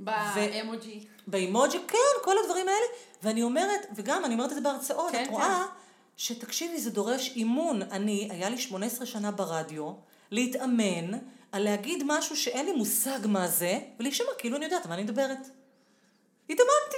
באמוג'י. 0.00 1.06
באימוג'י, 1.26 1.78
כן, 1.88 2.22
כל 2.24 2.34
הדברים 2.44 2.68
האלה. 2.68 2.86
ואני 3.22 3.42
אומרת, 3.42 3.86
וגם 3.94 4.24
אני 4.24 4.34
אומרת 4.34 4.50
את 4.50 4.54
זה 4.54 4.60
בהרצאות, 4.60 5.12
כן, 5.12 5.24
את 5.24 5.28
רואה 5.28 5.66
שתקשיבי, 6.16 6.80
זה 6.80 6.90
דורש 6.90 7.32
אימון. 7.36 7.82
אני, 7.82 8.28
היה 8.30 8.48
לי 8.48 8.58
18 8.58 9.06
שנה 9.06 9.30
ברדיו, 9.30 9.92
להתאמן 10.30 11.18
על 11.52 11.62
להגיד 11.64 12.02
משהו 12.06 12.36
שאין 12.36 12.66
לי 12.66 12.72
מושג 12.72 13.18
מה 13.24 13.48
זה, 13.48 13.78
ולהישמע 14.00 14.26
כאילו 14.38 14.56
אני 14.56 14.64
יודעת 14.64 14.86
מה 14.86 14.94
אני 14.94 15.02
מדברת. 15.02 15.38
התאמנתי. 16.50 16.96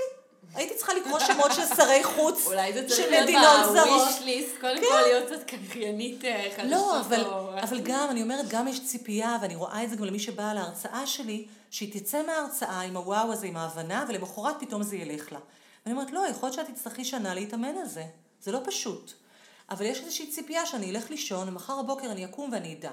הייתי 0.54 0.74
צריכה 0.76 0.94
לקרוא 0.94 1.18
שמות 1.18 1.52
של 1.52 1.74
שרי 1.76 2.04
חוץ, 2.04 2.46
אולי 2.46 2.72
זה 2.72 2.88
צריך 2.88 3.00
של 3.00 3.11
להיות 3.11 3.24
מדינות 3.24 3.64
זרות. 3.72 4.00
בוויש 4.08 4.22
ליסט, 4.24 4.61
קודם 4.61 4.78
כל 4.88 5.00
להיות 5.00 5.26
קצת 5.26 5.50
קריינית 5.72 6.24
אה, 6.24 6.48
חדשות. 6.56 6.70
לא, 6.70 7.00
אבל, 7.00 7.24
או- 7.24 7.58
אבל 7.62 7.80
גם, 7.80 8.06
אני 8.11 8.22
אומרת, 8.22 8.48
גם 8.48 8.68
יש 8.68 8.87
ציפייה, 8.87 9.37
ואני 9.42 9.54
רואה 9.56 9.84
את 9.84 9.90
זה 9.90 9.96
גם 9.96 10.04
למי 10.04 10.18
שבאה 10.18 10.54
להרצאה 10.54 11.06
שלי, 11.06 11.46
שהיא 11.70 12.00
תצא 12.00 12.22
מההרצאה 12.26 12.80
עם 12.80 12.96
הוואו 12.96 13.32
הזה, 13.32 13.46
עם 13.46 13.56
ההבנה, 13.56 14.04
ולמחרת 14.08 14.56
פתאום 14.61 14.82
זה 14.82 14.96
ילך 14.96 15.32
לה. 15.32 15.38
ואני 15.87 15.96
אומרת, 15.98 16.12
לא, 16.12 16.24
יכול 16.30 16.46
להיות 16.48 16.54
שאת 16.56 16.74
תצטרכי 16.74 17.04
שנה 17.04 17.34
להתאמן 17.34 17.76
על 17.80 17.87
זה. 17.87 18.04
זה 18.42 18.52
לא 18.52 18.58
פשוט. 18.64 19.12
אבל 19.70 19.87
יש 19.87 20.00
איזושהי 20.00 20.26
ציפייה 20.26 20.66
שאני 20.66 20.90
אלך 20.90 21.11
לישון, 21.11 21.48
ומחר 21.48 21.82
בבוקר 21.82 22.11
אני 22.12 22.24
אקום 22.24 22.50
ואני 22.52 22.74
אדע. 22.78 22.90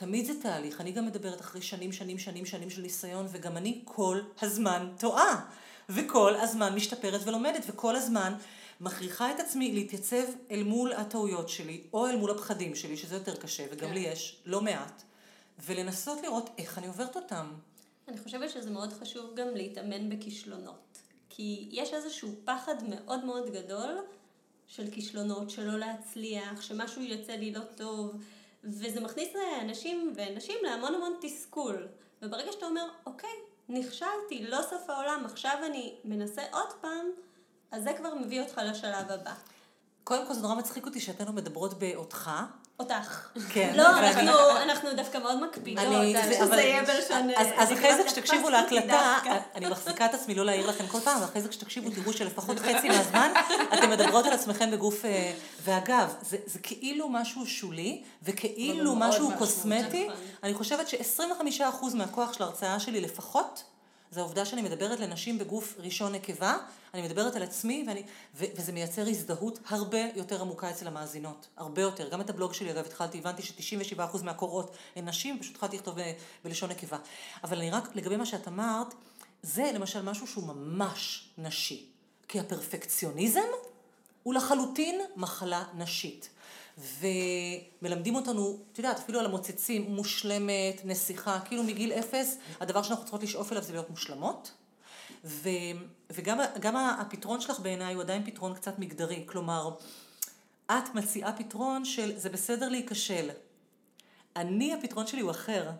תמיד 0.00 0.26
זה 0.26 0.32
תהליך, 0.42 0.80
אני 0.80 0.92
גם 0.92 1.06
מדברת 1.06 1.40
אחרי 1.40 1.62
שנים, 1.62 1.92
שנים, 1.92 2.18
שנים, 2.18 2.46
שנים 2.46 2.70
של 2.70 2.82
ניסיון, 2.82 3.26
וגם 3.30 3.56
אני 3.56 3.80
כל 3.84 4.20
הזמן 4.42 4.92
טועה. 4.98 5.50
וכל 5.88 6.34
הזמן 6.36 6.74
משתפרת 6.74 7.20
ולומדת, 7.24 7.64
וכל 7.66 7.96
הזמן 7.96 8.34
מכריחה 8.80 9.30
את 9.30 9.40
עצמי 9.40 9.72
להתייצב 9.72 10.24
אל 10.50 10.62
מול 10.62 10.92
הטעויות 10.92 11.48
שלי, 11.48 11.82
או 11.92 12.06
אל 12.06 12.16
מול 12.16 12.30
הפחדים 12.30 12.74
שלי, 12.74 12.96
שזה 12.96 13.14
יותר 13.14 13.36
קשה, 13.36 13.66
וגם 13.72 13.88
כן. 13.88 13.94
לי 13.94 14.00
יש 14.00 14.42
לא 14.46 14.60
מעט, 14.60 15.02
ולנסות 15.66 16.22
לראות 16.22 16.50
איך 16.58 16.78
אני 16.78 16.86
עוברת 16.86 17.16
אותם. 17.16 17.52
אני 18.08 18.18
חושבת 18.18 18.50
שזה 18.50 18.70
מאוד 18.70 18.92
חשוב 18.92 19.34
גם 19.34 19.48
להתאמן 19.54 20.08
בכישלונות. 20.08 20.98
כי 21.30 21.68
יש 21.72 21.94
איזשהו 21.94 22.28
פחד 22.44 22.74
מאוד 22.88 23.24
מאוד 23.24 23.50
גדול 23.52 23.98
של 24.66 24.90
כישלונות, 24.90 25.50
שלא 25.50 25.78
להצליח, 25.78 26.62
שמשהו 26.62 27.02
יוצא 27.02 27.32
לי 27.32 27.52
לא 27.52 27.60
טוב, 27.76 28.16
וזה 28.64 29.00
מכניס 29.00 29.28
אנשים 29.62 30.12
ונשים 30.16 30.56
להמון 30.62 30.94
המון 30.94 31.16
תסכול. 31.20 31.88
וברגע 32.22 32.52
שאתה 32.52 32.66
אומר, 32.66 32.88
אוקיי, 33.06 33.30
נכשלתי, 33.68 34.46
לא 34.46 34.58
סוף 34.70 34.90
העולם, 34.90 35.22
עכשיו 35.24 35.58
אני 35.66 35.96
מנסה 36.04 36.42
עוד 36.52 36.72
פעם, 36.80 37.06
אז 37.70 37.82
זה 37.82 37.92
כבר 37.98 38.14
מביא 38.14 38.42
אותך 38.42 38.60
לשלב 38.64 39.10
הבא. 39.10 39.34
קודם 40.04 40.26
כל 40.26 40.34
זה 40.34 40.42
נורא 40.42 40.54
מצחיק 40.54 40.86
אותי 40.86 41.00
שאתן 41.00 41.24
לא 41.24 41.32
מדברות 41.32 41.78
באותך. 41.78 42.30
אותך. 42.80 43.28
כן. 43.52 43.72
לא, 43.76 43.98
אנחנו, 43.98 44.50
אנחנו 44.62 44.88
דווקא 44.96 45.18
מאוד 45.18 45.42
מקפידות, 45.42 45.84
שזה 45.84 46.44
אבל- 46.44 46.58
יהיה 46.58 46.82
בלשון... 46.82 47.30
אז, 47.36 47.46
אז 47.56 47.72
אחרי 47.72 47.96
זה 47.96 48.02
כשתקשיבו 48.06 48.50
להקלטה, 48.50 48.86
דווקא. 48.86 49.38
אני 49.54 49.66
מחזיקה 49.66 50.06
את 50.06 50.14
עצמי 50.14 50.34
לא 50.34 50.44
להעיר 50.44 50.66
לכם 50.66 50.86
כל 50.86 51.00
פעם, 51.00 51.20
ואחרי 51.22 51.42
זה 51.42 51.48
כשתקשיבו 51.48 51.90
תראו 51.90 52.12
שלפחות 52.12 52.58
חצי 52.58 52.88
מהזמן 52.88 53.32
אתן 53.74 53.90
מדברות 53.90 54.26
על 54.26 54.32
עצמכם 54.32 54.70
בגוף... 54.70 55.04
אה, 55.04 55.32
ואגב, 55.64 56.14
זה, 56.22 56.36
זה 56.46 56.58
כאילו 56.58 57.08
משהו 57.08 57.46
שולי, 57.46 58.02
וכאילו 58.22 58.94
משהו. 58.96 59.30
קוסמטי. 59.38 60.06
נכון. 60.08 60.20
אני 60.42 60.54
חושבת 60.54 60.88
ש-25% 60.88 61.94
מהכוח 61.94 62.32
של 62.32 62.42
ההרצאה 62.42 62.80
שלי 62.80 63.00
לפחות, 63.00 63.62
זה 64.10 64.20
העובדה 64.20 64.44
שאני 64.44 64.62
מדברת 64.62 65.00
לנשים 65.00 65.38
בגוף 65.38 65.74
ראשון 65.78 66.12
נקבה, 66.12 66.56
אני 66.94 67.02
מדברת 67.02 67.36
על 67.36 67.42
עצמי, 67.42 67.84
ואני, 67.88 68.02
ו, 68.34 68.44
וזה 68.56 68.72
מייצר 68.72 69.08
הזדהות 69.08 69.58
הרבה 69.68 69.98
יותר 70.14 70.40
עמוקה 70.40 70.70
אצל 70.70 70.86
המאזינות. 70.86 71.48
הרבה 71.56 71.82
יותר. 71.82 72.08
גם 72.08 72.20
את 72.20 72.30
הבלוג 72.30 72.54
שלי, 72.54 72.70
אגב, 72.70 72.86
התחלתי, 72.86 73.18
הבנתי 73.18 73.42
ש-97% 73.42 74.22
מהקוראות 74.22 74.76
הן 74.96 75.08
נשים, 75.08 75.38
פשוט 75.40 75.54
התחלתי 75.54 75.76
לכתוב 75.76 76.00
ב- 76.00 76.12
בלשון 76.44 76.70
נקבה. 76.70 76.98
אבל 77.44 77.58
אני 77.58 77.70
רק, 77.70 77.96
לגבי 77.96 78.16
מה 78.16 78.26
שאת 78.26 78.48
אמרת, 78.48 78.94
זה 79.42 79.70
למשל 79.74 80.02
משהו 80.02 80.26
שהוא 80.26 80.46
ממש 80.46 81.30
נשי. 81.38 81.86
כי 82.28 82.40
הפרפקציוניזם 82.40 83.40
הוא 84.22 84.34
לחלוטין 84.34 85.00
מחלה 85.16 85.64
נשית. 85.74 86.30
ומלמדים 86.80 88.14
אותנו, 88.14 88.58
את 88.72 88.78
יודעת, 88.78 88.98
אפילו 88.98 89.20
על 89.20 89.26
המוצצים, 89.26 89.82
מושלמת, 89.88 90.80
נסיכה, 90.84 91.40
כאילו 91.44 91.62
מגיל 91.62 91.92
אפס, 91.92 92.36
הדבר 92.60 92.82
שאנחנו 92.82 93.04
צריכות 93.04 93.22
לשאוף 93.22 93.52
אליו 93.52 93.62
זה 93.62 93.72
להיות 93.72 93.90
מושלמות. 93.90 94.52
ו, 95.24 95.48
וגם 96.12 96.38
גם 96.60 96.76
הפתרון 96.76 97.40
שלך 97.40 97.60
בעיניי 97.60 97.94
הוא 97.94 98.02
עדיין 98.02 98.24
פתרון 98.24 98.54
קצת 98.54 98.78
מגדרי, 98.78 99.22
כלומר, 99.26 99.70
את 100.66 100.94
מציעה 100.94 101.32
פתרון 101.32 101.84
של 101.84 102.12
זה 102.16 102.28
בסדר 102.28 102.68
להיכשל. 102.68 103.30
אני, 104.36 104.74
הפתרון 104.74 105.06
שלי 105.06 105.20
הוא 105.20 105.30
אחר. 105.30 105.70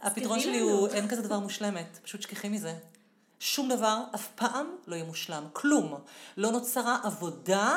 הפתרון 0.00 0.40
שלי 0.40 0.60
לנו. 0.60 0.70
הוא, 0.70 0.88
אין 0.88 1.08
כזה 1.08 1.22
דבר 1.22 1.38
מושלמת, 1.38 1.98
פשוט 2.02 2.22
שכחי 2.22 2.48
מזה. 2.48 2.74
שום 3.40 3.68
דבר 3.68 4.02
אף 4.14 4.28
פעם 4.34 4.66
לא 4.86 4.94
יהיה 4.94 5.04
מושלם, 5.04 5.44
כלום. 5.52 5.94
לא 6.36 6.52
נוצרה 6.52 6.98
עבודה, 7.02 7.76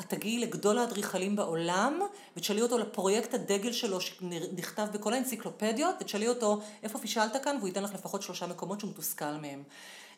את 0.00 0.04
תגיעי 0.08 0.38
לגדול 0.38 0.78
האדריכלים 0.78 1.36
בעולם, 1.36 2.00
ותשאלי 2.36 2.62
אותו 2.62 2.78
לפרויקט 2.78 3.34
הדגל 3.34 3.72
שלו 3.72 4.00
שנכתב 4.00 4.86
בכל 4.92 5.12
האנציקלופדיות, 5.12 5.94
ותשאלי 6.00 6.28
אותו 6.28 6.60
איפה 6.82 6.98
פישלת 6.98 7.36
כאן, 7.44 7.56
והוא 7.56 7.68
ייתן 7.68 7.82
לך 7.82 7.94
לפחות 7.94 8.22
שלושה 8.22 8.46
מקומות 8.46 8.80
שהוא 8.80 8.90
מתוסכל 8.90 9.32
מהם. 9.42 9.62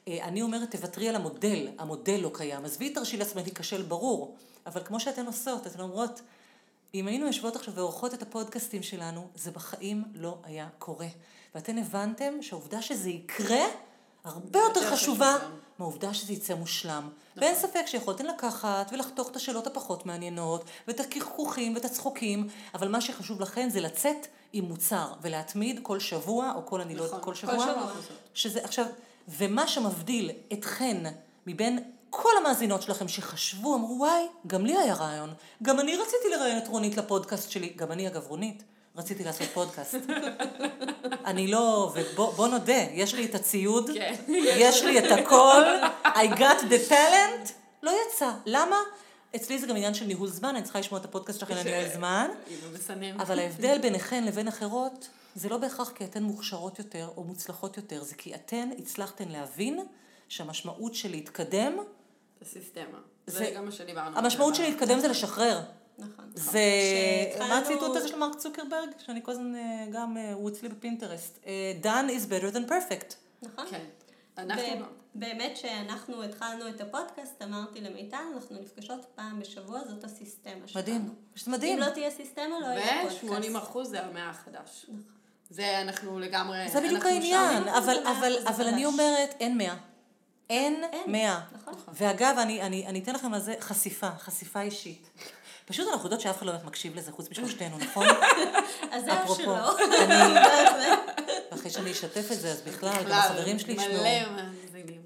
אה, 0.09 0.25
אני 0.25 0.43
אומרת, 0.43 0.71
תוותרי 0.71 1.09
על 1.09 1.17
המודל, 1.17 1.69
המודל 1.79 2.19
לא 2.23 2.31
קיים. 2.35 2.65
עזבי, 2.65 2.91
תרשי 2.91 3.17
לעצמך 3.17 3.43
להיכשל, 3.45 3.83
ברור. 3.83 4.37
אבל 4.67 4.85
כמו 4.85 5.01
שאתן 5.01 5.27
עושות, 5.27 5.67
אתן 5.67 5.81
אומרות, 5.81 6.21
אם 6.95 7.07
היינו 7.07 7.27
יושבות 7.27 7.57
עכשיו 7.57 7.75
ועורכות 7.75 8.15
את 8.15 8.23
הפודקאסטים 8.23 8.83
שלנו, 8.83 9.29
זה 9.35 9.51
בחיים 9.51 10.05
לא 10.15 10.39
היה 10.45 10.69
קורה. 10.79 11.07
ואתן 11.55 11.79
הבנתם 11.79 12.35
שהעובדה 12.41 12.83
שזה 12.83 13.11
יקרה, 13.11 13.65
הרבה 14.25 14.59
יותר 14.59 14.91
חשובה. 14.91 15.37
מהעובדה 15.79 16.15
שזה 16.15 16.33
יצא 16.33 16.55
מושלם. 16.55 17.09
ואין 17.37 17.55
ספק 17.55 17.83
שיכולתן 17.87 18.27
לקחת 18.27 18.91
ולחתוך 18.93 19.31
את 19.31 19.37
השאלות 19.37 19.67
הפחות 19.67 20.07
מעניינות, 20.07 20.65
ואת 20.89 21.01
הקרקוכים 21.01 21.75
ואת 21.75 21.85
הצחוקים, 21.85 22.49
אבל 22.75 22.89
מה 22.89 23.01
שחשוב 23.01 23.41
לכן 23.41 23.71
זה 23.71 23.81
לצאת 23.81 24.27
עם 24.53 24.65
מוצר, 24.65 25.13
ולהתמיד 25.23 25.81
כל 25.83 26.01
שבוע, 26.01 26.53
או 26.57 26.67
כל, 26.67 26.81
אני 26.81 26.95
לא 26.95 27.03
יודעת, 27.03 27.21
נכון, 27.21 27.25
כל 27.25 27.35
שבוע. 27.35 27.93
שזה 28.35 28.65
עכשיו, 28.65 28.87
ומה 29.29 29.69
שמבדיל 29.69 30.31
אתכן 30.53 31.13
מבין 31.47 31.79
כל 32.11 32.31
המאזינות 32.41 32.83
שלכם 32.83 33.09
שחשבו, 33.09 33.75
אמרו, 33.75 33.97
וואי, 33.99 34.27
גם 34.47 34.67
לי 34.67 34.77
היה 34.77 34.95
רעיון. 34.95 35.35
גם 35.63 35.81
אני 35.81 35.97
רציתי 35.97 36.29
לראיין 36.31 36.59
את 36.59 36.69
רונית 36.69 36.97
לפודקאסט 36.97 37.51
שלי. 37.51 37.73
גם 37.77 37.93
אני, 37.93 38.09
אגב, 38.09 38.27
רונית, 38.27 38.63
רציתי 38.99 39.25
לעשות 39.25 39.49
פודקאסט. 39.55 39.95
אני 41.27 41.47
לא, 41.49 41.93
ובוא 41.95 42.33
בוא 42.33 42.49
נודה, 42.49 42.87
יש 42.93 43.15
לי 43.15 43.25
את 43.25 43.35
הציוד, 43.35 43.91
כן. 43.95 44.15
יש 44.45 44.83
לי 44.85 44.99
את 44.99 45.19
הכל, 45.19 45.63
I 46.05 46.39
got 46.39 46.61
the 46.71 46.91
talent, 46.91 47.53
לא 47.83 47.93
יצא. 48.07 48.31
למה? 48.47 48.77
אצלי 49.37 49.59
זה 49.59 49.67
גם 49.67 49.77
עניין 49.77 49.95
של 49.95 50.05
ניהול 50.07 50.29
זמן, 50.29 50.49
אני 50.49 50.63
צריכה 50.63 50.79
לשמוע 50.79 51.01
את 51.01 51.05
הפודקאסט 51.05 51.41
שלכם 51.41 51.55
על 51.55 51.63
ניהול 51.63 51.89
זמן. 51.95 52.29
אבל 53.19 53.39
ההבדל 53.39 53.79
ביניכן 53.79 54.25
לבין 54.25 54.49
אחרות, 54.49 55.09
זה 55.35 55.49
לא 55.49 55.57
בהכרח 55.59 55.91
כי 55.95 56.05
אתן 56.05 56.23
מוכשרות 56.23 56.79
יותר 56.79 57.09
או 57.17 57.25
מוצלחות 57.25 57.77
יותר, 57.77 58.03
זה 58.05 58.15
כי 58.15 58.35
אתן 58.35 58.69
הצלחתן 58.79 59.29
להבין 59.29 59.81
שהמשמעות 60.29 60.95
של 60.95 61.11
להתקדם, 61.11 61.77
הסיסטמה. 62.43 62.99
זה- 63.27 63.39
זה 63.39 63.53
גם 63.57 63.65
מה 63.65 63.73
שדיברנו. 63.73 64.19
המשמעות 64.19 64.55
של. 64.55 64.63
להתקדם 64.63 65.01
זה 65.01 65.09
לשחרר. 65.09 65.61
נכון. 65.99 66.25
זה, 66.35 66.59
כשהתחלנו- 67.29 67.49
מה 67.55 67.59
הציטוט 67.59 67.97
הזה 67.97 68.09
של 68.09 68.17
מרק 68.19 68.35
צוקרברג? 68.35 68.89
שאני 68.99 69.21
כל 69.23 69.31
הזמן 69.31 69.55
אה, 69.55 69.87
גם, 69.93 70.17
אה, 70.17 70.33
הוא 70.33 70.49
אצלי 70.49 70.69
בפינטרסט. 70.69 71.39
אה, 71.47 71.73
done 71.83 72.09
is 72.11 72.31
better 72.31 72.55
than 72.55 72.71
perfect. 72.71 73.15
נכון? 73.43 73.67
כן. 73.71 73.85
אנחנו 74.39 74.63
לא. 74.81 74.87
באמת 75.15 75.57
שאנחנו 75.57 76.23
התחלנו 76.23 76.69
את 76.69 76.81
הפודקאסט, 76.81 77.43
אמרתי 77.43 77.81
למיטל, 77.81 78.17
אנחנו 78.35 78.57
נפגשות 78.61 79.07
פעם 79.15 79.41
בשבוע, 79.41 79.81
זאת 79.89 80.05
הסיסטמה 80.05 80.53
שלנו. 80.67 80.83
מדהים, 80.85 81.15
פשוט 81.35 81.49
מדהים. 81.49 81.83
אם 81.83 81.89
לא 81.89 81.91
תהיה 81.91 82.11
סיסטמה, 82.11 82.61
לא 82.61 82.67
יהיה 82.67 83.03
פודקאסט. 83.03 83.25
ו-80 83.55 83.59
אחוז 83.59 83.89
זה 83.89 84.05
המאה 84.05 84.31
החדש. 84.31 84.87
זה 85.51 85.81
אנחנו 85.83 86.19
לגמרי... 86.19 86.69
זה 86.69 86.81
בדיוק 86.81 86.93
אנחנו 86.95 87.09
העניין. 87.09 87.69
אבל, 88.47 88.67
אני. 88.69 88.85
אומרת, 88.85 89.35
אין 89.41 89.59
מאה. 89.59 89.77
אין 90.51 90.85
אין, 90.93 91.13
מאה. 91.13 91.41
נכון. 91.53 91.75
ואגב, 91.93 92.37
אני, 92.39 92.63
אני, 92.63 92.87
אני 92.87 92.99
אתן 92.99 93.15
לכם 93.15 93.35
על 93.35 93.41
זה 93.41 93.55
חשיפה, 93.61 94.11
חשיפה 94.11 94.61
אישית. 94.61 95.11
פשוט 95.69 95.89
אנחנו 95.93 96.05
יודעות 96.05 96.21
שאף 96.21 96.39
אחד 96.39 96.47
לא 96.47 96.53
באמת 96.53 96.65
מקשיב 96.65 96.97
לזה 96.97 97.13
חוץ 97.13 97.31
משלושתנו, 97.31 97.79
נכון? 97.85 98.07
אז 98.91 99.05
זהו 99.05 99.15
אפרופו, 99.15 99.43
שלא. 99.43 99.77
ואחרי 101.53 101.71
שאני 101.71 101.93
אשתף 101.93 102.33
את 102.33 102.41
זה, 102.41 102.53
אז 102.53 102.63
בכלל, 102.63 103.05
גם 103.05 103.19
החברים 103.19 103.59
שלי 103.59 103.73
ישמעו. 103.73 104.05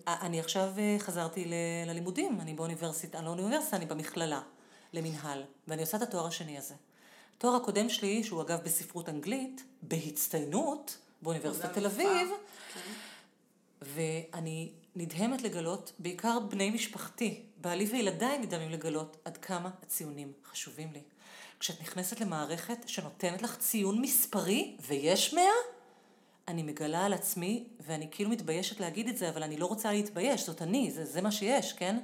אני 0.06 0.40
עכשיו 0.40 0.72
אה, 0.78 0.96
חזרתי 0.98 1.44
ללימודים, 1.86 2.40
אני 2.40 2.54
באוניברסיטה, 2.54 3.18
אני 3.18 3.26
לא 3.26 3.34
באוניברסיטה, 3.34 3.76
אני 3.76 3.86
במכללה, 3.86 4.40
למינהל, 4.92 5.42
ואני 5.68 5.82
עושה 5.82 5.96
את 5.96 6.02
התואר 6.02 6.26
השני 6.26 6.58
הזה. 6.58 6.74
התואר 7.36 7.56
הקודם 7.56 7.88
שלי, 7.88 8.24
שהוא 8.24 8.42
אגב 8.42 8.58
בספרות 8.64 9.08
אנגלית, 9.08 9.64
בהצטיינות, 9.82 10.98
באוניברסיטת 11.22 11.72
תל. 11.72 11.86
אביב, 11.86 12.28
ואני 13.82 14.72
נדהמת 14.96 15.42
לגלות, 15.42 15.92
בעיקר 15.98 16.38
בני 16.38 16.70
משפחתי, 16.70 17.42
בעלי 17.62 17.84
וילדיי 17.84 18.38
נדהמים 18.38 18.70
לגלות 18.70 19.16
עד 19.24 19.36
כמה 19.36 19.70
הציונים 19.82 20.32
חשובים 20.50 20.92
לי. 20.92 21.00
כשאת 21.60 21.80
נכנסת 21.80 22.20
למערכת 22.20 22.88
שנותנת 22.88 23.42
לך 23.42 23.56
ציון 23.58 24.00
מספרי, 24.00 24.76
ויש 24.80 25.34
מאה, 25.34 25.44
אני 26.48 26.62
מגלה 26.62 27.04
על 27.04 27.12
עצמי, 27.12 27.64
ואני 27.80 28.08
כאילו 28.10 28.30
מתביישת 28.30 28.80
להגיד 28.80 29.08
את 29.08 29.16
זה, 29.16 29.28
אבל 29.28 29.42
אני 29.42 29.56
לא 29.56 29.66
רוצה 29.66 29.92
להתבייש, 29.92 30.46
זאת 30.46 30.62
אני, 30.62 30.90
זה, 30.90 31.04
זה 31.04 31.20
מה 31.20 31.32
שיש, 31.32 31.72
כן? 31.72 31.98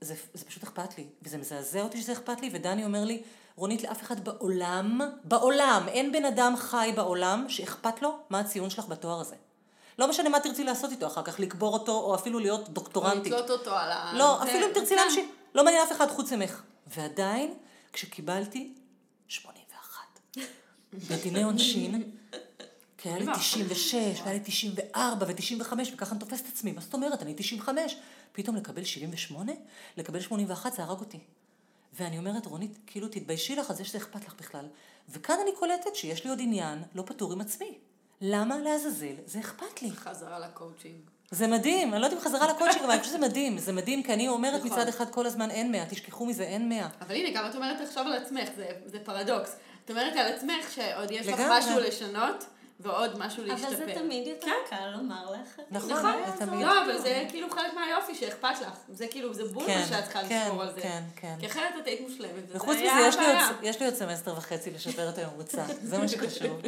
זה, 0.00 0.14
זה 0.34 0.44
פשוט 0.44 0.62
אכפת 0.62 0.98
לי, 0.98 1.06
וזה 1.22 1.38
מזעזע 1.38 1.82
אותי 1.82 2.00
שזה 2.00 2.12
אכפת 2.12 2.40
לי, 2.40 2.50
ודני 2.52 2.84
אומר 2.84 3.04
לי, 3.04 3.22
רונית, 3.56 3.82
לאף 3.82 4.02
אחד 4.02 4.24
בעולם, 4.24 5.00
בעולם, 5.24 5.86
אין 5.88 6.12
בן 6.12 6.24
אדם 6.24 6.54
חי 6.56 6.92
בעולם 6.96 7.44
שאכפת 7.48 8.02
לו 8.02 8.18
מה 8.30 8.40
הציון 8.40 8.70
שלך 8.70 8.88
בתואר 8.88 9.20
הזה. 9.20 9.36
לא 9.98 10.08
משנה 10.08 10.28
מה 10.28 10.40
תרצי 10.40 10.64
לעשות 10.64 10.90
איתו 10.90 11.06
אחר 11.06 11.22
כך, 11.22 11.40
לקבור 11.40 11.72
אותו, 11.72 11.92
או 11.92 12.14
אפילו 12.14 12.38
להיות 12.38 12.68
דוקטורנטית. 12.68 13.32
לתלות 13.32 13.50
אותו 13.50 13.70
על 13.76 13.92
ה... 13.92 14.12
לא, 14.14 14.38
זה- 14.42 14.50
אפילו 14.50 14.66
אם 14.66 14.72
תרצי 14.74 14.94
כן. 14.96 14.96
להמשיך, 15.02 15.24
לא 15.54 15.64
מעניין 15.64 15.82
אף 15.86 15.92
אחד 15.92 16.08
חוץ 16.08 16.32
ממך. 16.32 16.62
ועדיין, 16.86 17.54
כשקיבלתי 17.92 18.72
81 19.28 20.38
בדיני 20.92 21.42
עונשין, 21.42 22.10
כי 22.98 23.08
היה 23.08 23.18
לי 23.18 23.26
96, 23.34 23.94
והיה 24.20 24.32
לי 24.32 24.40
94 24.44 25.26
ו-95, 25.28 25.72
וככה 25.94 26.10
אני 26.12 26.20
תופסת 26.20 26.44
את 26.46 26.52
עצמי. 26.52 26.72
מה 26.72 26.80
זאת 26.80 26.94
אומרת? 26.94 27.22
אני 27.22 27.34
95. 27.36 27.96
פתאום 28.32 28.56
לקבל 28.56 28.84
78? 28.84 29.52
לקבל 29.96 30.20
81 30.20 30.72
זה 30.72 30.82
הרג 30.82 31.00
אותי. 31.00 31.18
ואני 31.94 32.18
אומרת, 32.18 32.46
רונית, 32.46 32.78
כאילו 32.86 33.08
תתביישי 33.08 33.56
לך 33.56 33.70
על 33.70 33.76
זה 33.76 33.84
שזה 33.84 33.98
אכפת 33.98 34.26
לך 34.26 34.34
בכלל. 34.38 34.66
וכאן 35.08 35.36
אני 35.42 35.50
קולטת 35.58 35.94
שיש 35.96 36.24
לי 36.24 36.30
עוד 36.30 36.38
עניין 36.42 36.82
לא 36.94 37.02
פתור 37.06 37.32
עם 37.32 37.40
עצמי. 37.40 37.78
למה 38.20 38.58
לעזאזל 38.58 39.14
זה 39.26 39.38
אכפת 39.40 39.82
לי? 39.82 39.90
חזרה 39.90 40.38
לקואוצ'ינג. 40.38 41.00
זה 41.30 41.46
מדהים, 41.46 41.92
אני 41.92 42.00
לא 42.00 42.06
יודעת 42.06 42.20
אם 42.20 42.24
חזרה 42.24 42.48
לקודשינג, 42.48 42.84
אבל 42.84 42.92
אני 42.92 43.00
חושבת 43.00 43.14
שזה 43.14 43.28
מדהים, 43.28 43.58
זה 43.58 43.72
מדהים, 43.72 44.02
כי 44.02 44.12
אני 44.12 44.28
אומרת 44.28 44.64
נכון. 44.64 44.78
מצד 44.78 44.88
אחד 44.88 45.10
כל 45.10 45.26
הזמן 45.26 45.50
אין 45.50 45.72
מאה, 45.72 45.84
תשכחו 45.90 46.26
מזה, 46.26 46.42
אין 46.42 46.68
מאה. 46.68 46.88
אבל 47.00 47.14
הנה, 47.14 47.30
גם 47.40 47.50
את 47.50 47.54
אומרת 47.54 47.80
עכשיו 47.80 48.04
על 48.06 48.12
עצמך, 48.12 48.48
זה, 48.56 48.66
זה 48.86 48.98
פרדוקס. 49.04 49.56
את 49.84 49.90
אומרת 49.90 50.16
על 50.16 50.32
עצמך 50.32 50.70
שעוד 50.70 51.10
יש 51.10 51.26
לך 51.26 51.38
לגמרי. 51.38 51.58
משהו 51.58 51.80
לשנות, 51.80 52.46
ועוד 52.80 53.18
משהו 53.18 53.44
להשתפר. 53.44 53.68
אבל 53.68 53.76
זה 53.76 53.92
תמיד 53.94 54.26
יותר 54.26 54.46
כן. 54.46 54.76
קל 54.76 54.88
לומר 54.96 55.24
לאחרים. 55.30 55.66
נכון, 55.70 55.90
נכון, 55.92 56.12
זה 56.38 56.46
תמיד. 56.46 56.66
לא, 56.66 56.84
אבל 56.84 56.98
זה 56.98 57.24
כאילו 57.28 57.50
חלק 57.50 57.74
מהיופי 57.74 58.14
שאכפת 58.14 58.60
לך. 58.60 58.68
זה 58.88 59.06
כאילו, 59.06 59.34
זה 59.34 59.44
בול 59.44 59.66
כן, 59.66 59.78
מה 59.80 59.86
שאת 59.86 60.04
צריכה 60.04 60.20
כן, 60.28 60.42
לשמור 60.46 60.62
על 60.62 60.72
זה. 60.74 60.80
כן, 60.80 61.02
כן. 61.16 61.34
כי 61.40 61.46
אחרת 61.46 61.74
את 61.82 61.86
היית 61.86 62.00
מושלמת. 62.00 62.30
וחוץ 62.48 62.76
מזה, 62.76 62.84
יש 62.84 63.16
לי 63.16 63.26
עוד- 63.26 63.34
הבעיה. 63.34 63.48
יש 63.62 63.80
לי 63.80 63.86
עוד 63.86 63.94
סמסטר 63.94 64.34
וחצי 64.36 64.70
לשפר 64.70 65.08
את 65.08 65.18
הממוצע, 65.18 65.64
זה 65.82 65.98
מה 65.98 66.08
שחשוב. 66.08 66.60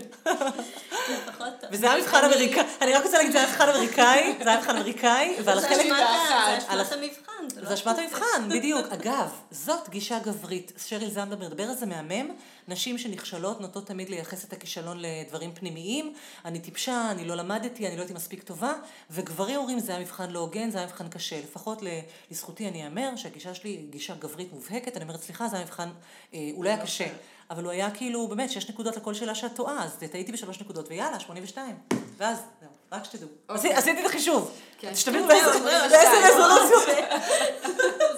לפחות... 1.18 1.64
וזה 1.72 1.90
היה 1.92 2.02
מבחן 2.02 2.24
אמריקאי, 2.24 2.62
אני 2.80 2.92
רק 2.92 3.04
רוצה 3.04 3.16
להגיד, 3.18 3.32
זה 3.32 3.38
היה 3.38 3.48
מבחן 3.48 3.68
אמריקאי, 3.68 4.34
זה 4.44 4.50
היה 4.50 4.58
מבחן 4.58 4.76
אמריקאי, 4.76 5.36
ועל 5.44 5.58
החלק... 5.58 5.86
זה 5.86 6.82
אשמת 6.82 6.92
המבחן, 6.92 7.48
זה 7.54 7.60
לא... 7.60 7.68
זה 7.68 7.74
אשמת 7.74 7.98
המבחן, 7.98 8.48
בדיוק. 8.48 8.86
אגב, 8.92 9.30
זאת 9.50 9.88
גישה 9.88 10.18
גברית. 10.18 10.72
שריל 10.86 11.10
סנדברג 11.10 11.40
מדבר 11.40 11.64
על 11.64 11.74
זה 11.74 11.86
מהמם. 11.86 12.28
נשים 12.68 12.98
שנכשלות 12.98 13.60
נוטות 13.60 13.86
תמיד 13.86 14.08
לייחס 14.08 14.44
את 14.44 14.52
הכישלון 14.52 14.98
לדברים 15.00 15.54
פנימיים. 15.54 16.14
אני 16.44 16.60
טיפשה, 16.60 17.10
אני 17.10 17.24
לא 17.24 17.34
למדתי, 17.34 17.86
אני 17.88 17.96
לא 17.96 18.00
הייתי 18.00 18.14
מספיק 18.14 18.42
טובה. 18.42 18.72
וגברים 19.10 19.56
אומרים, 19.56 19.80
זה 19.80 19.92
היה 19.92 20.00
מבחן 20.00 20.30
לא 20.30 20.38
הוגן, 20.38 20.70
זה 20.70 20.78
היה 20.78 20.86
מבחן 20.86 21.08
קשה. 21.08 21.38
לפחות 21.40 21.82
לזכותי 22.30 22.68
אני 22.68 22.84
אאמר 22.84 23.16
שהגישה 23.16 23.54
שלי 23.54 23.70
היא 23.70 23.90
גישה 23.90 24.14
גברית 24.14 24.52
מובהקת. 24.52 24.96
אני 24.96 25.04
אומרת, 25.04 25.22
סליחה, 25.22 25.48
זה 25.48 25.56
היה 25.56 25.64
מבחן, 25.64 25.88
אה, 26.34 26.38
אולי 26.56 26.70
היה 26.70 26.82
קשה. 26.82 27.06
אבל 27.50 27.64
הוא 27.64 27.72
היה 27.72 27.90
כאילו, 27.90 28.28
באמת, 28.28 28.50
שש 28.50 28.70
נקודות 28.70 28.96
לכל 28.96 29.14
שאלה 29.14 29.34
שאת 29.34 29.54
טועה, 29.54 29.84
אז 29.84 29.96
טעיתי 30.12 30.32
בשלוש 30.32 30.60
נקודות, 30.60 30.88
ויאללה, 30.88 31.20
82. 31.20 31.76
ואז, 32.16 32.38
זהו, 32.60 32.70
רק 32.92 33.04
שתדעו. 33.04 33.28
עשי- 33.48 33.72
עשיתי 33.72 34.00
את 34.00 34.06
החישוב. 34.06 34.50
כן. 34.78 34.94
שתבינו 34.94 35.26
זהו, 35.28 35.28
באיזה 35.28 35.58
82. 35.58 35.90
באיזה 35.90 36.28
רזולוציות. 36.28 36.96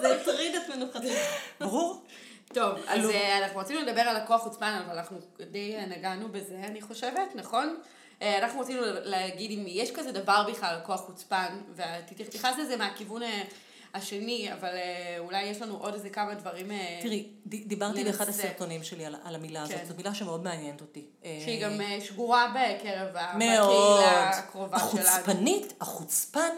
זה 0.00 0.14
הטריד 0.20 0.54
את 0.54 0.68
מנוחתי. 0.68 1.08
ברור. 1.60 2.02
טוב, 2.54 2.78
אז 2.88 3.10
אה, 3.10 3.38
אנחנו 3.38 3.60
רצינו 3.60 3.80
לדבר 3.80 4.00
על 4.00 4.16
הכוח 4.16 4.42
חוצפן, 4.42 4.80
אבל 4.86 4.96
אנחנו 4.98 5.18
די 5.50 5.76
אה, 5.76 5.86
נגענו 5.86 6.28
בזה, 6.28 6.60
אני 6.64 6.80
חושבת, 6.80 7.34
נכון? 7.34 7.76
אה, 8.22 8.38
אנחנו 8.38 8.60
רצינו 8.60 8.80
להגיד 8.84 9.58
אם 9.58 9.64
יש 9.68 9.90
כזה 9.90 10.12
דבר 10.12 10.46
בכלל, 10.52 10.80
כוח 10.86 11.00
חוצפן, 11.00 11.60
ותתייחס 11.74 12.58
לזה 12.58 12.76
מהכיוון 12.76 13.22
השני, 13.94 14.52
אבל 14.52 14.70
אולי 15.18 15.42
יש 15.42 15.62
לנו 15.62 15.76
עוד 15.76 15.94
איזה 15.94 16.10
כמה 16.10 16.34
דברים... 16.34 16.70
תראי, 17.02 17.28
דיברתי 17.46 18.04
באחד. 18.04 18.28
הסרטונים 18.28 18.82
שלי 18.82 19.06
על, 19.06 19.16
על 19.24 19.34
המילה 19.34 19.62
הזאת, 19.62 19.76
כן. 19.76 19.84
זו 19.84 19.94
מילה 19.96 20.14
שמאוד 20.14 20.44
מעניינת 20.44 20.80
אותי. 20.80 21.04
שהיא 21.22 21.64
גם 21.64 21.72
שגורה 22.00 22.54
בקרב 22.54 23.16
ה- 23.16 23.36
מאוד. 23.38 24.00
בקהילה 24.00 24.30
הקרובה 24.30 24.78
שלנו. 24.78 24.90
החוצפנית, 25.08 25.72
החוצפן, 25.80 26.50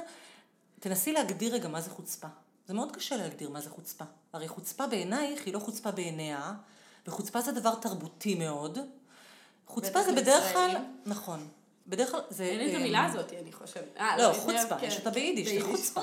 תנסי 0.80 1.12
להגדיר 1.12 1.55
רגע 1.55 1.68
מה 1.68 1.80
זה 1.80 1.90
חוצפה. 1.90 2.26
זה 2.66 2.74
מאוד 2.74 2.96
קשה 2.96 3.16
להגדיר 3.16 3.50
מה 3.50 3.60
זה 3.60 3.70
חוצפה. 3.70 4.04
הרי 4.32 4.48
חוצפה 4.48 4.86
בעינייך 4.86 5.46
היא 5.46 5.54
לא 5.54 5.58
חוצפה 5.58 5.90
בעיניה, 5.90 6.52
וחוצפה 7.06 7.40
זה 7.40 7.52
דבר 7.52 7.74
תרבותי 7.74 8.34
מאוד. 8.34 8.78
חוצפה 9.66 10.02
זה 10.02 10.12
בדרך 10.12 10.52
כלל. 10.52 10.76
נכון. 11.06 11.48
בדרך 11.86 12.10
כלל 12.10 12.20
זה... 12.30 12.44
אין 12.44 12.58
לי 12.58 12.68
את 12.68 12.74
אה, 12.74 12.78
המילה 12.80 13.04
הזאת, 13.04 13.32
אני 13.42 13.52
חושבת. 13.52 13.96
אה, 13.98 14.16
לא, 14.18 14.30
לפני- 14.30 14.58
חוצפה, 14.58 14.78
כן. 14.78 14.86
יש 14.86 14.96
אותה 14.96 15.10
ביידיש, 15.10 15.48
זה 15.48 15.64
חוצפה. 15.72 16.00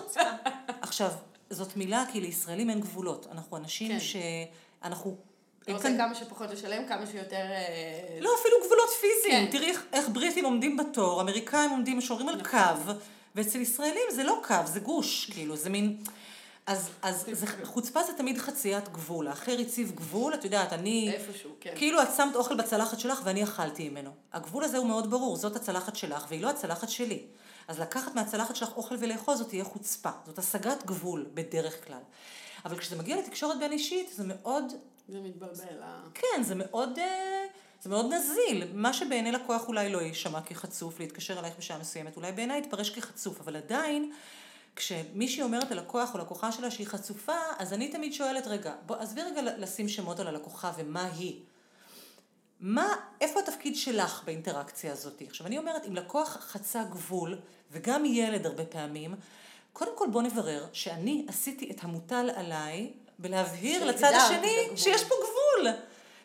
עכשיו, 0.82 1.12
זאת 1.50 1.78
מילה 1.78 2.06
כי 2.12 2.22
לישראלים 2.22 2.70
אין 2.70 2.80
גבולות. 2.82 3.28
אנחנו 3.32 3.58
אנשים 3.58 3.92
כן. 3.92 4.00
שאנחנו... 4.00 5.18
אתה 5.64 5.68
אין 5.68 5.76
רוצה 5.76 5.90
כמה 5.98 6.16
שפחות 6.16 6.50
לשלם, 6.50 6.88
כמה 6.88 7.08
שיותר... 7.08 7.36
אה, 7.36 8.18
לא, 8.22 8.32
אפילו 8.42 8.56
גבולות 8.66 8.90
פיזיים. 9.02 9.46
כן. 9.46 9.52
תראי 9.52 9.74
איך, 9.94 10.10
בריטים 10.10 10.46
עומדים 10.46 10.78
בתור, 10.78 11.22
אמריקאים 11.22 11.70
עומדים, 11.70 12.02
שומרים 12.02 12.30
על 12.30 12.36
נכון. 12.36 12.60
קו, 12.86 12.94
ואצל 13.36 13.60
ישראלים 13.62 14.04
זה 14.12 14.24
לא 14.24 14.42
קו, 14.48 14.56
זה 14.66 14.80
גוש, 14.80 15.30
כאילו, 15.34 15.56
זה 15.56 15.70
מין... 15.70 16.04
אז, 16.70 16.90
אז 17.02 17.26
זה, 17.32 17.46
חוצפה 17.64 18.04
זה 18.04 18.14
תמיד 18.14 18.38
חציית 18.38 18.90
גבול. 18.90 19.28
האחר 19.28 19.58
הציב 19.60 19.92
גבול, 19.96 20.34
את 20.34 20.46
יודעת, 20.46 20.74
אני... 20.74 21.14
איפשהו, 21.14 21.52
כן. 21.60 21.74
כאילו 21.76 22.02
את 22.02 22.08
שמת 22.18 22.36
אוכל 22.36 22.56
בצלחת 22.56 23.00
שלך 23.00 23.22
ואני 23.24 23.44
אכלתי 23.44 23.90
ממנו. 23.90 24.12
הגבול 24.34 24.64
הזה 24.64 24.78
הוא 24.78 24.88
מאוד 24.88 25.10
ברור, 25.10 25.36
זאת 25.36 25.56
הצלחת 25.56 25.96
שלך 25.96 26.26
והיא 26.30 26.42
לא 26.42 26.50
הצלחת 26.50 26.90
שלי. 26.90 27.26
אז 27.68 27.80
לקחת 27.80 28.16
מהצלחת 28.16 28.56
שלך 28.56 28.78
אוכל 28.78 28.96
ולאכול 29.00 29.36
זאת 29.36 29.48
תהיה 29.48 29.64
חוצפה. 29.64 30.10
זאת 30.26 30.40
השגת 30.40 30.86
גבול 30.86 31.26
בדרך 31.34 31.88
כלל. 31.88 32.02
אבל 32.66 32.78
כשזה 32.78 32.96
מגיע 32.96 33.18
לתקשורת 33.18 33.60
בין 33.60 33.72
אישית, 33.72 34.10
זה 34.16 34.24
מאוד 34.28 34.74
זה 35.10 35.20
מתבלבל. 35.20 35.82
אה. 35.82 36.02
כן, 36.14 36.44
זה 36.44 36.56
מאוד, 36.56 37.00
אה, 37.00 37.46
זה 37.82 37.90
מאוד 37.90 38.14
נזיל. 38.14 38.64
מה 38.74 38.94
שבעיני 38.94 39.32
לקוח 39.32 39.68
אולי 39.68 39.90
לא 39.90 40.02
יישמע 40.02 40.42
כחצוף, 40.42 41.00
להתקשר 41.00 41.40
אלייך 41.40 41.54
בשעה 41.58 41.78
מסוימת, 41.78 42.18
אולי 42.18 42.32
בעיניי 42.32 42.60
יתפרש 42.60 42.90
כחצוף, 42.90 43.40
אבל 43.40 43.56
עדיין, 43.56 44.12
כשמישהי 44.76 45.44
אומרת 45.44 45.72
ללקוח 45.72 46.14
או 46.14 46.20
לקוחה 46.20 46.52
שלה 46.52 46.72
שהיא 46.72 46.88
חצופה, 46.88 47.38
אז 47.58 47.74
אני 47.74 47.88
תמיד 47.88 48.14
שואלת, 48.14 48.48
רגע, 48.48 48.74
בוא, 48.86 48.96
עזבי 48.96 49.22
רגע 49.22 49.42
לשים 49.42 49.90
שמות 49.90 50.20
על 50.20 50.28
הלקוחה 50.28 50.72
ומה 50.78 51.06
היא. 51.06 51.40
מה, 52.60 52.96
איפה 53.22 53.40
התפקיד 53.40 53.76
שלך 53.76 54.24
באינטראקציה 54.26 54.92
הזאת? 54.92 55.22
עכשיו, 55.28 55.48
אני 55.48 55.58
אומרת, 55.58 55.86
אם 55.88 55.96
לקוח 55.96 56.38
חצה 56.40 56.84
גבול, 56.84 57.40
וגם 57.72 58.06
ילד 58.06 58.46
הרבה 58.46 58.66
פעמים, 58.66 59.16
קודם 59.74 59.92
כל 59.96 60.08
בוא 60.12 60.22
נברר 60.22 60.66
שאני 60.74 61.26
עשיתי 61.28 61.72
את 61.72 61.84
המוטל 61.84 62.30
עליי 62.36 62.94
בלהבהיר 63.20 63.86
לצד 63.86 64.12
השני. 64.14 64.68
שיש 64.76 65.04
פה 65.04 65.16
גבול. 65.16 65.74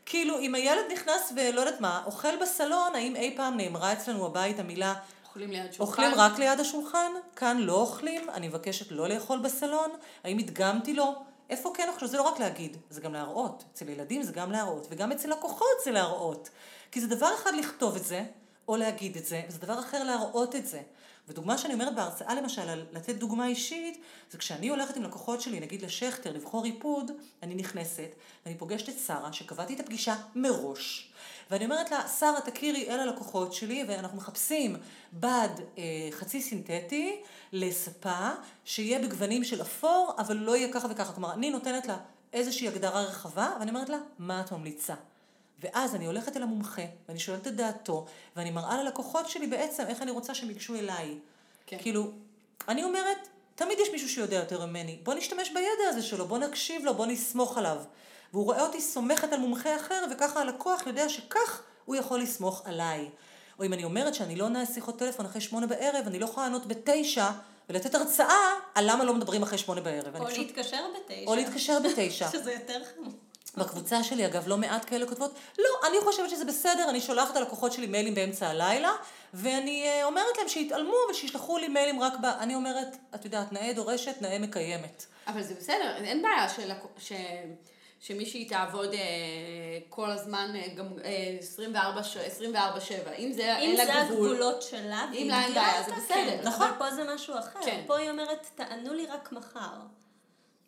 כאילו, 0.07 0.38
אם 0.38 0.55
הילד 0.55 0.84
נכנס 0.92 1.32
ולא 1.36 1.61
יודעת 1.61 1.80
מה, 1.80 2.03
אוכל 2.07 2.36
בסלון, 2.42 2.95
האם 2.95 3.16
אי 3.16 3.34
פעם 3.36 3.57
נאמרה 3.57 3.92
אצלנו 3.92 4.26
הבית 4.26 4.59
המילה 4.59 4.95
אוכלים 5.35 5.51
ליד 5.51 5.72
שולחן. 5.72 5.93
אוכלים 5.93 6.20
רק 6.20 6.39
ליד 6.39 6.61
השולחן? 6.61 7.12
כאן 7.37 7.59
לא 7.59 7.72
אוכלים? 7.72 8.30
אני 8.30 8.49
מבקשת 8.49 8.93
לא 8.93 9.09
לאכול 9.09 9.39
בסלון? 9.39 9.91
האם 10.24 10.39
הדגמתי 10.39 10.95
לו? 10.95 11.14
איפה 11.51 11.72
כן 11.76 11.89
עכשיו? 11.95 12.09
זה 12.09 12.16
לא 12.16 12.22
רק 12.22 12.39
להגיד, 12.39 12.76
זה 12.91 13.01
גם 13.01 13.12
להראות. 13.12 13.64
אצל 13.72 13.89
ילדים 13.89 14.22
זה 14.22 14.32
גם 14.32 14.53
להראות, 14.53 14.87
וגם 14.91 15.12
אצל 15.12 15.30
לקוחות 15.30 15.76
זה 15.85 15.91
להראות. 15.91 16.51
כי 16.93 17.01
זה 17.01 17.07
דבר 17.07 17.35
אחד 17.35 17.51
לכתוב 17.55 17.97
את 17.97 18.05
זה, 18.05 18.24
או 18.68 18.76
להגיד 18.76 19.16
את 19.16 19.26
זה, 19.26 19.43
וזה 19.49 19.59
דבר 19.59 19.78
אחר 19.78 20.05
להראות 20.05 20.57
את 20.57 20.66
זה. 20.66 20.82
ודוגמה 21.28 21.59
שאני 21.59 21.74
אומרת 21.74 21.95
בהרצאה 21.95 22.35
למשל, 22.35 22.85
לתת 22.93 23.14
דוגמה 23.14 23.47
אישית, 23.47 24.03
זה 24.30 24.39
כשאני 24.39 24.68
הולכת 24.68 24.97
עם 24.97 25.03
לקוחות 25.03 25.41
שלי, 25.41 25.61
נגיד 25.61 25.82
לשכטר, 25.82 26.32
לבחור 26.32 26.62
ריפוד, 26.62 27.11
אני 27.43 27.55
נכנסת, 27.55 28.09
ואני 28.47 28.59
פוגשת 28.59 28.89
את 28.89 28.99
שרה, 29.07 29.32
שקבעתי 29.32 29.74
את 29.74 29.80
הפגישה 29.80 30.16
מראש. 30.35 31.12
ואני 31.51 31.64
אומרת 31.64 31.90
לה, 31.90 32.09
שרה, 32.09 32.40
תכירי, 32.40 32.90
אלה 32.90 33.03
הלקוחות 33.03 33.53
שלי, 33.53 33.84
ואנחנו 33.88 34.16
מחפשים 34.16 34.76
בד 35.12 35.49
אה, 35.78 35.82
חצי 36.11 36.42
סינתטי 36.42 37.16
לספה, 37.53 38.28
שיהיה 38.64 38.99
בגוונים 38.99 39.45
של 39.45 39.62
אפור, 39.62 40.14
אבל 40.18 40.36
לא 40.36 40.57
יהיה 40.57 40.72
ככה 40.72 40.88
וככה. 40.90 41.12
כלומר, 41.12 41.32
אני 41.32 41.51
נותנת 41.51 41.86
לה 41.86 41.97
איזושהי 42.32 42.68
הגדרה 42.68 43.03
רחבה, 43.03 43.57
ואני 43.59 43.70
אומרת 43.70 43.88
לה, 43.88 43.99
מה 44.18 44.40
את 44.40 44.53
ממליצה? 44.53 44.95
ואז 45.61 45.95
אני 45.95 46.07
הולכת 46.07 46.36
אל 46.36 46.42
המומחה, 46.42 46.82
ואני 47.09 47.18
שואלת 47.18 47.47
את 47.47 47.57
דעתו, 47.57 48.07
ואני 48.36 48.51
מראה 48.51 48.82
ללקוחות 48.82 49.28
שלי 49.28 49.47
בעצם 49.47 49.84
איך 49.88 50.03
אני 50.03 50.11
רוצה 50.11 50.34
שהם 50.34 50.49
ייגשו 50.49 50.74
אליי. 50.74 51.18
כן. 51.66 51.78
כאילו, 51.78 52.11
אני 52.68 52.84
אומרת, 52.84 53.28
תמיד 53.55 53.78
יש 53.78 53.88
מישהו 53.92 54.09
שיודע 54.09 54.36
יותר 54.36 54.66
ממני, 54.66 54.99
בוא 55.03 55.14
נשתמש 55.14 55.49
בידע 55.49 55.88
הזה 55.88 56.03
שלו, 56.03 56.26
בוא 56.26 56.38
נקשיב 56.38 56.84
לו, 56.84 56.95
בוא 56.95 57.07
נסמוך 57.07 57.59
עליו. 57.59 57.76
והוא 58.35 58.45
רואה 58.45 58.61
אותי 58.61 58.80
סומכת 58.80 59.32
על 59.32 59.41
מומחה 59.41 59.76
אחר, 59.76 60.05
וככה 60.11 60.41
הלקוח 60.41 60.87
יודע 60.87 61.09
שכך 61.09 61.62
הוא 61.85 61.97
יכול 61.97 62.20
לסמוך 62.20 62.62
עליי. 62.64 63.09
או 63.59 63.64
אם 63.64 63.72
אני 63.72 63.85
אומרת 63.85 64.14
שאני 64.14 64.37
לא 64.37 64.45
עונה 64.45 64.66
שיחות 64.66 64.99
טלפון 64.99 65.26
אחרי 65.26 65.41
שמונה 65.41 65.66
בערב, 65.66 66.07
אני 66.07 66.18
לא 66.18 66.24
יכולה 66.24 66.47
לענות 66.47 66.66
בתשע, 66.66 67.30
ולתת 67.68 67.95
הרצאה 67.95 68.53
על 68.74 68.91
למה 68.91 69.05
לא 69.05 69.14
מדברים 69.14 69.43
אחרי 69.43 69.59
שמונה 69.59 69.80
בערב. 69.80 70.16
או 70.16 70.22
אני 70.22 70.35
פשוט- 70.35 70.47
להתקשר 70.47 70.85
בתשע. 70.97 71.26
או 71.26 71.35
להתקשר 71.35 71.78
בתשע. 71.80 72.28
שזה 72.32 72.53
יותר 72.53 72.82
חמור. 72.95 73.12
בקבוצה 73.57 74.05
שלי, 74.05 74.26
אגב, 74.26 74.49
לא 74.49 74.57
מעט 74.57 74.85
כאלה 74.89 75.07
כותבות, 75.07 75.35
לא, 75.59 75.89
אני 75.89 75.97
חושבת 76.05 76.30
שזה 76.30 76.45
בסדר, 76.45 76.91
אני 76.91 77.01
שולחת 77.01 77.37
ללקוחות 77.37 77.72
שלי 77.72 77.87
מיילים 77.87 78.14
באמצע 78.14 78.49
הלילה, 78.49 78.93
ואני 79.35 79.87
אה, 79.87 80.05
אומרת 80.05 80.39
להם 80.39 80.49
שיתעלמו 80.49 80.95
ושישלחו 81.11 81.59
לי 81.59 81.68
מיילים 81.68 82.01
רק 82.01 82.12
ב... 82.22 82.24
אני 82.24 82.55
אומרת, 82.55 82.97
את 83.14 83.24
יודעת, 83.24 83.53
נאה 83.53 83.72
דורשת, 83.72 84.14
נאה 84.20 84.39
מקיימת. 84.39 85.05
אבל 85.26 85.43
זה 85.43 85.55
בסדר, 85.55 85.97
אין 85.97 86.22
בעיה 86.22 86.49
של, 86.49 86.70
ש, 86.99 87.12
שמישהי 88.07 88.45
תעבוד 88.45 88.95
אה, 88.95 89.01
כל 89.89 90.11
הזמן, 90.11 90.53
אה, 90.57 90.69
גם 90.77 90.87
אה, 91.05 91.37
24 91.39 92.03
ש- 92.03 92.17
24/7. 92.17 92.51
אם 93.19 93.33
זה, 93.33 93.43
אם 93.59 93.63
אין 93.63 93.77
לה 93.77 93.85
זה 93.85 93.93
גבול. 93.93 94.31
הגבולות 94.31 94.63
שלה, 94.63 95.07
אם 95.15 95.27
לה 95.31 95.45
אין 95.45 95.55
בעיה, 95.55 95.83
זה 95.83 95.93
בסדר. 95.93 96.15
כן, 96.15 96.41
נכון. 96.45 96.67
אבל 96.69 96.79
פה 96.79 96.91
זה 96.95 97.05
משהו 97.15 97.39
אחר. 97.39 97.59
כן. 97.65 97.83
פה 97.87 97.97
היא 97.99 98.11
אומרת, 98.11 98.47
תענו 98.55 98.95
לי 98.95 99.07
רק 99.07 99.33
מחר. 99.33 99.71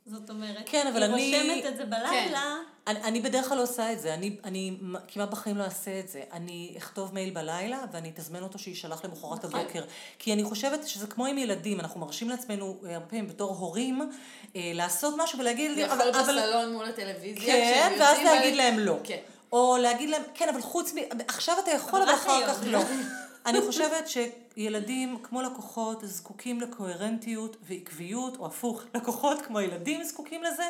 זאת 0.06 0.30
אומרת, 0.30 0.62
כן, 0.66 0.86
אבל 0.86 1.02
היא 1.02 1.12
אני- 1.40 1.50
רושמת 1.50 1.72
את 1.72 1.76
זה 1.76 1.84
בלילה, 1.84 2.56
אני, 2.86 3.02
אני 3.04 3.20
בדרך 3.20 3.48
כלל 3.48 3.58
לא 3.58 3.62
עושה 3.62 3.92
את 3.92 4.00
זה, 4.00 4.14
אני, 4.14 4.36
אני 4.44 4.76
כמעט 5.08 5.30
בחיים 5.30 5.56
לא 5.58 5.64
אעשה 5.64 6.00
את 6.00 6.08
זה. 6.08 6.22
אני 6.32 6.74
אכתוב 6.78 7.14
מייל 7.14 7.30
בלילה 7.30 7.78
ואני 7.92 8.10
אתזמן 8.10 8.42
אותו 8.42 8.58
שיישלח 8.58 9.04
למחרת 9.04 9.44
נכון. 9.44 9.60
הבוקר. 9.60 9.84
כי 10.18 10.32
אני 10.32 10.44
חושבת 10.44 10.88
שזה 10.88 11.06
כמו 11.06 11.26
עם 11.26 11.38
ילדים, 11.38 11.80
אנחנו 11.80 12.00
מרשים 12.00 12.28
לעצמנו 12.28 12.76
אה, 12.86 12.94
הרבה 12.94 13.06
פעמים 13.06 13.28
בתור 13.28 13.50
הורים 13.56 14.10
אה, 14.56 14.70
לעשות 14.74 15.14
משהו 15.18 15.38
ולהגיד 15.38 15.70
לי, 15.70 15.82
לאכול 15.82 16.10
בסלון 16.10 16.72
מול 16.72 16.86
הטלוויזיה. 16.86 17.44
כן, 17.46 17.92
ואז 18.00 18.18
להגיד 18.24 18.54
ב- 18.54 18.56
להם 18.56 18.78
לא. 18.78 18.96
כן. 19.04 19.18
או 19.52 19.76
להגיד 19.80 20.10
להם, 20.10 20.22
כן, 20.34 20.48
אבל 20.48 20.60
חוץ 20.60 20.92
מ... 20.94 20.96
עכשיו 21.28 21.56
אתה 21.64 21.70
יכול, 21.70 22.02
אבל 22.02 22.10
אבל 22.10 22.18
אחר 22.18 22.30
היום. 22.32 22.50
כך 22.54 22.58
לא. 22.66 22.80
אני 23.46 23.60
חושבת 23.66 24.04
שילדים, 24.08 25.18
כמו 25.22 25.42
לקוחות, 25.42 25.98
זקוקים 26.02 26.60
לקוהרנטיות 26.60 27.56
ועקביות, 27.62 28.36
או 28.36 28.46
הפוך, 28.46 28.82
לקוחות 28.94 29.42
כמו 29.42 29.60
ילדים 29.60 30.04
זקוקים 30.04 30.42
לזה, 30.42 30.64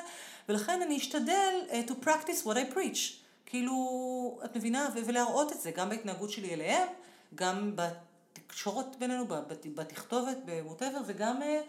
ולכן 0.49 0.83
אני 0.83 0.97
אשתדל 0.97 1.55
uh, 1.69 1.91
to 1.91 2.05
practice 2.05 2.45
what 2.47 2.55
I 2.55 2.75
preach. 2.75 2.99
כאילו, 3.47 4.41
את 4.45 4.57
מבינה? 4.57 4.89
ולהראות 5.07 5.53
את 5.53 5.61
זה, 5.61 5.71
גם 5.71 5.89
בהתנהגות 5.89 6.31
שלי 6.31 6.55
אליהם, 6.55 6.89
גם 7.35 7.73
בתקשורת 7.77 8.97
בינינו, 8.99 9.27
בת- 9.27 9.67
בתכתובת, 9.75 10.37
בווטאבר, 10.45 11.01
וגם, 11.07 11.43
אה, 11.43 11.61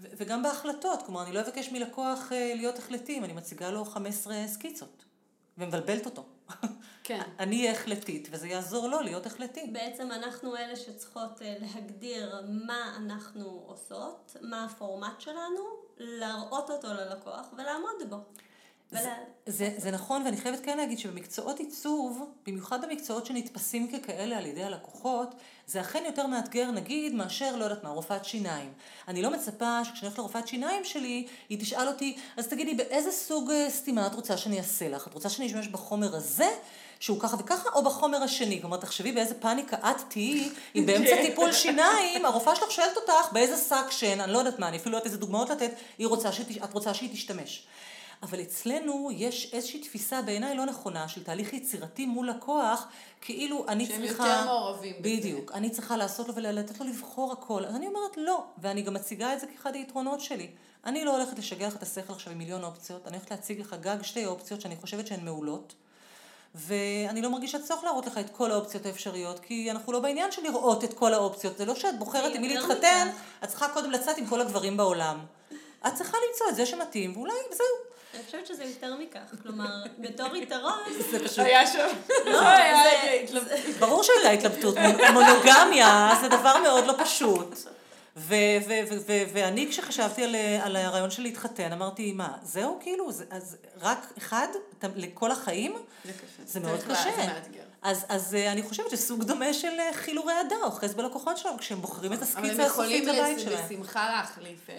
וגם 0.00 0.42
בהחלטות. 0.42 1.02
כלומר, 1.02 1.22
אני 1.22 1.32
לא 1.32 1.40
אבקש 1.40 1.68
מלקוח 1.68 2.32
אה, 2.32 2.52
להיות 2.54 2.78
החלטי 2.78 3.18
אם 3.18 3.24
אני 3.24 3.32
מציגה 3.32 3.70
לו 3.70 3.84
15 3.84 4.34
סקיצות, 4.46 5.04
ומבלבלת 5.58 6.06
אותו. 6.06 6.24
כן. 7.08 7.22
אני 7.38 7.60
אהיה 7.60 7.72
החלטית, 7.72 8.28
וזה 8.30 8.48
יעזור 8.48 8.88
לו 8.88 9.00
להיות 9.00 9.26
החלטי. 9.26 9.66
בעצם 9.72 10.12
אנחנו 10.12 10.56
אלה 10.56 10.76
שצריכות 10.76 11.42
אה, 11.42 11.54
להגדיר 11.60 12.42
מה 12.48 12.96
אנחנו 12.96 13.62
עושות, 13.66 14.36
מה 14.40 14.64
הפורמט 14.64 15.20
שלנו, 15.20 15.60
להראות 15.98 16.70
אותו 16.70 16.88
ללקוח 16.88 17.46
ולעמוד 17.56 18.10
בו. 18.10 18.16
ולה... 18.92 19.14
זה, 19.46 19.74
זה 19.76 19.90
נכון, 19.90 20.22
ואני 20.22 20.36
חייבת 20.36 20.60
כן 20.64 20.76
להגיד 20.76 20.98
שבמקצועות 20.98 21.58
עיצוב, 21.58 22.30
במיוחד 22.46 22.84
במקצועות 22.84 23.26
שנתפסים 23.26 23.92
ככאלה 23.92 24.38
על 24.38 24.46
ידי 24.46 24.64
הלקוחות, 24.64 25.34
זה 25.66 25.80
אכן 25.80 26.02
יותר 26.06 26.26
מאתגר, 26.26 26.70
נגיד, 26.70 27.14
מאשר, 27.14 27.56
לא 27.56 27.64
יודעת 27.64 27.84
מה, 27.84 27.90
רופאת 27.90 28.24
שיניים. 28.24 28.72
אני 29.08 29.22
לא 29.22 29.30
מצפה 29.30 29.84
שכשאני 29.84 30.02
הולכת 30.02 30.18
לרופאת 30.18 30.48
שיניים 30.48 30.84
שלי, 30.84 31.26
היא 31.48 31.60
תשאל 31.60 31.88
אותי, 31.88 32.16
אז 32.36 32.48
תגידי, 32.48 32.74
באיזה 32.74 33.10
סוג 33.10 33.50
אה, 33.50 33.70
סתימה 33.70 34.06
את 34.06 34.14
רוצה 34.14 34.36
שאני 34.36 34.58
אעשה 34.58 34.88
לך? 34.88 35.06
את 35.06 35.14
רוצה 35.14 35.28
שאני 35.28 35.46
אשתמש 35.46 35.68
בחומר 35.68 36.16
הזה, 36.16 36.48
שהוא 37.00 37.20
ככה 37.20 37.36
וככה, 37.38 37.68
או 37.74 37.84
בחומר 37.84 38.22
השני? 38.22 38.60
כלומר, 38.60 38.76
תחשבי 38.76 39.12
באיזה 39.12 39.34
פאניקה 39.34 39.76
את 39.76 39.96
תהיי, 40.08 40.50
אם 40.74 40.84
באמצע 40.86 41.16
טיפול 41.22 41.52
שיניים, 41.52 42.24
הרופאה 42.24 42.56
שלך 42.56 42.70
שואלת 42.70 42.96
אותך 42.96 43.32
באיזה 43.32 43.56
suction, 43.56 44.20
אני 44.20 44.32
לא 44.32 44.38
יודעת 44.38 44.58
מה, 44.58 44.68
אני 44.68 44.76
אפילו 44.76 44.92
לא 44.92 44.96
יודעת 44.96 45.06
איזה 45.06 45.18
דוגמאות 45.18 45.50
לתת, 45.50 45.70
רוצה 46.04 46.32
שת, 46.32 46.64
את 46.64 46.72
רוצה 46.72 46.94
שהיא 46.94 47.12
תשתמש. 47.12 47.66
אבל 48.22 48.40
אצלנו 48.40 49.10
יש 49.12 49.50
איזושהי 49.52 49.80
תפיסה 49.80 50.22
בעיניי 50.22 50.56
לא 50.56 50.66
נכונה 50.66 51.08
של 51.08 51.24
תהליך 51.24 51.52
יצירתי 51.52 52.06
מול 52.06 52.28
לקוח, 52.28 52.86
כאילו 53.20 53.64
אני 53.68 53.86
שהם 53.86 54.06
צריכה... 54.06 54.28
יותר 54.28 54.44
מעורבים 54.44 54.94
בזה. 55.02 55.16
בדיוק. 55.16 55.52
אני 55.52 55.70
צריכה 55.70 55.96
לעשות 55.96 56.28
לו 56.28 56.34
ולתת 56.34 56.80
לו 56.80 56.86
לבחור 56.86 57.32
הכל. 57.32 57.64
אז 57.64 57.74
אני 57.76 57.86
אומרת 57.86 58.16
לא, 58.16 58.44
ואני 58.58 58.82
גם 58.82 58.94
מציגה 58.94 59.32
את 59.32 59.40
זה 59.40 59.46
כאחד 59.46 59.74
היתרונות 59.74 60.20
שלי. 60.20 60.48
אני 60.84 61.04
לא 61.04 61.16
הולכת 61.16 61.38
לשגע 61.38 61.66
לך 61.66 61.76
את 61.76 61.82
השכל 61.82 62.12
עכשיו 62.12 62.32
עם 62.32 62.38
מיליון 62.38 62.64
אופציות, 62.64 63.06
אני 63.06 63.16
הולכת 63.16 63.30
להציג 63.30 63.60
לך 63.60 63.76
גג 63.80 64.02
שתי 64.02 64.26
אופציות 64.26 64.60
שאני 64.60 64.76
חושבת 64.76 65.06
שהן 65.06 65.24
מעולות. 65.24 65.74
ואני 66.58 67.22
לא 67.22 67.30
מרגישה 67.30 67.58
צורך 67.58 67.84
להראות 67.84 68.06
לך 68.06 68.18
את 68.18 68.30
כל 68.36 68.50
האופציות 68.52 68.86
האפשריות, 68.86 69.40
כי 69.40 69.70
אנחנו 69.70 69.92
לא 69.92 69.98
בעניין 70.00 70.32
של 70.32 70.42
לראות 70.42 70.84
את 70.84 70.94
כל 70.94 71.14
האופציות. 71.14 71.58
זה 71.58 71.64
לא 71.64 71.74
שאת 71.74 71.98
בוחרת 71.98 72.34
עם 72.34 72.42
מי 72.42 72.48
יותר 72.48 72.66
להתחתן. 72.68 73.08
את 73.44 73.48
צריכה 73.48 73.68
קודם 73.68 73.90
לצאת 73.90 74.18
עם 74.18 74.26
כל 74.26 74.40
הגברים 74.40 74.76
בעולם. 74.76 75.18
את 75.86 75.94
צריכה 75.94 76.16
למצוא 76.28 76.46
את 76.48 76.54
זה 76.56 76.66
שמתאים, 76.66 77.16
ואולי 77.16 77.32
זהו. 77.52 77.66
אני 78.14 78.22
חושבת 78.26 78.46
שזה 78.46 78.64
יותר 78.64 78.94
מכך, 78.96 79.42
כלומר, 79.42 79.66
בתור 79.98 80.36
יתרון, 80.36 80.78
זה 81.10 81.24
פשוט... 81.24 81.38
היה 81.38 81.66
שם, 81.66 81.88
לא, 82.26 82.40
היה 82.48 82.74
זה- 82.82 82.90
את 82.92 83.08
ההתלבטות. 83.08 83.76
ברור 83.78 84.02
שהייתה 84.02 84.30
התלבטות, 84.30 84.74
מונוגמיה 85.12 86.10
זה 86.20 86.28
דבר 86.28 86.58
מאוד 86.62 86.86
לא 86.86 86.94
פשוט. 87.04 87.54
ואני 89.32 89.66
כשחשבתי 89.70 90.24
על, 90.24 90.34
על 90.62 90.76
הרעיון 90.76 91.10
של 91.10 91.22
להתחתן, 91.22 91.72
אמרתי, 91.72 92.12
מה, 92.12 92.36
זהו 92.42 92.78
כאילו, 92.82 93.12
זה, 93.12 93.24
אז 93.30 93.56
רק 93.80 94.12
אחד 94.18 94.46
אתה- 94.78 94.88
לכל 94.96 95.30
החיים? 95.30 95.74
זה 96.04 96.12
קשה. 96.12 96.42
זה 96.46 96.60
מאוד 96.60 96.80
קשה. 96.82 96.94
זה 97.16 97.26
מאתגר. 97.26 97.62
אז, 97.82 98.04
אז 98.08 98.34
אה, 98.34 98.52
אני 98.52 98.62
חושבת 98.62 98.90
שסוג 98.90 99.24
דומה 99.24 99.52
של 99.52 99.68
אה, 99.78 99.90
חילורי 99.92 100.32
אהדה 100.32 100.56
אוחז 100.62 100.94
בלקוחות 100.94 101.38
שלנו, 101.38 101.58
כשהם 101.58 101.80
בוחרים 101.80 102.12
את 102.12 102.18
אבל 102.18 102.26
הסקיצה 102.26 102.52
הם 102.52 102.60
הסופית 102.60 102.70
יכולים 102.70 103.08
לבית 103.08 103.40
שלהם. 103.40 103.64
בשמחה 103.66 104.08
להחליף 104.08 104.70
אה, 104.70 104.74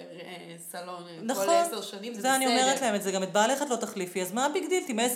סלון 0.71 1.03
נכון, 1.23 1.45
כל 1.45 1.51
עשר 1.51 1.81
שנים, 1.81 2.13
זה 2.13 2.21
זה 2.21 2.35
אני 2.35 2.47
אומרת 2.47 2.75
בסדר. 2.75 2.85
להם 2.85 2.95
את 2.95 3.03
זה, 3.03 3.11
גם 3.11 3.23
את 3.23 3.31
בעלך 3.31 3.61
את 3.61 3.69
לא 3.69 3.75
תחליפי, 3.75 4.21
אז 4.21 4.31
מה 4.31 4.45
ה 4.45 4.51
big 4.51 4.69
deal, 4.69 4.83
תימאס, 4.83 5.15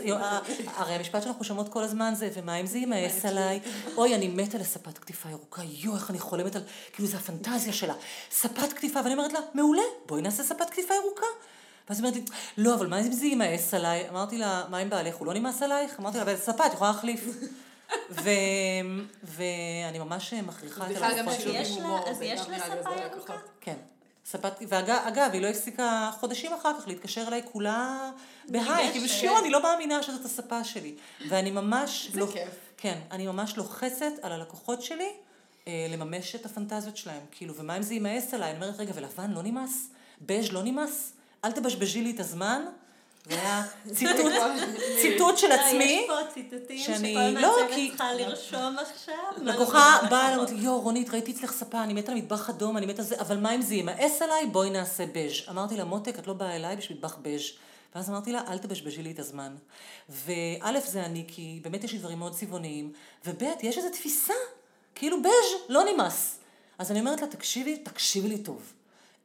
הרי 0.75 0.93
המשפט 0.93 1.23
שאנחנו 1.23 1.43
שומעות 1.45 1.69
כל 1.69 1.83
הזמן 1.83 2.13
זה, 2.15 2.29
ומה 2.33 2.55
אם 2.55 2.65
זה 2.65 2.77
יימאס 2.77 3.25
עליי, 3.25 3.59
אוי, 3.97 4.15
אני 4.15 4.27
מתה 4.27 4.57
לספת 4.57 4.97
קטיפה 4.97 5.29
ירוקה, 5.29 5.61
יואו, 5.63 5.95
איך 5.95 6.09
אני 6.09 6.19
חולמת 6.19 6.55
על, 6.55 6.61
כאילו 6.93 7.07
זה 7.07 7.17
הפנטזיה 7.17 7.73
שלה, 7.73 7.93
ספת 8.31 8.73
קטיפה, 8.73 8.99
ואני 9.03 9.13
אומרת 9.13 9.33
לה, 9.33 9.39
מעולה, 9.53 9.81
בואי 10.05 10.21
נעשה 10.21 10.43
ספת 10.43 10.69
קטיפה 10.69 10.93
ירוקה. 10.93 11.25
ואז 11.89 11.99
היא 11.99 12.07
אומרת 12.07 12.15
לי, 12.15 12.35
לא, 12.57 12.75
אבל 12.75 12.87
מה 12.87 12.99
אם 12.99 13.11
זה 13.11 13.25
יימאס 13.25 13.73
עליי? 13.73 14.09
אמרתי 14.09 14.37
לה, 14.37 14.63
מה 14.69 14.77
עם 14.77 14.89
בעלך, 14.89 15.15
הוא 15.15 15.27
לא 15.27 15.33
נמאס 15.33 15.61
עלייך? 15.61 15.99
אמרתי 15.99 16.17
לה, 16.17 16.23
אבל 16.23 16.35
ספה, 16.37 16.65
את 16.65 16.73
יכולה 16.73 16.91
להחליף. 16.91 17.25
ו- 18.09 18.29
ואני 19.23 19.99
ממש 19.99 20.33
מכריחה 20.33 20.91
את 20.91 20.95
הלקוחות 20.95 22.07
אז 22.07 22.21
יש 22.21 22.47
לה 22.49 22.75
עוזר 22.75 23.03
ירוקה? 23.13 23.37
כן. 23.61 23.75
ספת, 24.25 24.53
ואגב, 24.67 25.29
היא 25.33 25.41
לא 25.41 25.47
הפסיקה 25.47 26.11
חודשים 26.19 26.53
אחר 26.53 26.79
כך 26.79 26.87
להתקשר 26.87 27.27
אליי 27.27 27.41
כולה 27.51 28.11
בהיי, 28.49 28.91
כאילו. 28.91 29.07
שיו, 29.07 29.37
אני 29.39 29.49
לא 29.49 29.63
מאמינה 29.63 30.03
שזאת 30.03 30.25
הספה 30.25 30.63
שלי. 30.63 30.95
ואני 31.29 31.51
ממש... 31.51 32.09
זה 32.13 32.19
לא, 32.19 32.27
כיף. 32.31 32.49
כן, 32.77 32.99
אני 33.11 33.27
ממש 33.27 33.57
לוחצת 33.57 34.11
על 34.21 34.31
הלקוחות 34.31 34.81
שלי 34.81 35.09
אה, 35.67 35.87
לממש 35.89 36.35
את 36.35 36.45
הפנטזיות 36.45 36.97
שלהם. 36.97 37.21
כאילו, 37.31 37.55
ומה 37.55 37.77
אם 37.77 37.81
זה 37.81 37.93
יימאס 37.93 38.33
עליי? 38.33 38.51
אני 38.51 38.55
אומרת, 38.55 38.79
רגע, 38.79 38.91
ולבן 38.95 39.31
לא 39.31 39.43
נמאס? 39.43 39.89
בז' 40.21 40.51
לא 40.51 40.63
נמאס? 40.63 41.13
אל 41.45 41.51
תבשבשי 41.51 42.01
לי 42.01 42.11
את 42.11 42.19
הזמן. 42.19 42.65
זה 43.29 43.35
היה 43.41 43.63
ציטוט, 43.93 44.15
ציטוט 45.01 45.37
של 45.37 45.47
לא, 45.47 45.53
עצמי. 45.53 45.83
יש 45.83 46.07
פה 46.07 46.33
ציטוטים 46.33 46.77
שאני- 46.77 47.33
לא, 47.41 47.55
כי- 47.75 47.87
צריכה 47.89 48.13
לרשום 48.13 48.75
עכשיו. 48.79 49.15
מה 49.43 49.53
לקוחה 49.55 49.99
לא 50.03 50.09
באה. 50.09 50.31
ואומרת 50.31 50.49
לי, 50.51 50.57
יואו, 50.61 50.81
רונית, 50.81 51.09
ראיתי 51.09 51.31
אצלך 51.31 51.51
ספה, 51.51 51.83
אני 51.83 51.93
מתה 51.93 52.11
על 52.11 52.17
מטבח 52.17 52.49
אדום, 52.49 52.77
אני 52.77 52.85
מתה 52.85 53.01
על 53.01 53.07
זה, 53.07 53.19
אבל 53.19 53.37
מה 53.37 53.55
אם 53.55 53.61
זה 53.61 53.75
יימאס 53.75 54.21
עליי? 54.21 54.45
בואי 54.45 54.69
נעשה 54.69 55.05
בז'. 55.05 55.49
אמרתי 55.49 55.77
לה, 55.77 55.83
מותק, 55.83 56.19
את 56.19 56.27
לא 56.27 56.33
באה 56.33 56.55
אליי 56.55 56.75
בשביל 56.75 56.97
מטבח 56.97 57.17
בז'. 57.21 57.41
ואז 57.95 58.09
אמרתי 58.09 58.31
לה, 58.31 58.41
אל 58.47 58.57
תבשבשי 58.57 59.03
לי 59.03 59.11
את 59.11 59.19
הזמן. 59.19 59.55
וא', 60.09 60.79
זה 60.79 61.05
אני, 61.05 61.25
כי 61.27 61.59
באמת 61.63 61.83
יש 61.83 61.91
לי 61.93 61.97
דברים 61.99 62.19
מאוד 62.19 62.33
צבעוניים, 62.33 62.91
וב', 63.25 63.43
יש 63.61 63.77
איזו 63.77 63.89
תפיסה, 63.89 64.33
כאילו 64.95 65.21
בז', 65.21 65.29
לא 65.69 65.83
נמאס. 65.93 66.37
אז 66.77 66.91
אני 66.91 66.99
אומרת 66.99 67.21
לה, 67.21 67.27
תקשיבי, 67.27 67.77
תקשיבי 67.77 68.27
לי 68.29 68.37
טוב. 68.37 68.73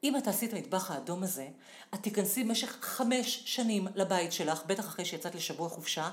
אם 0.04 0.16
את 0.16 0.24
תעשי 0.24 0.46
את 0.46 0.52
המטבח 0.52 0.90
האדום 0.90 1.22
הזה, 1.22 1.48
את 1.94 2.02
תיכנסי 2.02 2.44
במשך 2.44 2.78
חמש 2.80 3.42
שנים 3.44 3.86
לבית 3.94 4.32
שלך, 4.32 4.62
בטח 4.66 4.86
אחרי 4.86 5.04
שיצאת 5.04 5.34
לשבוע 5.34 5.68
חופשה, 5.68 6.10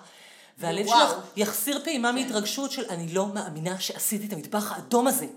והלב 0.58 0.88
וואו. 0.88 1.10
שלך 1.10 1.18
יחסיר 1.36 1.84
פעימה 1.84 2.12
מהתרגשות 2.12 2.72
של 2.72 2.86
אני 2.90 3.14
לא 3.14 3.28
מאמינה 3.28 3.80
שעשיתי 3.80 4.28
את 4.28 4.34
המטבח 4.34 4.72
האדום 4.72 5.08
הזה. 5.08 5.28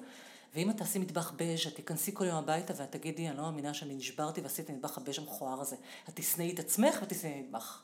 ואם 0.55 0.71
את 0.71 0.77
תעשי 0.77 0.99
מטבח 0.99 1.33
בז', 1.37 1.67
את 1.67 1.75
תיכנסי 1.75 2.15
כל 2.15 2.25
יום 2.25 2.37
הביתה 2.37 2.73
ואת 2.77 2.93
תגידי, 2.93 3.29
אני 3.29 3.37
לא 3.37 3.43
מאמינה 3.43 3.75
שאני 3.75 3.95
נשברתי 3.95 4.41
ועשיתי 4.41 4.63
את 4.63 4.71
המטבח 4.71 4.99
הבז' 4.99 5.19
המכוער 5.19 5.61
הזה. 5.61 5.77
את 6.09 6.15
תשנאי 6.15 6.55
את 6.55 6.59
עצמך 6.59 6.99
ותשנאי 7.03 7.33
את 7.33 7.37
המטבח. 7.45 7.83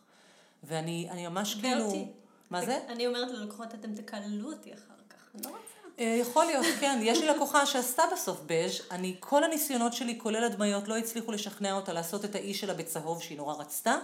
ואני 0.62 1.08
אני 1.10 1.28
ממש 1.28 1.54
כאילו... 1.54 1.82
ואותי. 1.82 2.06
מה 2.50 2.64
זה? 2.64 2.78
אני 2.88 3.06
אומרת 3.06 3.30
ללקוחות, 3.30 3.74
אתם 3.74 3.94
תקללו 3.94 4.52
אותי 4.52 4.74
אחר 4.74 4.94
כך. 5.10 5.16
אני 5.34 5.42
לא 5.42 5.48
רוצה. 5.48 5.73
אה, 5.98 6.16
יכול 6.20 6.44
להיות, 6.44 6.66
כן. 6.80 6.98
יש 7.02 7.20
לי 7.20 7.28
לקוחה 7.28 7.66
שעשתה 7.66 8.02
בסוף 8.12 8.40
בז', 8.46 8.80
אני, 8.90 9.16
כל 9.20 9.44
הניסיונות 9.44 9.92
שלי, 9.92 10.18
כולל 10.18 10.44
הדמיות, 10.44 10.88
לא 10.88 10.96
הצליחו 10.96 11.32
לשכנע 11.32 11.72
אותה 11.72 11.92
לעשות 11.92 12.24
את 12.24 12.34
האי 12.34 12.54
שלה 12.54 12.74
בצהוב 12.74 13.22
שהיא 13.22 13.38
נורא 13.38 13.54
רצתה. 13.54 13.96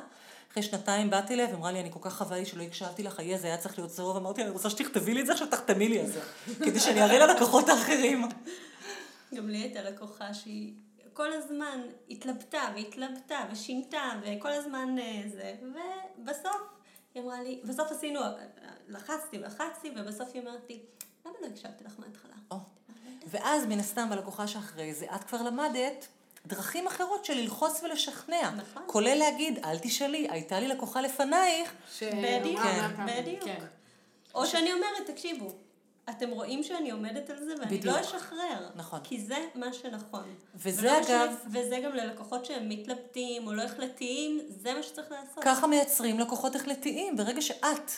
אחרי 0.53 0.63
שנתיים 0.63 1.11
באתי 1.11 1.35
אליה 1.35 1.47
ואמרה 1.51 1.73
לי, 1.73 1.81
אני 1.81 1.93
כל 1.93 1.99
כך 2.03 2.17
חבל 2.17 2.45
שלא 2.45 2.63
הקשבתי 2.63 3.03
לך, 3.03 3.19
יהיה, 3.19 3.39
זה 3.39 3.47
היה 3.47 3.57
צריך 3.57 3.79
להיות 3.79 3.91
צהוב. 3.91 4.17
אמרתי 4.17 4.43
אני 4.43 4.51
רוצה 4.51 4.71
שתכתבי 4.71 5.15
לי 5.15 5.21
את 5.21 5.27
זה 5.27 5.33
עכשיו, 5.33 5.47
תחתמי 5.47 5.89
לי 5.89 6.01
על 6.01 6.07
זה. 6.07 6.21
כדי 6.65 6.81
שאני 6.81 7.03
אראה 7.03 7.27
ללקוחות 7.27 7.69
האחרים. 7.69 8.29
גם 9.35 9.49
לי 9.49 9.59
הייתה 9.59 9.83
לקוחה 9.83 10.35
שהיא 10.35 10.73
כל 11.13 11.33
הזמן 11.33 11.81
התלבטה 12.11 12.73
והתלבטה 12.75 13.45
ושינתה 13.53 14.11
וכל 14.23 14.53
הזמן 14.53 14.97
אה, 14.99 15.23
זה, 15.33 15.55
ובסוף 16.19 16.63
היא 17.15 17.23
אמרה 17.23 17.43
לי, 17.43 17.61
בסוף 17.65 17.93
עשינו, 17.93 18.21
לחצתי 18.89 19.39
ולחצתי, 19.39 19.91
ובסוף 19.97 20.29
היא 20.35 20.43
אומרת 20.43 20.63
לי, 20.69 20.81
למה 21.31 21.49
לא 21.49 21.55
הקשבתי 21.55 21.85
לך 21.85 21.93
מההתחלה? 21.99 22.33
או. 22.51 22.57
ואז 23.27 23.67
מן 23.67 23.79
הסתם 23.81 24.11
בלקוחה 24.11 24.47
שאחרי 24.47 24.95
זה, 24.95 25.07
את 25.15 25.25
כבר 25.25 25.43
למדת 25.43 26.07
דרכים 26.47 26.87
אחרות 26.87 27.25
של 27.25 27.35
ללחוץ 27.35 27.83
ולשכנע. 27.83 28.51
נכון. 28.51 28.83
כולל 28.87 29.15
להגיד, 29.15 29.59
אל 29.65 29.79
תשאלי, 29.79 30.27
הייתה 30.31 30.61
לי 30.61 30.69
לקוחה 30.69 31.01
לפנייך. 31.01 31.73
ש- 31.99 32.03
בדיוק, 32.03 32.61
כן. 32.63 32.91
בדיוק. 33.07 33.45
כן. 33.45 33.65
או 34.35 34.47
שאני 34.47 34.73
אומרת, 34.73 35.07
תקשיבו, 35.11 35.53
אתם 36.11 36.31
רואים 36.31 36.63
שאני 36.63 36.91
עומדת 36.91 37.31
על 37.31 37.45
זה 37.45 37.55
ואני 37.59 37.79
בדיוק. 37.79 37.85
לא 37.97 38.01
אשחרר. 38.01 38.69
נכון. 38.75 39.01
כי 39.05 39.21
זה 39.21 39.47
מה 39.55 39.73
שנכון. 39.73 40.35
וזה 40.55 40.81
ולא 40.81 40.99
אגב- 40.99 41.29
משנה- 41.47 41.61
וזה 41.61 41.81
גם 41.85 41.93
ללקוחות 41.95 42.45
שהם 42.45 42.69
מתלבטים 42.69 43.47
או 43.47 43.53
לא 43.53 43.63
החלטיים, 43.63 44.41
זה 44.49 44.75
מה 44.75 44.83
שצריך 44.83 45.11
לעשות. 45.13 45.45
ככה 45.45 45.67
מייצרים 45.67 46.19
לקוחות 46.21 46.57
החלטיים. 46.57 47.17
ברגע 47.17 47.43
שאת 47.43 47.91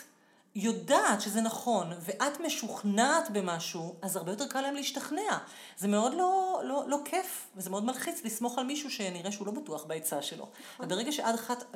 יודעת 0.54 1.20
שזה 1.20 1.40
נכון, 1.40 1.92
ואת 2.00 2.40
משוכנעת 2.40 3.30
במשהו, 3.30 3.96
אז 4.02 4.16
הרבה 4.16 4.32
יותר 4.32 4.46
קל 4.48 4.60
להם 4.60 4.74
להשתכנע. 4.74 5.38
זה 5.78 5.88
מאוד 5.88 6.14
לא, 6.14 6.60
לא, 6.64 6.84
לא 6.88 6.98
כיף, 7.04 7.46
וזה 7.56 7.70
מאוד 7.70 7.84
מלחיץ 7.84 8.24
לסמוך 8.24 8.58
על 8.58 8.64
מישהו 8.66 8.90
שנראה 8.90 9.32
שהוא 9.32 9.46
לא 9.46 9.52
בטוח 9.52 9.84
בעצה 9.84 10.22
שלו. 10.22 10.48
וברגע 10.80 11.12
שאת, 11.12 11.34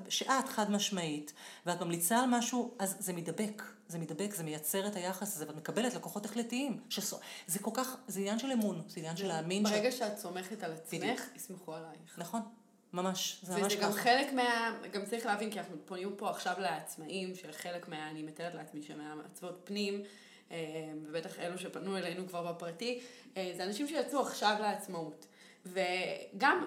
שאת 0.08 0.48
חד 0.48 0.70
משמעית, 0.70 1.32
ואת 1.66 1.80
ממליצה 1.80 2.18
על 2.18 2.26
משהו, 2.28 2.74
אז 2.78 2.96
זה 2.98 3.12
מדבק. 3.12 3.62
זה 3.88 3.98
מדבק, 3.98 4.34
זה 4.34 4.42
מייצר 4.44 4.86
את 4.86 4.96
היחס 4.96 5.36
הזה, 5.36 5.46
ואת 5.48 5.56
מקבלת 5.56 5.94
לקוחות 5.94 6.24
החלטיים. 6.24 6.80
שסו, 6.88 7.16
זה 7.46 7.58
כל 7.58 7.70
כך, 7.74 7.96
זה 8.08 8.20
עניין 8.20 8.38
של 8.38 8.50
אמון, 8.52 8.82
זה 8.88 9.00
עניין 9.00 9.16
של 9.16 9.26
להאמין. 9.26 9.66
ש- 9.66 9.70
ברגע 9.70 9.92
שאת 9.92 10.18
סומכת 10.18 10.62
על 10.62 10.72
עצמך. 10.72 11.22
יסמכו 11.36 11.74
עלייך. 11.74 12.18
נכון, 12.18 12.40
ממש, 12.92 13.38
זה 13.42 13.56
ממש 13.56 13.72
וזה 13.72 13.76
ככה. 13.76 13.86
גם 13.86 13.92
חלק 13.92 14.32
מה... 14.32 14.76
גם 14.92 15.04
צריך 15.04 15.26
להבין, 15.26 15.50
כי 15.50 15.58
אנחנו 15.58 15.76
פונים 15.84 16.14
פה 16.16 16.30
עכשיו 16.30 16.54
לעצמאים, 16.58 17.34
שחלק 17.34 17.88
מה... 17.88 18.10
אני 18.10 18.22
מתארת 18.22 18.54
לעצמי 18.54 18.82
שמעצבות 18.82 19.60
פנים, 19.64 20.02
אה, 20.50 20.56
ובטח 21.02 21.38
אלו 21.38 21.58
שפנו 21.58 21.96
אלינו 21.96 22.28
כבר 22.28 22.52
בפרטי, 22.52 23.00
אה, 23.36 23.52
זה 23.56 23.64
אנשים 23.64 23.88
שיצאו 23.88 24.20
עכשיו 24.20 24.56
לעצמאות. 24.60 25.26
וגם 25.66 26.66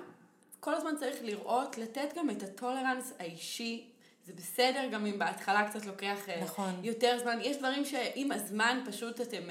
כל 0.60 0.74
הזמן 0.74 0.92
צריך 1.00 1.16
לראות, 1.22 1.78
לתת 1.78 2.14
גם 2.16 2.30
את 2.30 2.44
הטולרנס 2.44 3.14
האישי. 3.20 3.86
זה 4.26 4.34
בסדר 4.34 4.88
גם 4.92 5.06
אם 5.06 5.20
בהתחלה 5.20 5.70
קצת 5.70 5.86
לוקח 5.86 6.30
אה, 6.30 6.42
נכון. 6.44 6.80
יותר 6.84 7.20
זמן. 7.22 7.40
יש 7.42 7.58
דברים 7.58 7.86
שעם 7.86 8.32
הזמן 8.32 8.84
פשוט 8.88 9.22
אתם 9.22 9.44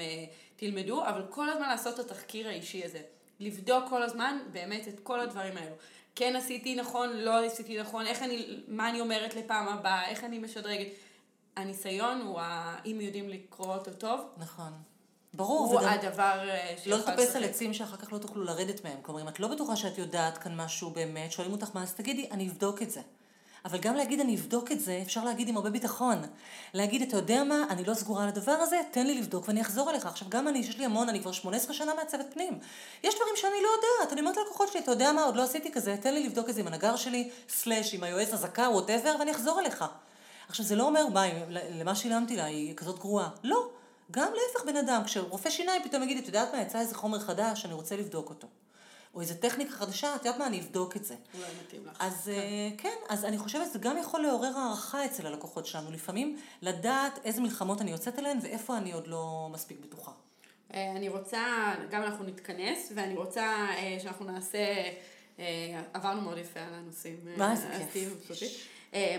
תלמדו, 0.55 1.05
אבל 1.05 1.25
כל 1.29 1.49
הזמן 1.49 1.69
לעשות 1.69 1.99
את 1.99 2.11
התחקיר 2.11 2.47
האישי 2.47 2.85
הזה. 2.85 3.01
לבדוק 3.39 3.89
כל 3.89 4.03
הזמן 4.03 4.39
באמת 4.51 4.87
את 4.87 4.99
כל 5.03 5.19
הדברים 5.19 5.57
האלו. 5.57 5.75
כן 6.19 6.35
עשיתי 6.35 6.75
נכון, 6.75 7.09
לא 7.17 7.45
עשיתי 7.45 7.81
נכון, 7.81 8.05
איך 8.05 8.23
אני, 8.23 8.63
מה 8.67 8.89
אני 8.89 9.01
אומרת 9.01 9.35
לפעם 9.35 9.67
הבאה, 9.67 10.09
איך 10.09 10.23
אני 10.23 10.39
משדרגת. 10.39 10.87
הניסיון 11.55 12.21
הוא, 12.21 12.39
ה... 12.39 12.75
אם 12.85 13.01
יודעים 13.01 13.29
לקרוא 13.29 13.75
אותו 13.75 13.91
טוב, 13.91 14.21
נכון. 14.37 14.71
ברור, 15.33 15.59
הוא 15.59 15.79
וגם 15.79 15.89
הדבר 15.89 16.49
אה, 16.49 16.71
לא 16.85 16.97
שיכול 16.97 17.13
לטפס 17.13 17.23
לשחק. 17.23 17.35
על 17.35 17.43
עצים 17.43 17.73
שאחר 17.73 17.97
כך 17.97 18.13
לא 18.13 18.17
תוכלו 18.17 18.43
לרדת 18.43 18.83
מהם. 18.83 18.97
כלומר, 19.01 19.21
אם 19.21 19.27
את 19.27 19.39
לא 19.39 19.47
בטוחה 19.47 19.75
שאת 19.75 19.97
יודעת 19.97 20.37
כאן 20.37 20.55
משהו 20.55 20.89
באמת, 20.89 21.31
שואלים 21.31 21.53
אותך 21.53 21.69
מה, 21.73 21.83
אז 21.83 21.93
תגידי, 21.93 22.27
אני 22.31 22.49
אבדוק 22.49 22.81
את 22.81 22.91
זה. 22.91 23.01
אבל 23.65 23.77
גם 23.77 23.95
להגיד 23.95 24.19
אני 24.19 24.35
אבדוק 24.35 24.71
את 24.71 24.79
זה, 24.79 24.99
אפשר 25.05 25.23
להגיד 25.23 25.47
עם 25.47 25.57
הרבה 25.57 25.69
ביטחון. 25.69 26.21
להגיד, 26.73 27.01
אתה 27.01 27.17
יודע 27.17 27.43
מה, 27.43 27.63
אני 27.69 27.83
לא 27.83 27.93
סגורה 27.93 28.23
על 28.23 28.29
הדבר 28.29 28.51
הזה, 28.51 28.81
תן 28.91 29.07
לי 29.07 29.13
לבדוק 29.13 29.47
ואני 29.47 29.61
אחזור 29.61 29.89
אליך. 29.89 30.05
עכשיו, 30.05 30.29
גם 30.29 30.47
אני, 30.47 30.59
יש 30.59 30.77
לי 30.77 30.85
המון, 30.85 31.09
אני 31.09 31.21
כבר 31.21 31.31
18 31.31 31.73
שנה 31.73 31.93
מעצבת 31.93 32.25
פנים. 32.33 32.59
יש 33.03 33.15
דברים 33.15 33.33
שאני 33.35 33.63
לא 33.63 33.69
יודעת, 33.75 34.13
אני 34.13 34.21
אומרת 34.21 34.37
ללקוחות 34.37 34.71
שלי, 34.71 34.81
אתה 34.81 34.91
יודע 34.91 35.11
מה, 35.11 35.23
עוד 35.23 35.35
לא 35.35 35.43
עשיתי 35.43 35.71
כזה, 35.71 35.95
תן 36.01 36.13
לי 36.13 36.23
לבדוק 36.23 36.49
את 36.49 36.55
זה 36.55 36.61
עם 36.61 36.67
הנגר 36.67 36.95
שלי, 36.95 37.29
סלאש, 37.49 37.93
עם 37.93 38.03
היועץ 38.03 38.33
הזכה, 38.33 38.69
ווטאבר, 38.69 39.15
ואני 39.19 39.31
אחזור 39.31 39.59
אליך. 39.59 39.85
עכשיו, 40.49 40.65
זה 40.65 40.75
לא 40.75 40.83
אומר, 40.83 41.07
מה, 41.07 41.23
למה 41.49 41.95
שילמתי 41.95 42.35
לה, 42.35 42.45
היא 42.45 42.75
כזאת 42.75 42.99
גרועה. 42.99 43.29
לא. 43.43 43.69
גם 44.11 44.27
להפך 44.33 44.65
בן 44.65 44.77
אדם, 44.77 45.03
כשרופא 45.03 45.49
שיניים 45.49 45.83
פתאום 45.83 46.03
יגיד, 46.03 46.17
את 46.17 46.27
יודעת 46.27 46.53
מה, 46.53 46.61
יצא 46.61 46.79
איזה 46.79 46.95
חומר 46.95 47.19
חדש, 47.19 47.65
אני 47.65 47.73
רוצה 47.73 47.95
לבדוק 47.95 48.29
אותו. 48.29 48.47
או 49.13 49.21
איזה 49.21 49.35
טכניקה 49.35 49.71
חדשה, 49.71 50.15
את 50.15 50.25
יודעת 50.25 50.39
מה, 50.39 50.47
אני 50.47 50.59
אבדוק 50.59 50.95
את 50.95 51.05
זה. 51.05 51.15
אולי 51.33 51.47
מתאים 51.65 51.85
לך. 51.85 51.97
אז 51.99 52.29
אה, 52.29 52.69
כן, 52.77 52.95
אז 53.09 53.25
אני 53.25 53.37
חושבת 53.37 53.67
שזה 53.69 53.79
גם 53.79 53.97
יכול 53.97 54.21
לעורר 54.21 54.57
הערכה 54.57 55.05
אצל 55.05 55.27
הלקוחות 55.27 55.65
שלנו. 55.65 55.91
לפעמים 55.91 56.37
לדעת 56.61 57.19
איזה 57.25 57.41
מלחמות 57.41 57.81
אני 57.81 57.91
יוצאת 57.91 58.19
אליהן 58.19 58.37
ואיפה 58.41 58.77
אני 58.77 58.91
עוד 58.91 59.07
לא 59.07 59.49
מספיק 59.51 59.77
בטוחה. 59.79 60.11
אה, 60.73 60.91
אני 60.91 61.09
רוצה, 61.09 61.73
גם 61.89 62.03
אנחנו 62.03 62.25
נתכנס, 62.25 62.91
ואני 62.95 63.15
רוצה 63.15 63.45
אה, 63.45 63.97
שאנחנו 63.99 64.25
נעשה, 64.25 64.59
עברנו 65.93 66.21
מאוד 66.21 66.37
יפה 66.37 66.59
על 66.59 66.73
הנושאים. 66.73 67.19
מה, 67.37 67.51
איזה 67.51 67.73
אז 67.73 67.81
כיף. 67.93 68.67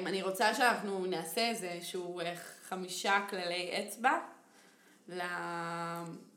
אני 0.07 0.23
רוצה 0.23 0.55
שאנחנו 0.55 1.07
נעשה 1.07 1.49
איזשהו 1.49 2.21
אה, 2.21 2.35
חמישה 2.69 3.19
כללי 3.31 3.71
אצבע 3.79 4.19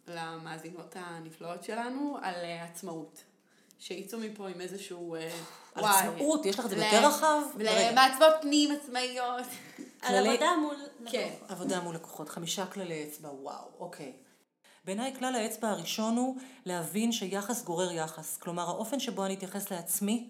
למאזינות 0.07 0.95
הנפלאות 0.95 1.63
שלנו 1.63 2.17
על 2.21 2.35
עצמאות. 2.61 3.23
שיצאו 3.83 4.19
מפה 4.19 4.49
עם 4.49 4.61
איזשהו... 4.61 5.15
אה, 5.15 5.29
על 5.75 5.85
עצמאות, 5.85 6.45
יש 6.45 6.59
לך 6.59 6.65
את 6.65 6.69
זה 6.69 6.75
יותר 6.75 7.07
רחב? 7.07 7.41
למעצבות 7.59 8.33
פנים 8.41 8.71
עצמאיות. 8.71 9.45
על 10.01 10.27
עבודה 10.27 10.57
מול... 10.61 10.75
כן. 11.11 11.29
לקוחות. 11.33 11.51
עבודה 11.51 11.81
מול 11.81 11.95
לקוחות, 11.95 12.29
חמישה 12.29 12.65
כללי 12.65 13.03
אצבע, 13.03 13.29
וואו, 13.29 13.65
אוקיי. 13.79 14.13
בעיניי 14.85 15.15
כלל 15.19 15.35
האצבע 15.35 15.69
הראשון 15.69 16.17
הוא 16.17 16.37
להבין 16.65 17.11
שיחס 17.11 17.63
גורר 17.63 17.91
יחס. 17.91 18.37
כלומר, 18.37 18.63
האופן 18.63 18.99
שבו 18.99 19.25
אני 19.25 19.33
אתייחס 19.33 19.71
לעצמי, 19.71 20.29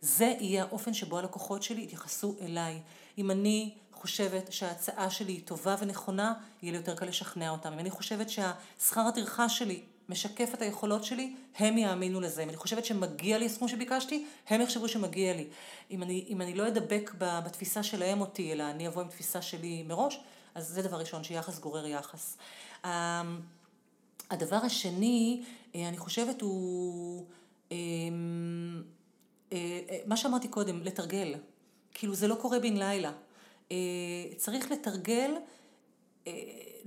זה 0.00 0.34
יהיה 0.40 0.62
האופן 0.62 0.94
שבו 0.94 1.18
הלקוחות 1.18 1.62
שלי 1.62 1.82
יתייחסו 1.82 2.34
אליי. 2.40 2.80
אם 3.18 3.30
אני 3.30 3.74
חושבת 3.92 4.52
שההצעה 4.52 5.10
שלי 5.10 5.32
היא 5.32 5.42
טובה 5.44 5.76
ונכונה, 5.78 6.34
יהיה 6.62 6.72
לי 6.72 6.78
יותר 6.78 6.94
קל 6.94 7.06
לשכנע 7.06 7.50
אותם. 7.50 7.72
אם 7.72 7.78
אני 7.78 7.90
חושבת 7.90 8.30
שהשכר 8.30 9.00
הטרחה 9.00 9.48
שלי 9.48 9.82
משקף 10.08 10.50
את 10.54 10.62
היכולות 10.62 11.04
שלי, 11.04 11.34
הם 11.56 11.78
יאמינו 11.78 12.20
לזה. 12.20 12.42
אם 12.42 12.48
אני 12.48 12.56
חושבת 12.56 12.84
שמגיע 12.84 13.38
לי 13.38 13.46
הסכום 13.46 13.68
שביקשתי, 13.68 14.26
הם 14.48 14.60
יחשבו 14.60 14.88
שמגיע 14.88 15.34
לי. 15.34 15.46
אם 15.90 16.02
אני, 16.02 16.24
אם 16.28 16.40
אני 16.40 16.54
לא 16.54 16.68
אדבק 16.68 17.10
בתפיסה 17.18 17.82
שלהם 17.82 18.20
אותי, 18.20 18.52
אלא 18.52 18.62
אני 18.62 18.88
אבוא 18.88 19.02
עם 19.02 19.08
תפיסה 19.08 19.42
שלי 19.42 19.82
מראש, 19.82 20.20
אז 20.54 20.68
זה 20.68 20.82
דבר 20.82 21.00
ראשון, 21.00 21.24
שיחס 21.24 21.58
גורר 21.58 21.86
יחס. 21.86 22.36
אמ, 22.84 22.90
הדבר 24.30 24.56
השני, 24.56 25.42
אה, 25.74 25.88
אני 25.88 25.98
חושבת 25.98 26.40
הוא, 26.40 27.26
אמ, 27.72 28.82
אה, 29.52 29.80
אה, 29.90 29.98
מה 30.06 30.16
שאמרתי 30.16 30.48
קודם, 30.48 30.82
לתרגל. 30.82 31.34
כאילו 31.94 32.14
זה 32.14 32.28
לא 32.28 32.34
קורה 32.34 32.58
בן 32.58 32.76
לילה. 32.76 33.12
צריך 34.36 34.70
לתרגל 34.70 35.30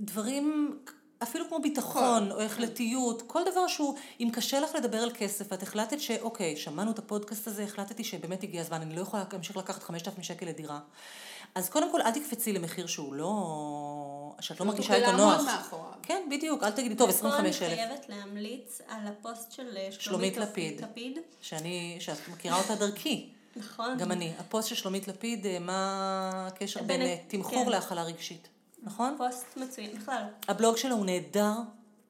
דברים, 0.00 0.78
אפילו 1.22 1.48
כמו 1.48 1.58
ביטחון 1.58 2.30
או 2.32 2.40
החלטיות, 2.42 3.22
כל 3.26 3.42
דבר 3.50 3.66
שהוא, 3.66 3.94
אם 4.20 4.28
קשה 4.32 4.60
לך 4.60 4.74
לדבר 4.74 4.98
על 4.98 5.10
כסף 5.14 5.44
ואת 5.50 5.62
החלטת 5.62 6.00
שאוקיי, 6.00 6.56
שמענו 6.56 6.90
את 6.90 6.98
הפודקאסט 6.98 7.46
הזה, 7.46 7.64
החלטתי 7.64 8.04
שבאמת 8.04 8.42
הגיע 8.42 8.60
הזמן, 8.60 8.80
אני 8.80 8.96
לא 8.96 9.00
יכולה 9.00 9.24
להמשיך 9.32 9.56
לקחת 9.56 9.82
5,000 9.82 10.22
שקל 10.24 10.46
לדירה. 10.46 10.78
אז 11.54 11.68
קודם 11.68 11.92
כל 11.92 12.02
אל 12.02 12.10
תקפצי 12.10 12.52
למחיר 12.52 12.86
שהוא 12.86 13.14
לא, 13.14 13.32
שאת 14.40 14.60
לא 14.60 14.66
מרגישה 14.66 14.88
תוכלי 14.88 15.06
איתו 15.06 15.16
לעמוד 15.18 15.34
נוח. 15.36 15.44
מאחוריו. 15.46 15.84
כן, 16.02 16.22
בדיוק, 16.30 16.62
אל 16.62 16.70
תגידי, 16.70 16.94
טוב, 16.94 17.10
פה 17.12 17.28
אני 17.38 17.48
25,000. 17.48 17.76
חייבת 17.76 18.08
להמליץ 18.08 18.80
על 18.88 19.00
הפוסט 19.06 19.52
של 19.52 19.76
אה, 19.76 19.88
שלומית 19.90 20.36
לפיד. 20.36 20.82
שאני, 21.40 21.96
שאת 22.00 22.28
מכירה 22.28 22.58
אותה 22.58 22.74
דרכי. 22.74 23.28
נכון. 23.56 23.98
גם 23.98 24.12
אני. 24.12 24.32
הפוסט 24.38 24.68
של 24.68 24.74
שלומית 24.74 25.08
לפיד, 25.08 25.46
אה, 25.46 25.58
מה 25.60 26.30
הקשר 26.46 26.80
בין 26.82 26.86
בין- 26.98 27.02
אה, 27.06 27.16
תמחור 27.28 27.64
כן. 27.64 27.70
להכלה 27.70 28.02
רגשית, 28.02 28.48
נכון? 28.86 29.14
פוסט 29.18 29.56
מצוין. 29.56 29.98
בכלל. 29.98 30.22
הבלוג 30.48 30.76
שלה 30.76 30.94
הוא 30.94 31.06
נהדר. 31.06 31.52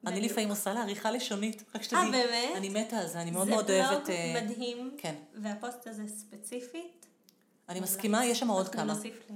אני. 0.07 0.21
לפעמים 0.21 0.49
עושה 0.49 0.73
לה 0.73 0.81
עריכה 0.81 1.11
לשונית, 1.11 1.63
רק 1.75 1.83
שתדעי. 1.83 2.05
אה, 2.05 2.11
באמת? 2.11 2.55
אני 2.55 2.69
מתה 2.69 2.97
על 2.97 3.07
זה, 3.07 3.21
אני 3.21 3.31
מאוד 3.31 3.45
זה 3.45 3.51
מאוד 3.51 3.71
אוהבת... 3.71 3.89
בלוג 3.89 4.09
אה, 4.09 4.41
מדהים. 4.41 4.91
כן. 4.97 5.15
והפוסט 5.35 5.87
הזה 5.87 6.03
ספציפית. 6.07 7.05
אני 7.69 7.79
מסכימה, 7.79 8.25
יש 8.25 8.39
שם 8.39 8.47
עוד 8.47 8.69
כמה. 8.69 8.93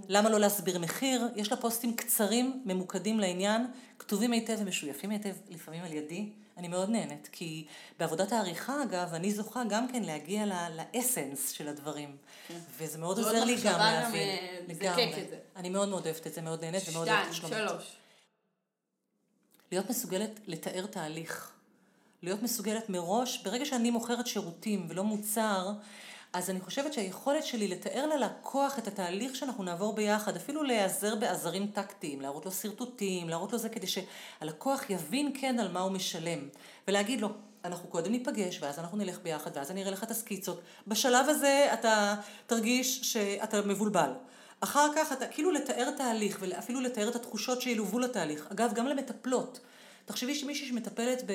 למה 0.07 0.29
לא 0.29 0.39
להסביר 0.39 0.79
מחיר? 0.79 1.27
יש 1.35 1.51
לה 1.51 1.57
פוסטים 1.57 1.95
קצרים, 1.95 2.61
ממוקדים 2.65 3.19
לעניין, 3.19 3.67
כתובים 3.99 4.31
היטב 4.31 4.55
ומשויפים 4.59 5.09
היטב, 5.09 5.33
לפעמים 5.49 5.83
על 5.83 5.93
ידי. 5.93 6.29
אני 6.61 6.67
מאוד 6.67 6.89
נהנית, 6.89 7.29
כי 7.31 7.65
בעבודת 7.99 8.31
העריכה, 8.31 8.83
אגב, 8.83 9.13
אני 9.13 9.31
זוכה 9.31 9.63
גם 9.69 9.87
כן 9.91 10.03
להגיע 10.03 10.45
לאסנס 10.45 11.49
של 11.49 11.67
הדברים. 11.67 12.17
וזה 12.77 12.97
מאוד 12.97 13.17
עוזר 13.17 13.43
לי 13.43 13.55
גם 13.63 13.79
להבין. 13.79 14.29
אה, 14.29 14.59
לגמרי. 14.67 15.25
אני 15.55 15.69
מאוד 15.69 15.89
מאוד 15.89 16.05
אוהבת 16.05 16.27
את 16.27 16.33
זה, 16.33 16.41
מאוד 16.41 16.65
נהנית 16.65 16.83
ומאוד 16.89 17.07
אוהבת 17.07 17.27
את 17.27 17.33
שלומית. 17.33 17.57
שלוש. 17.57 17.95
להיות 19.71 19.89
מסוגלת 19.89 20.39
לתאר 20.47 20.85
תהליך. 20.85 21.51
להיות 22.23 22.43
מסוגלת 22.43 22.89
מראש, 22.89 23.43
ברגע 23.43 23.65
שאני 23.65 23.91
מוכרת 23.91 24.27
שירותים 24.27 24.85
ולא 24.89 25.03
מוצר, 25.03 25.71
אז 26.33 26.49
אני 26.49 26.59
חושבת 26.59 26.93
שהיכולת 26.93 27.45
שלי 27.45 27.67
לתאר 27.67 28.05
ללקוח 28.05 28.79
את 28.79 28.87
התהליך 28.87 29.35
שאנחנו 29.35 29.63
נעבור 29.63 29.93
ביחד, 29.93 30.35
אפילו 30.35 30.63
להיעזר 30.63 31.15
בעזרים 31.15 31.67
טקטיים, 31.67 32.21
להראות 32.21 32.45
לו 32.45 32.51
שרטוטים, 32.51 33.29
להראות 33.29 33.51
לו 33.51 33.57
זה 33.57 33.69
כדי 33.69 33.87
שהלקוח 33.87 34.89
יבין 34.89 35.31
כן 35.41 35.59
על 35.59 35.71
מה 35.71 35.79
הוא 35.79 35.91
משלם, 35.91 36.39
ולהגיד 36.87 37.21
לו, 37.21 37.29
אנחנו 37.65 37.89
קודם 37.89 38.11
ניפגש, 38.11 38.61
ואז 38.61 38.79
אנחנו 38.79 38.97
נלך 38.97 39.19
ביחד, 39.23 39.51
ואז 39.53 39.71
אני 39.71 39.81
אראה 39.81 39.91
לך 39.91 40.03
את 40.03 40.11
הסקיצות. 40.11 40.61
בשלב 40.87 41.29
הזה 41.29 41.69
אתה 41.73 42.15
תרגיש 42.47 42.99
שאתה 43.01 43.61
מבולבל. 43.61 44.11
אחר 44.61 44.87
כך 44.95 45.11
אתה 45.11 45.27
כאילו 45.27 45.51
לתאר 45.51 45.91
תהליך, 45.97 46.37
ואפילו 46.41 46.81
לתאר 46.81 47.09
את 47.09 47.15
התחושות 47.15 47.61
שילוו 47.61 47.99
לתהליך. 47.99 48.47
אגב, 48.51 48.73
גם 48.73 48.87
למטפלות. 48.87 49.59
תחשבי 50.05 50.35
שמישהי 50.35 50.67
שמטפלת 50.67 51.23
ב... 51.25 51.31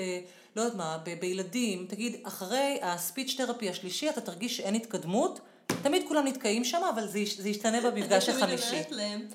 לא 0.56 0.62
יודעת 0.62 0.76
מה, 0.76 0.98
ב, 1.04 1.20
בילדים, 1.20 1.86
תגיד, 1.88 2.16
אחרי 2.22 2.78
הספיץ' 2.82 3.34
תרפי 3.36 3.70
השלישי 3.70 4.08
אתה 4.08 4.20
תרגיש 4.20 4.56
שאין 4.56 4.74
התקדמות, 4.74 5.40
תמיד 5.82 6.02
כולם 6.08 6.26
נתקעים 6.26 6.64
שם, 6.64 6.80
אבל 6.94 7.06
זה, 7.06 7.18
זה 7.36 7.48
ישתנה 7.48 7.80
במפגש 7.80 8.28
אני 8.28 8.38
תמיד 8.38 8.44
החמישי. 8.44 8.70
אומרת 8.70 8.90
להם, 8.92 9.26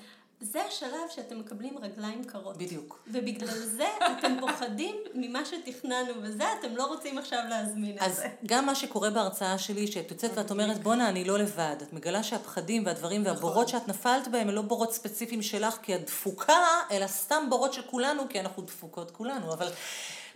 זה 0.42 0.64
השלב 0.64 1.08
שאתם 1.10 1.40
מקבלים 1.40 1.78
רגליים 1.78 2.24
קרות. 2.24 2.56
בדיוק. 2.56 3.02
ובגלל 3.06 3.58
זה 3.76 3.86
אתם 4.18 4.36
פוחדים 4.40 4.96
ממה 5.14 5.44
שתכננו, 5.44 6.12
וזה 6.22 6.44
אתם 6.60 6.76
לא 6.76 6.86
רוצים 6.86 7.18
עכשיו 7.18 7.44
להזמין 7.48 7.96
את 7.96 8.02
אז 8.02 8.16
זה. 8.16 8.28
גם 8.46 8.66
מה 8.66 8.74
שקורה 8.74 9.10
בהרצאה 9.10 9.58
שלי, 9.58 9.86
שאת 9.86 10.10
יוצאת 10.10 10.30
ואת 10.34 10.50
אומרת, 10.50 10.82
בואנה, 10.82 11.08
אני 11.08 11.24
לא 11.24 11.38
לבד. 11.38 11.76
את 11.82 11.92
מגלה 11.92 12.22
שהפחדים 12.22 12.86
והדברים 12.86 13.26
והבורות 13.26 13.68
שאת 13.68 13.88
נפלת 13.88 14.28
בהם 14.28 14.48
הם 14.48 14.54
לא 14.54 14.62
בורות 14.62 14.92
ספציפיים 14.92 15.42
שלך, 15.42 15.78
כי 15.82 15.94
את 15.94 16.06
דפוקה, 16.06 16.62
אלא 16.90 17.06
סתם 17.06 17.46
בורות 17.48 17.72
של 17.72 17.82
כולנו, 17.82 18.22
כי 18.28 18.40
אנחנו 18.40 18.62
דפוקות 18.62 19.10
כולנו. 19.10 19.52
אבל 19.52 19.68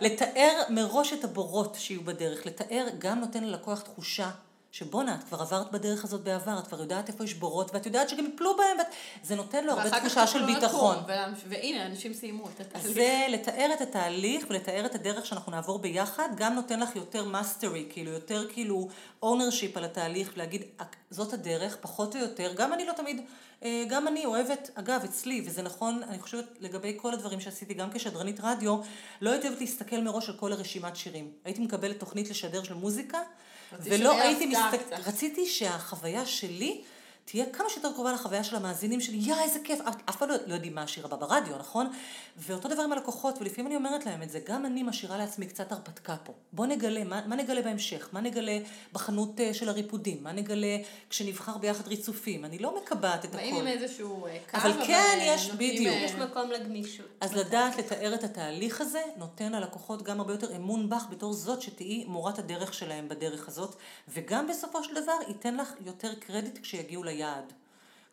לתאר 0.01 0.63
מראש 0.71 1.13
את 1.13 1.25
הבורות 1.25 1.75
שיהיו 1.75 2.05
בדרך, 2.05 2.47
לתאר 2.47 2.87
גם 2.99 3.21
נותן 3.21 3.45
ללקוח 3.45 3.81
תחושה 3.81 4.31
שבואנה, 4.79 5.15
את 5.15 5.25
כבר 5.25 5.43
עברת 5.43 5.73
בדרך 5.73 6.05
הזאת 6.05 6.21
בעבר, 6.21 6.59
את 6.59 6.67
כבר 6.67 6.81
יודעת 6.81 7.09
איפה 7.09 7.25
יש 7.25 7.35
בורות, 7.35 7.75
ואת 7.75 7.87
יודעת 7.87 8.09
שגם 8.09 8.27
יפלו 8.27 8.57
בהם, 8.57 8.79
ואת... 8.79 8.87
זה 9.23 9.35
נותן 9.35 9.65
לו 9.65 9.73
הרבה 9.73 10.01
תחושה 10.01 10.27
של 10.27 10.47
ביטחון. 10.47 10.97
ולהמש... 11.07 11.39
והנה, 11.49 11.87
אנשים 11.87 12.15
סיימו 12.15 12.49
את 12.49 12.61
התהליך. 12.61 12.89
זה 12.89 13.27
לתאר 13.29 13.71
את 13.75 13.81
התהליך 13.81 14.47
ולתאר 14.51 14.87
את 14.87 14.95
הדרך 14.95 15.27
שאנחנו 15.27 15.53
נעבור 15.53 15.79
ביחד, 15.79 16.29
גם 16.37 16.55
נותן 16.55 16.81
לך 16.81 16.97
יותר 16.97 17.25
mastery, 17.25 17.87
כאילו, 17.91 18.11
יותר 18.11 18.47
כאילו 18.53 18.89
ownership 19.23 19.75
על 19.75 19.85
התהליך, 19.85 20.39
להגיד, 20.39 20.63
זאת 21.11 21.33
הדרך, 21.33 21.77
פחות 21.81 22.17
או 22.17 22.21
יותר, 22.21 22.53
גם 22.57 22.73
אני 22.73 22.87
לא 22.87 22.93
תמיד, 22.93 23.21
אה, 23.63 23.85
גם 23.89 24.09
אני 24.09 24.25
אוהבת, 24.25 24.71
אגב, 24.75 25.01
אצלי, 25.05 25.43
וזה 25.47 25.63
נכון, 25.63 26.03
אני 26.09 26.19
חושבת, 26.19 26.45
לגבי 26.61 26.95
כל 26.97 27.15
הדברים 27.15 27.41
שעשיתי, 27.41 27.75
גם 27.75 27.91
כשדרנית 27.93 28.41
רדיו, 28.43 28.79
לא 29.21 29.31
הייתי 29.31 29.47
אוהבת 29.47 29.61
להסתכל 29.61 30.01
מראש 30.01 30.29
על 30.29 30.37
כל 30.37 30.53
הרשימת 30.53 30.97
שירים. 30.97 31.31
הייתי 31.45 31.61
מקבלת 31.61 31.99
תוכנית 32.01 32.31
לשדר 32.31 32.63
של 32.63 32.75
מוזיקה, 32.75 33.19
ולא 33.81 34.21
הייתי 34.21 34.47
מסתכלת, 34.47 34.93
רציתי 35.07 35.47
שהחוויה 35.47 36.27
שלי 36.27 36.81
תהיה 37.31 37.45
כמה 37.53 37.71
שיותר 37.71 37.93
קרובה 37.93 38.13
לחוויה 38.13 38.45
של 38.45 38.57
המאזינים 38.57 39.01
שלי, 39.01 39.17
יא 39.17 39.35
איזה 39.45 39.59
כיף, 39.65 39.81
אף 40.09 40.17
פעם 40.17 40.29
לא, 40.29 40.35
לא 40.47 40.55
יודעים 40.55 40.75
מה 40.75 40.83
השיר 40.83 41.05
הבא 41.05 41.17
ברדיו, 41.17 41.59
נכון? 41.59 41.93
ואותו 42.37 42.69
דבר 42.69 42.83
עם 42.83 42.93
הלקוחות, 42.93 43.39
ולפעמים 43.41 43.67
אני 43.67 43.77
אומרת 43.77 44.07
להם 44.07 44.23
את 44.23 44.31
זה, 44.31 44.41
גם 44.49 44.67
אני 44.67 44.83
משאירה 44.83 45.19
לעצמי 45.19 45.47
קצת 45.47 45.73
הרפתקה 45.73 46.17
פה. 46.25 46.33
בוא 46.53 46.67
נגלה, 46.67 47.05
מה, 47.05 47.27
מה 47.27 47.37
נגלה 47.37 47.63
בהמשך? 47.63 48.09
מה 48.13 48.21
נגלה 48.21 48.59
בחנות 48.93 49.41
אה, 49.41 49.55
של 49.55 49.69
הריפודים? 49.69 50.23
מה 50.23 50.33
נגלה 50.33 50.77
כשנבחר 51.11 51.59
ביחד 51.59 51.89
ריצופים? 51.89 52.45
אני 52.45 52.59
לא 52.59 52.77
מקבעת 52.83 53.25
את 53.25 53.29
הכל. 53.29 53.37
באים 53.37 53.57
עם 53.57 53.67
איזשהו 53.67 54.27
אה, 54.27 54.39
קו, 54.51 54.57
אבל 54.57 54.87
כן, 54.87 55.19
יש, 55.21 55.51
בדיוק. 55.51 55.95
יש 55.99 56.13
מקום 56.13 56.51
לגמישות. 56.51 57.07
אז 57.21 57.35
לדעת 57.35 57.79
לתאר 57.79 58.15
את 58.15 58.25
התהליך 58.25 58.81
הזה, 58.81 59.03
נותן 59.17 59.53
ללקוחות 59.53 60.03
גם 60.03 60.21
הרבה 60.21 60.33
יותר 60.33 60.57
אמון 60.57 60.91
בך 60.91 61.07
בתור 61.11 61.33
זאת 61.33 61.63
שתהיי 61.63 62.05
מורת 62.05 62.39
הדרך 62.39 62.75
שלהם 62.75 63.09
בדרך 63.09 63.49
הזאת, 63.49 63.77
וגם 64.09 64.47
בסופו 64.49 64.85
של 64.85 64.95
דבר 64.95 65.17
ייתן 65.29 65.57
לך 65.57 65.73
יותר 65.81 66.15
קרדיט 66.15 66.59
כשיגיעו 66.63 67.03
ליעד. 67.17 67.53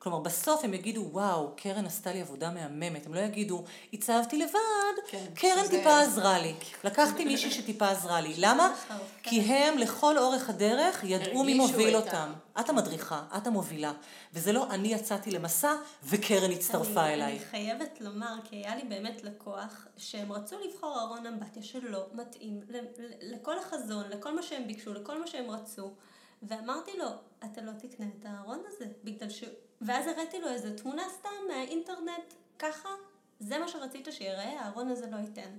כלומר, 0.04 0.20
בסוף 0.20 0.64
הם 0.64 0.74
יגידו, 0.74 1.08
וואו, 1.12 1.52
קרן 1.56 1.86
עשתה 1.86 2.14
לי 2.14 2.22
עבודה 2.22 2.52
מהממת. 2.52 3.06
הם 3.06 3.14
לא 3.14 3.20
יגידו, 3.20 3.64
הצבתי 3.94 4.38
לבד, 4.38 4.60
כן, 5.08 5.26
קרן 5.36 5.64
שזה... 5.64 5.70
טיפה 5.70 6.00
עזרה 6.00 6.40
לי. 6.40 6.54
לקחתי 6.84 7.26
מישהי 7.26 7.52
שטיפה 7.52 7.90
עזרה 7.90 8.22
לי. 8.22 8.34
למה? 8.46 8.74
כי 9.24 9.42
הם 9.42 9.78
לכל 9.78 10.18
אורך 10.18 10.50
הדרך 10.50 11.04
ידעו 11.04 11.44
מי 11.44 11.54
מוביל 11.54 11.96
אותם. 11.96 12.34
את 12.60 12.70
המדריכה, 12.70 13.24
את 13.38 13.48
המובילה. 13.48 13.94
וזה 14.34 14.52
לא 14.52 14.70
אני 14.70 14.88
יצאתי 14.88 15.32
למסע 15.32 15.74
וקרן 16.04 16.52
הצטרפה 16.52 17.06
אני, 17.06 17.14
אליי. 17.14 17.32
אני 17.32 17.40
חייבת 17.40 18.02
לומר, 18.02 18.34
כי 18.44 18.56
היה 18.56 18.76
לי 18.76 18.84
באמת 18.84 19.24
לקוח, 19.24 19.88
שהם 19.98 20.32
רצו 20.32 20.56
לבחור 20.60 21.00
ארון 21.02 21.26
אמבטיה 21.26 21.64
שלא 21.64 22.06
מתאים 22.14 22.62
לכל 23.22 23.60
החזון, 23.60 24.04
לכל 24.10 24.36
מה 24.36 24.42
שהם 24.42 24.68
ביקשו, 24.68 24.94
לכל 24.94 25.20
מה 25.20 25.28
שהם 25.28 25.52
רצו. 25.52 25.92
ואמרתי 26.48 26.98
לו, 26.98 27.08
אתה 27.46 27.62
לא 27.62 27.72
תקנה 27.72 28.06
את 28.20 28.26
הארון 28.26 28.64
הזה, 28.68 28.86
בגלל 29.04 29.30
ש... 29.30 29.44
ואז 29.82 30.08
הראיתי 30.08 30.40
לו 30.40 30.48
איזה 30.48 30.78
תמונה 30.78 31.04
סתם 31.20 31.30
מהאינטרנט, 31.48 32.34
ככה, 32.60 32.90
זה 33.40 33.60
מה 33.60 33.68
שרצית 33.68 34.08
שיראה, 34.12 34.62
הארון 34.62 34.88
הזה 34.88 35.10
לא 35.10 35.18
ייתן. 35.18 35.50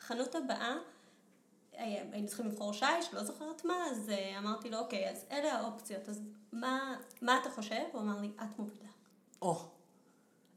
חנות 0.00 0.34
הבאה, 0.34 0.76
היינו 1.72 2.28
צריכים 2.28 2.46
לבחור 2.46 2.72
שיש, 2.72 3.14
לא 3.14 3.24
זוכרת 3.24 3.64
מה, 3.64 3.86
אז 3.90 4.10
אה, 4.10 4.38
אמרתי 4.38 4.70
לו, 4.70 4.78
אוקיי, 4.78 5.10
אז 5.10 5.24
אלה 5.30 5.52
האופציות, 5.52 6.08
אז 6.08 6.20
מה, 6.52 6.96
מה 7.22 7.38
אתה 7.42 7.50
חושב? 7.50 7.82
הוא 7.92 8.00
אמר 8.00 8.20
לי, 8.20 8.30
את 8.42 8.58
מובילה. 8.58 8.88
או. 9.42 9.68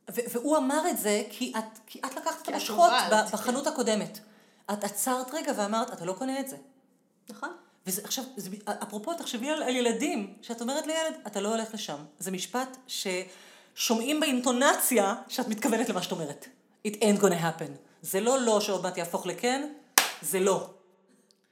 והוא 0.08 0.58
אמר 0.58 0.90
את 0.90 0.98
זה 0.98 1.24
כי 1.30 1.54
את, 1.58 1.80
כי 1.86 2.00
את 2.00 2.16
לקחת 2.16 2.42
את 2.42 2.48
המושכות 2.48 2.92
בחנות. 3.34 3.68
הקודמת. 3.68 4.20
את 4.74 4.84
עצרת 4.84 5.34
רגע 5.34 5.52
ואמרת, 5.56 5.94
אתה 5.94 6.06
לא 6.06 6.14
קונה 6.14 6.40
את 6.40 6.48
זה. 6.48 6.58
נכון. 7.30 7.50
וזה 7.88 8.02
עכשיו, 8.04 8.24
זה, 8.38 8.50
אפרופו, 8.84 9.14
תחשבי 9.14 9.50
על, 9.50 9.64
על 9.64 9.76
ילדים, 9.76 10.34
שאת 10.42 10.62
אומרת 10.62 10.88
לילד, 10.88 11.14
אתה 11.28 11.42
לא 11.42 11.50
הולך 11.50 11.74
לשם. 11.74 11.98
זה 12.20 12.32
משפט 12.32 12.78
ששומעים 12.88 14.20
באינטונציה 14.20 15.16
שאת 15.28 15.48
מתכוונת 15.48 15.90
למה 15.90 16.04
שאת 16.04 16.12
אומרת. 16.12 16.48
It 16.88 16.92
ain't 16.92 17.22
gonna 17.22 17.42
happen. 17.42 17.72
זה 18.02 18.20
לא 18.20 18.42
לא 18.42 18.62
שעוד 18.62 18.84
מעט 18.84 18.98
יהפוך 18.98 19.26
לכן, 19.26 19.70
זה 20.22 20.40
לא. 20.40 20.70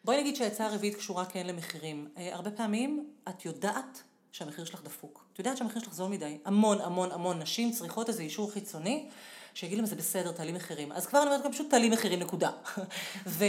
בואי 0.04 0.22
נגיד 0.22 0.36
שהעצה 0.36 0.66
הרביעית 0.66 0.96
קשורה 0.96 1.26
כן 1.26 1.48
למחירים. 1.48 2.08
אה, 2.18 2.36
הרבה 2.36 2.52
פעמים 2.52 3.10
את 3.30 3.46
יודעת 3.46 4.04
שהמחיר 4.32 4.66
שלך 4.66 4.84
דפוק. 4.84 5.26
את 5.34 5.40
יודעת 5.40 5.58
שהמחיר 5.58 5.82
שלך 5.82 5.94
זול 5.94 6.10
מדי. 6.10 6.38
המון 6.46 6.82
המון 6.82 7.12
המון 7.12 7.40
נשים 7.40 7.72
צריכות 7.72 8.10
איזה 8.10 8.24
אישור 8.24 8.52
חיצוני. 8.52 9.10
שיגיד 9.54 9.78
להם 9.78 9.86
זה 9.86 9.96
בסדר, 9.96 10.32
תעלי 10.32 10.52
מחירים. 10.52 10.92
אז 10.92 11.06
כבר 11.06 11.22
אני 11.22 11.28
אומרת 11.28 11.44
גם 11.44 11.52
פשוט 11.52 11.70
תעלי 11.70 11.90
מחירים, 11.90 12.20
נקודה. 12.20 12.52
ו, 13.28 13.46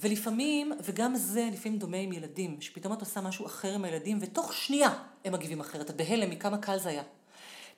ולפעמים, 0.00 0.72
וגם 0.82 1.16
זה 1.16 1.48
לפעמים 1.52 1.78
דומה 1.78 1.96
עם 1.96 2.12
ילדים, 2.12 2.60
שפתאום 2.60 2.92
את 2.92 3.00
עושה 3.00 3.20
משהו 3.20 3.46
אחר 3.46 3.74
עם 3.74 3.84
הילדים, 3.84 4.18
ותוך 4.20 4.52
שנייה 4.52 4.90
הם 5.24 5.32
מגיבים 5.32 5.60
אחרת. 5.60 5.90
את 5.90 5.96
בהלם 5.96 6.30
מכמה 6.30 6.58
קל 6.58 6.78
זה 6.78 6.88
היה. 6.88 7.02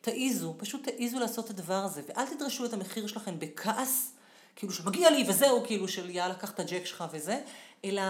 תעיזו, 0.00 0.54
פשוט 0.58 0.88
תעיזו 0.88 1.18
לעשות 1.18 1.44
את 1.44 1.50
הדבר 1.50 1.84
הזה, 1.84 2.02
ואל 2.08 2.26
תדרשו 2.26 2.64
את 2.64 2.72
המחיר 2.72 3.06
שלכם 3.06 3.38
בכעס, 3.38 4.12
כאילו 4.56 4.72
שמגיע 4.72 5.10
לי 5.10 5.24
וזהו, 5.28 5.64
כאילו 5.66 5.88
של 5.88 6.10
יאללה, 6.10 6.34
קח 6.34 6.50
את 6.50 6.60
הג'ק 6.60 6.84
שלך 6.84 7.04
וזה, 7.12 7.40
אלא 7.84 8.02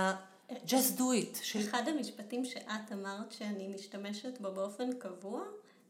just 0.50 0.98
do 0.98 1.00
it. 1.00 1.42
של... 1.42 1.60
אחד 1.60 1.88
המשפטים 1.88 2.44
שאת 2.44 2.92
אמרת 2.92 3.32
שאני 3.32 3.68
משתמשת 3.68 4.40
בו 4.40 4.52
באופן 4.52 4.92
קבוע, 4.92 5.40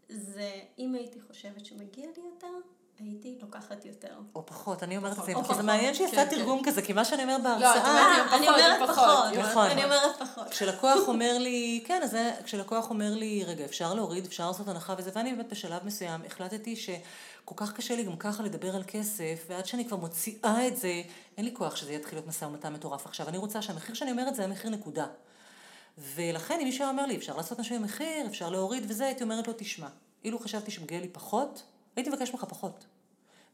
זה 0.08 0.52
אם 0.78 0.94
הייתי 0.94 1.20
חושבת 1.20 1.66
שמגיע 1.66 2.06
לי 2.06 2.22
יותר, 2.32 2.56
הייתי 2.98 3.38
לוקחת 3.42 3.84
יותר. 3.84 4.14
או 4.34 4.46
פחות, 4.46 4.82
אני 4.82 4.96
אומרת 4.96 5.18
את 5.18 5.24
זה, 5.24 5.32
כי 5.48 5.54
זה 5.54 5.62
מעניין 5.62 5.94
שהיא 5.94 6.06
עשתה 6.06 6.24
כן, 6.24 6.30
תרגום 6.30 6.62
כן. 6.62 6.70
כזה, 6.70 6.82
כי 6.82 6.92
מה 6.92 7.04
שאני 7.04 7.22
אומרת 7.22 7.42
בהרצאה... 7.42 8.18
לא, 8.30 8.36
אני 8.36 8.48
אומרת 8.48 8.90
פחות, 8.90 9.24
נכון. 9.38 9.66
אני 9.66 9.84
אומרת 9.84 10.16
פחות. 10.18 10.48
כשלקוח 10.48 11.08
אומר 11.08 11.38
לי, 11.38 11.84
כן, 11.86 12.00
אז 12.02 12.16
כשלקוח 12.44 12.90
אומר 12.90 13.14
לי, 13.14 13.44
רגע, 13.44 13.64
אפשר 13.64 13.94
להוריד, 13.94 14.24
אפשר 14.24 14.46
לעשות 14.46 14.68
הנחה 14.68 14.94
וזה, 14.98 15.10
ואני 15.14 15.32
באמת 15.34 15.48
בשלב 15.50 15.84
מסוים 15.84 16.20
החלטתי 16.26 16.76
שכל 16.76 17.54
כך 17.56 17.72
קשה 17.72 17.96
לי 17.96 18.02
גם 18.02 18.16
ככה 18.16 18.42
לדבר 18.42 18.76
על 18.76 18.82
כסף, 18.86 19.44
ועד 19.48 19.66
שאני 19.66 19.84
כבר 19.84 19.96
מוציאה 19.96 20.68
את 20.68 20.76
זה, 20.76 21.02
אין 21.36 21.44
לי 21.44 21.54
כוח 21.54 21.76
שזה 21.76 21.92
יתחיל 21.92 22.18
להיות 22.18 22.26
משא 22.26 22.44
ומתן 22.44 22.72
מטורף 22.72 23.06
עכשיו. 23.06 23.28
אני 23.28 23.38
רוצה 23.38 23.62
שהמחיר 23.62 23.94
שאני 23.94 24.10
אומרת 24.10 24.34
זה 24.34 24.44
המחיר 24.44 24.70
נקודה. 24.70 25.06
ולכן 25.98 26.58
אם 26.60 26.64
מישהו 26.64 26.88
אומר 26.88 27.06
לי, 27.06 27.16
אפשר 27.16 27.36
לעשות 27.36 27.60
משהו 27.60 27.76
עם 27.76 27.82
מחיר, 27.82 28.26
אפשר 28.26 28.50
להוריד 28.50 28.84
וזה, 28.88 29.06
הייתי 29.06 29.24
אומרת 29.24 29.48
לו, 29.48 29.54
תשמע, 29.56 29.88
אילו 30.24 30.38
חשבתי 30.38 30.70
שמגיע 30.70 31.00
לי 31.00 31.08
פחות, 31.08 31.62
הייתי 31.96 32.10
מבקש 32.10 32.30
ממך 32.30 32.44
פחות. 32.44 32.86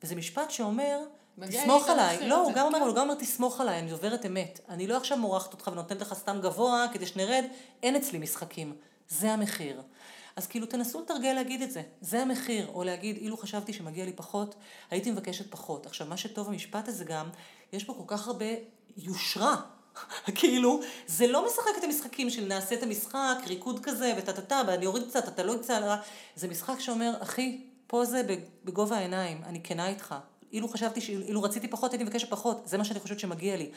וזה 0.03 0.15
משפט 0.15 0.51
שאומר, 0.51 0.99
תסמוך 1.41 1.89
עליי. 1.89 2.29
לא, 2.29 2.43
הוא 2.43 2.53
גם 2.53 2.67
אומר, 2.67 2.79
הוא 2.79 2.95
גם 2.95 3.03
אומר, 3.03 3.15
תסמוך 3.15 3.61
עליי, 3.61 3.79
אני 3.79 3.91
דוברת 3.91 4.27
אמת. 4.27 4.61
אני 4.69 4.87
לא 4.87 4.97
עכשיו 4.97 5.19
מורחת 5.19 5.53
אותך 5.53 5.71
ונותנת 5.73 6.01
לך 6.01 6.15
סתם 6.15 6.39
גבוה 6.43 6.87
כדי 6.93 7.07
שנרד, 7.07 7.45
אין 7.83 7.97
אצלי 7.97 8.19
משחקים. 8.19 8.77
זה 9.09 9.33
המחיר. 9.33 9.83
אז 10.37 10.47
כאילו 10.47 10.67
תנסו 10.67 11.01
לתרגל 11.01 11.33
להגיד 11.33 11.63
את 11.63 11.71
זה, 11.71 11.83
זה 12.01 12.23
המחיר, 12.23 12.71
או 12.75 12.85
להגיד, 12.85 13.17
אילו 13.17 13.37
חשבתי 13.37 13.73
שמגיע 13.73 14.05
לי 14.05 14.13
פחות, 14.13 14.55
הייתי 14.91 15.11
מבקשת 15.11 15.51
פחות. 15.51 15.87
עכשיו, 15.87 16.07
מה 16.07 16.17
שטוב 16.17 16.49
במשפט 16.49 16.89
הזה 16.89 17.05
גם, 17.05 17.29
יש 17.73 17.85
בו 17.85 17.95
כל 17.95 18.17
כך 18.17 18.27
הרבה 18.27 18.47
יושרה. 18.97 19.57
כאילו, 20.35 20.81
זה 21.07 21.27
לא 21.27 21.47
משחק 21.47 21.79
את 21.79 21.85
המשחקים 21.85 22.31
של 22.31 22.45
נעשה 22.45 22.75
את 22.75 22.83
המשחק, 22.83 23.37
ריקוד 23.47 23.81
כזה, 23.83 24.15
וטה 24.19 24.33
טה 24.33 24.43
טה, 24.43 24.63
ואני 24.67 24.87
אוריד 24.87 25.09
קצת, 25.09 25.29
אתה 25.29 25.43
לא 25.43 25.53
יצא, 25.53 25.97
זה 26.37 26.49
משחק 26.49 26.81
שאומר, 26.81 27.13
אחי, 27.21 27.61
פה 27.93 28.05
זה 28.05 28.23
בגובה 28.65 28.97
העיניים, 28.97 29.43
אני 29.45 29.61
כנה 29.65 29.89
איתך. 29.89 30.15
אילו 30.53 30.69
חשבתי, 30.69 31.01
אילו 31.09 31.43
רציתי 31.43 31.69
פחות, 31.69 31.93
הייתי 31.93 32.05
מבקשת 32.05 32.31
פחות, 32.31 32.63
זה 32.65 32.79
מה 32.79 32.85
שאני 32.85 33.01
חושבת 33.01 33.19
שמגיע 33.19 33.57
לי. 33.57 33.71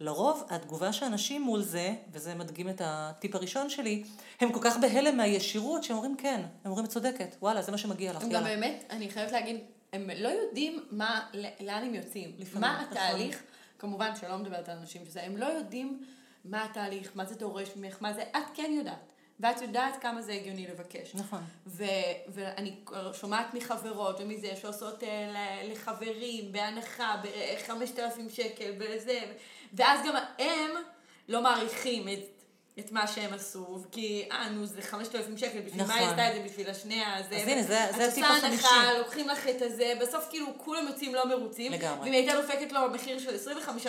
לרוב, 0.00 0.44
התגובה 0.50 0.92
של 0.92 1.06
אנשים 1.06 1.42
מול 1.42 1.62
זה, 1.62 1.94
וזה 2.12 2.34
מדגים 2.34 2.68
את 2.68 2.80
הטיפ 2.84 3.34
הראשון 3.34 3.70
שלי, 3.70 4.04
הם 4.40 4.52
כל 4.52 4.60
כך 4.62 4.76
בהלם 4.76 5.16
מהישירות, 5.16 5.84
שהם 5.84 5.96
אומרים 5.96 6.16
כן, 6.16 6.40
הם 6.64 6.70
אומרים 6.70 6.86
צודקת, 6.86 7.36
וואלה, 7.42 7.62
זה 7.62 7.72
מה 7.72 7.78
שמגיע 7.78 8.12
לך, 8.12 8.22
הם 8.22 8.30
גם 8.30 8.44
באמת, 8.44 8.84
אני 8.90 9.10
חייבת 9.10 9.32
להגיד, 9.32 9.56
הם 9.92 10.10
לא 10.16 10.28
יודעים 10.28 10.84
מה, 10.90 11.26
לאן 11.60 11.84
הם 11.84 11.94
יוצאים. 11.94 12.32
לפעמים, 12.38 12.60
מה 12.60 12.82
נכון. 12.82 12.96
התהליך, 12.96 13.34
נכון. 13.34 13.46
כמובן 13.78 14.10
שלא 14.20 14.38
מדברת 14.38 14.68
על 14.68 14.76
אנשים 14.78 15.04
שזה, 15.04 15.22
הם 15.22 15.36
לא 15.36 15.46
יודעים 15.46 16.02
מה 16.44 16.64
התהליך, 16.64 17.12
מה 17.14 17.24
זה 17.24 17.34
דורש 17.34 17.68
ממך, 17.76 17.96
מה 18.00 18.12
זה, 18.12 18.22
את 18.22 18.44
כן 18.54 18.72
יודעת. 18.76 19.09
ואת 19.40 19.62
יודעת 19.62 20.02
כמה 20.02 20.22
זה 20.22 20.32
הגיוני 20.32 20.66
לבקש. 20.66 21.14
נכון. 21.14 21.40
ו- 21.66 21.84
ואני 22.28 22.74
שומעת 23.12 23.54
מחברות 23.54 24.20
ומזה 24.20 24.56
שעושות 24.60 25.04
אה, 25.04 25.62
לחברים 25.64 26.52
בהנחה 26.52 27.16
ב-5,000 27.22 28.30
שקל 28.30 28.72
וזה, 28.78 29.20
ואז 29.72 30.00
גם 30.06 30.14
הם 30.38 30.70
לא 31.28 31.42
מעריכים 31.42 32.08
את 32.08 32.39
את 32.80 32.92
מה 32.92 33.06
שהם 33.06 33.34
עשו, 33.34 33.78
כי 33.92 34.28
אה, 34.32 34.48
נו, 34.48 34.66
זה 34.66 34.82
5,000 34.82 35.38
שקל, 35.38 35.60
בשביל 35.60 35.82
נכון. 35.82 35.94
מה 35.94 36.00
היא 36.00 36.08
עשתה 36.08 36.28
את 36.28 36.34
זה 36.34 36.48
בשביל 36.48 36.70
השנייה 36.70 37.16
הזה. 37.16 37.36
אז 37.36 37.48
הנה, 37.48 37.62
זה, 37.62 37.86
זה 37.96 38.08
הטיפ 38.08 38.24
החמישי. 38.24 38.46
את 38.46 38.52
עושה 38.52 38.68
הנחה, 38.68 38.98
לוקחים 38.98 39.28
לך 39.28 39.48
את 39.48 39.62
הזה, 39.62 39.92
בסוף 40.00 40.26
כאילו 40.30 40.46
כולם 40.56 40.86
יוצאים 40.88 41.14
לא 41.14 41.28
מרוצים. 41.28 41.72
לגמרי. 41.72 42.04
ואם 42.04 42.12
הייתה 42.12 42.32
דופקת 42.40 42.72
לו 42.72 42.80
מחיר 42.90 43.18
של 43.18 43.34
25 43.34 43.86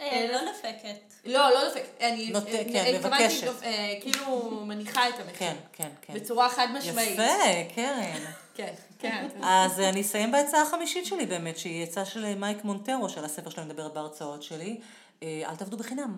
אה, 0.00 0.26
לא 0.32 0.38
דופקת. 0.52 1.12
לא, 1.24 1.50
לא 1.50 1.68
דופקת. 1.68 2.00
אני 2.00 2.30
נות... 2.30 2.46
אה, 2.46 2.62
כן, 2.72 2.94
מבקשת. 2.98 3.44
דופ... 3.44 3.62
אה, 3.62 3.94
כאילו 4.00 4.50
מניחה 4.66 5.08
את 5.08 5.14
המחיר. 5.14 5.36
כן, 5.38 5.56
כן, 5.72 5.88
כן. 6.02 6.14
בצורה 6.14 6.48
חד 6.48 6.66
משמעית. 6.74 7.12
יפה, 7.12 7.74
קרן. 7.74 8.20
כן, 8.54 8.74
כן. 8.98 9.26
אז 9.42 9.80
אני 9.80 10.00
אסיים 10.00 10.32
בהצעה 10.32 10.62
החמישית 10.62 11.06
שלי 11.06 11.26
באמת, 11.26 11.58
שהיא 11.58 11.82
עצה 11.82 12.04
של 12.04 12.34
מייק 12.34 12.64
מונטרו, 12.64 13.08
שעל 13.08 13.24
הספר 13.24 13.50
שלו 13.50 13.64
מדברת 13.64 13.94
בהרצאות 13.94 14.42
שלי. 14.42 14.80
אל 15.22 15.56
תעבדו 15.58 15.76
בחינם. 15.76 16.16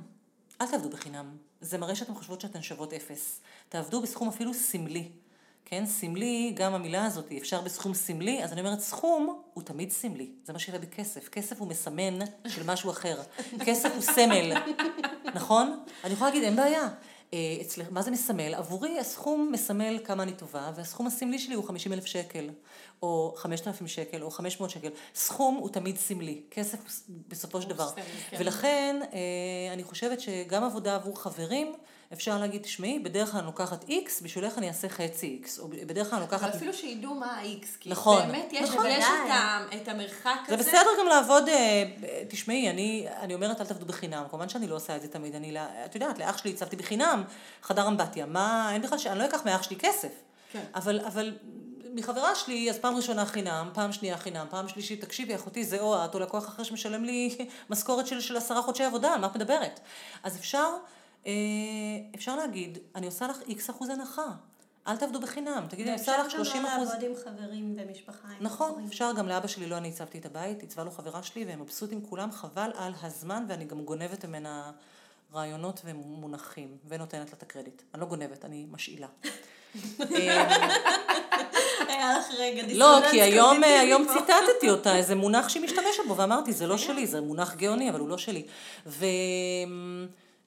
אל 0.61 0.67
תעבדו 0.67 0.91
בחינם. 0.91 1.37
זה 1.65 1.79
מראה 1.79 1.95
שאתן 1.95 2.15
חושבות 2.15 2.41
שאתן 2.41 2.63
שוות 2.63 2.93
אפס. 2.93 3.41
תעבדו 3.69 4.03
בסכום 4.03 4.29
אפילו 4.29 4.55
סמלי. 4.55 5.09
כן, 5.65 5.87
סמלי, 5.87 6.53
גם 6.57 6.75
המילה 6.75 7.05
הזאת, 7.05 7.33
אפשר 7.33 7.61
בסכום 7.61 7.95
סמלי, 7.95 8.45
אז 8.45 8.53
אני 8.53 8.61
אומרת, 8.61 8.81
סכום 8.81 9.43
הוא 9.55 9.65
תמיד 9.65 9.91
סמלי. 9.91 10.31
זה 10.45 10.53
מה 10.53 10.59
שיהיה 10.59 10.79
בכסף. 10.79 11.29
כסף 11.29 11.61
הוא 11.61 11.69
מסמן 11.69 12.19
של 12.49 12.63
משהו 12.67 12.91
אחר. 12.91 13.23
כסף 13.67 13.93
הוא 13.95 14.03
סמל, 14.03 14.53
נכון? 15.35 15.81
אני 16.05 16.13
יכולה 16.13 16.31
להגיד, 16.31 16.45
אין 16.45 16.57
בעיה. 16.57 16.89
אה, 17.33 17.39
אצלך, 17.61 17.87
מה 17.91 18.03
זה 18.03 18.11
מסמל? 18.11 18.55
עבורי 18.55 18.99
הסכום 18.99 19.51
מסמל 19.53 19.99
כמה 20.05 20.23
אני 20.23 20.33
טובה, 20.33 20.73
והסכום 20.75 21.07
הסמלי 21.07 21.39
שלי 21.39 21.55
הוא 21.55 21.65
50 21.65 21.93
אלף 21.93 22.07
שקל, 22.07 22.51
או 23.03 23.35
5,000 23.37 23.87
שקל, 23.87 24.23
או 24.23 24.31
500 24.31 24.71
שקל. 24.71 24.89
סכום 25.15 25.55
הוא 25.55 25.69
תמיד 25.69 25.97
סמלי, 25.97 26.43
כסף 26.51 26.79
בסופו 27.29 27.63
של 27.63 27.69
דבר. 27.69 27.91
כן. 28.31 28.37
ולכן 28.41 29.01
אה, 29.13 29.73
אני 29.73 29.85
חושבת 29.85 30.21
שגם 30.21 30.65
עבודה 30.65 30.95
עבור 30.95 31.23
חברים, 31.23 31.73
אפשר 32.15 32.39
להגיד, 32.39 32.63
תשמעי, 32.63 32.99
בדרך 32.99 33.31
כלל 33.31 33.39
אני 33.39 33.47
לוקחת 33.47 33.89
איקס, 33.89 34.21
בשבילך 34.21 34.59
אני 34.59 34.69
אעשה 34.69 34.89
חצי 34.89 35.27
איקס, 35.27 35.59
או 35.59 35.69
בדרך 35.69 36.11
כלל 36.11 36.19
אני 36.19 36.27
אבל 36.27 36.35
לוקחת... 36.35 36.55
אפילו 36.55 36.75
שידעו 36.75 37.15
מה 37.15 37.27
ה-X, 37.27 37.67
כי 37.81 37.91
נכון. 37.91 38.27
באמת 38.27 38.49
יש, 38.53 38.71
נכון. 38.71 38.87
יש. 38.87 39.05
את, 39.05 39.83
את 39.83 39.89
המרחק 39.89 40.37
זה 40.49 40.55
הזה. 40.55 40.57
בסדר 40.57 40.91
גם 41.01 41.07
לעבוד, 41.07 41.49
אה, 41.49 41.85
תשמעי, 42.29 42.71
אני, 42.71 43.07
אני 43.21 43.35
אומרת 43.35 43.61
אל 43.61 43.67
תעבדו 43.67 43.87
בחינם, 43.87 44.25
כמובן 44.31 44.49
שאני 44.49 44.67
לא 44.67 44.75
עושה 44.75 44.97
את 44.97 45.03
זה 45.03 45.09
תמיד, 45.09 45.35
אני, 45.35 45.57
את 45.85 45.95
יודעת, 45.95 46.19
לאח 46.19 46.39
שלי 46.39 46.51
הצבתי 46.51 46.77
בחינם 46.77 47.25
חדר 47.63 47.89
אמבטיה, 47.89 48.27
מה, 48.27 48.71
אין 48.73 48.83
בכלל, 48.83 48.99
ש- 48.99 49.07
אני 49.07 49.19
לא 49.19 49.25
אקח 49.25 49.45
מאח 49.45 49.63
שלי 49.63 49.77
כסף, 49.77 50.13
כן. 50.53 50.63
אבל, 50.75 51.01
אבל 51.01 51.33
מחברה 51.95 52.35
שלי, 52.35 52.71
אז 52.71 52.79
פעם 52.79 52.97
ראשונה 52.97 53.27
חינם, 53.27 53.71
פעם 53.75 53.93
שנייה 53.93 54.19
חינם, 54.19 54.47
פעם 54.51 54.69
שלישית, 54.69 55.05
תקשיבי, 55.05 55.35
אחותי, 55.35 55.65
זה 55.65 55.81
או 55.81 56.05
את 56.05 56.15
או 56.15 56.21
לקוח 56.21 56.49
אחר 56.49 56.63
שמשלם 56.63 57.05
לי 57.05 57.37
משכורת 57.71 58.07
של, 58.07 58.21
של 58.21 58.37
עשרה 58.37 58.63
חודשי 58.63 58.85
עבודה, 58.85 59.15
על 59.15 59.21
מה 59.21 59.27
את 59.27 59.37
מדברת? 59.37 59.81
אז 60.23 60.37
אפשר, 60.37 60.71
אפשר 62.15 62.37
להגיד, 62.37 62.79
אני 62.95 63.07
עושה 63.07 63.27
לך 63.27 63.41
איקס 63.49 63.71
אחוז 63.71 63.89
הנחה, 63.89 64.31
אל 64.87 64.97
תעבדו 64.97 65.21
בחינם, 65.21 65.67
תגידי, 65.69 65.91
אני 65.91 65.99
עושה 65.99 66.19
לך 66.19 66.31
30 66.31 66.65
ואפשר 66.65 66.71
גם 66.71 66.77
אחוז. 66.77 66.89
לא 66.89 66.95
לעבוד 66.95 67.11
עם 67.11 67.25
חברים 67.25 67.77
ומשפחה. 67.77 68.29
נכון, 68.41 68.71
חברים. 68.71 68.87
אפשר 68.87 69.13
גם 69.17 69.29
לאבא 69.29 69.47
שלי, 69.47 69.67
לא 69.67 69.77
אני 69.77 69.89
הצבתי 69.89 70.19
את 70.19 70.27
הבית, 70.27 70.61
עיצבה 70.61 70.85
לו 70.85 70.91
חברה 70.91 71.23
שלי, 71.23 71.45
והם 71.45 71.61
מבסוטים 71.61 72.07
כולם, 72.09 72.33
חבל 72.33 72.71
על 72.77 72.93
הזמן, 73.03 73.45
ואני 73.49 73.65
גם 73.65 73.85
גונבת 73.85 74.25
ממנה 74.25 74.71
רעיונות 75.35 75.81
ומונחים, 75.85 76.77
ונותנת 76.89 77.31
לה 77.31 77.37
את 77.39 77.43
הקרדיט. 77.43 77.83
אני 77.95 78.01
לא 78.01 78.07
גונבת, 78.07 78.45
אני 78.45 78.67
משאילה. 78.71 79.09
היה 81.89 82.19
לך 82.19 82.27
רגע 82.39 82.63
לא, 82.63 82.69
דיסוננס 82.69 83.11
כי 83.11 83.23
היום, 83.23 83.49
קוגניטיבי 83.49 83.79
היום. 83.79 84.07
ציטטתי 84.07 84.71
אותה, 84.71 84.97
איזה 84.97 85.15
מונח 85.15 85.49
שהיא 85.49 85.63
משתמשת 85.63 86.03
בו, 86.09 86.17
ואמרתי, 86.17 86.53
זה 86.53 86.67
לא 86.67 86.79
שלי, 86.79 87.07
זה 87.07 87.21
מונח 87.21 87.55
גאוני, 87.55 87.91
אבל 87.91 88.01
הוא 88.01 88.09
לא 88.09 88.19
שלי. 88.19 88.47
ו... 88.87 89.07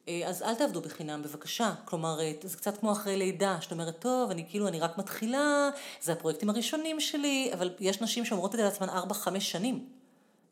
אה, 0.07 0.21
אז 0.27 0.43
אל 0.43 0.55
תעבדו 0.55 0.81
בחינם, 0.81 1.21
בבקשה. 1.23 1.73
כלומר, 1.85 2.19
אה, 2.21 2.31
זה 2.41 2.57
קצת 2.57 2.77
כמו 2.77 2.91
אחרי 2.91 3.17
לידה, 3.17 3.57
שאת 3.61 3.71
אומרת, 3.71 3.99
טוב, 3.99 4.31
אני 4.31 4.45
כאילו, 4.49 4.67
אני 4.67 4.79
רק 4.79 4.97
מתחילה, 4.97 5.69
זה 6.01 6.11
הפרויקטים 6.11 6.49
הראשונים 6.49 6.99
שלי, 6.99 7.49
אבל 7.53 7.73
יש 7.79 8.01
נשים 8.01 8.25
שאומרות 8.25 8.51
את 8.55 8.57
זה 8.57 8.63
לעצמן 8.63 8.89
4-5 8.89 9.39
שנים. 9.39 9.96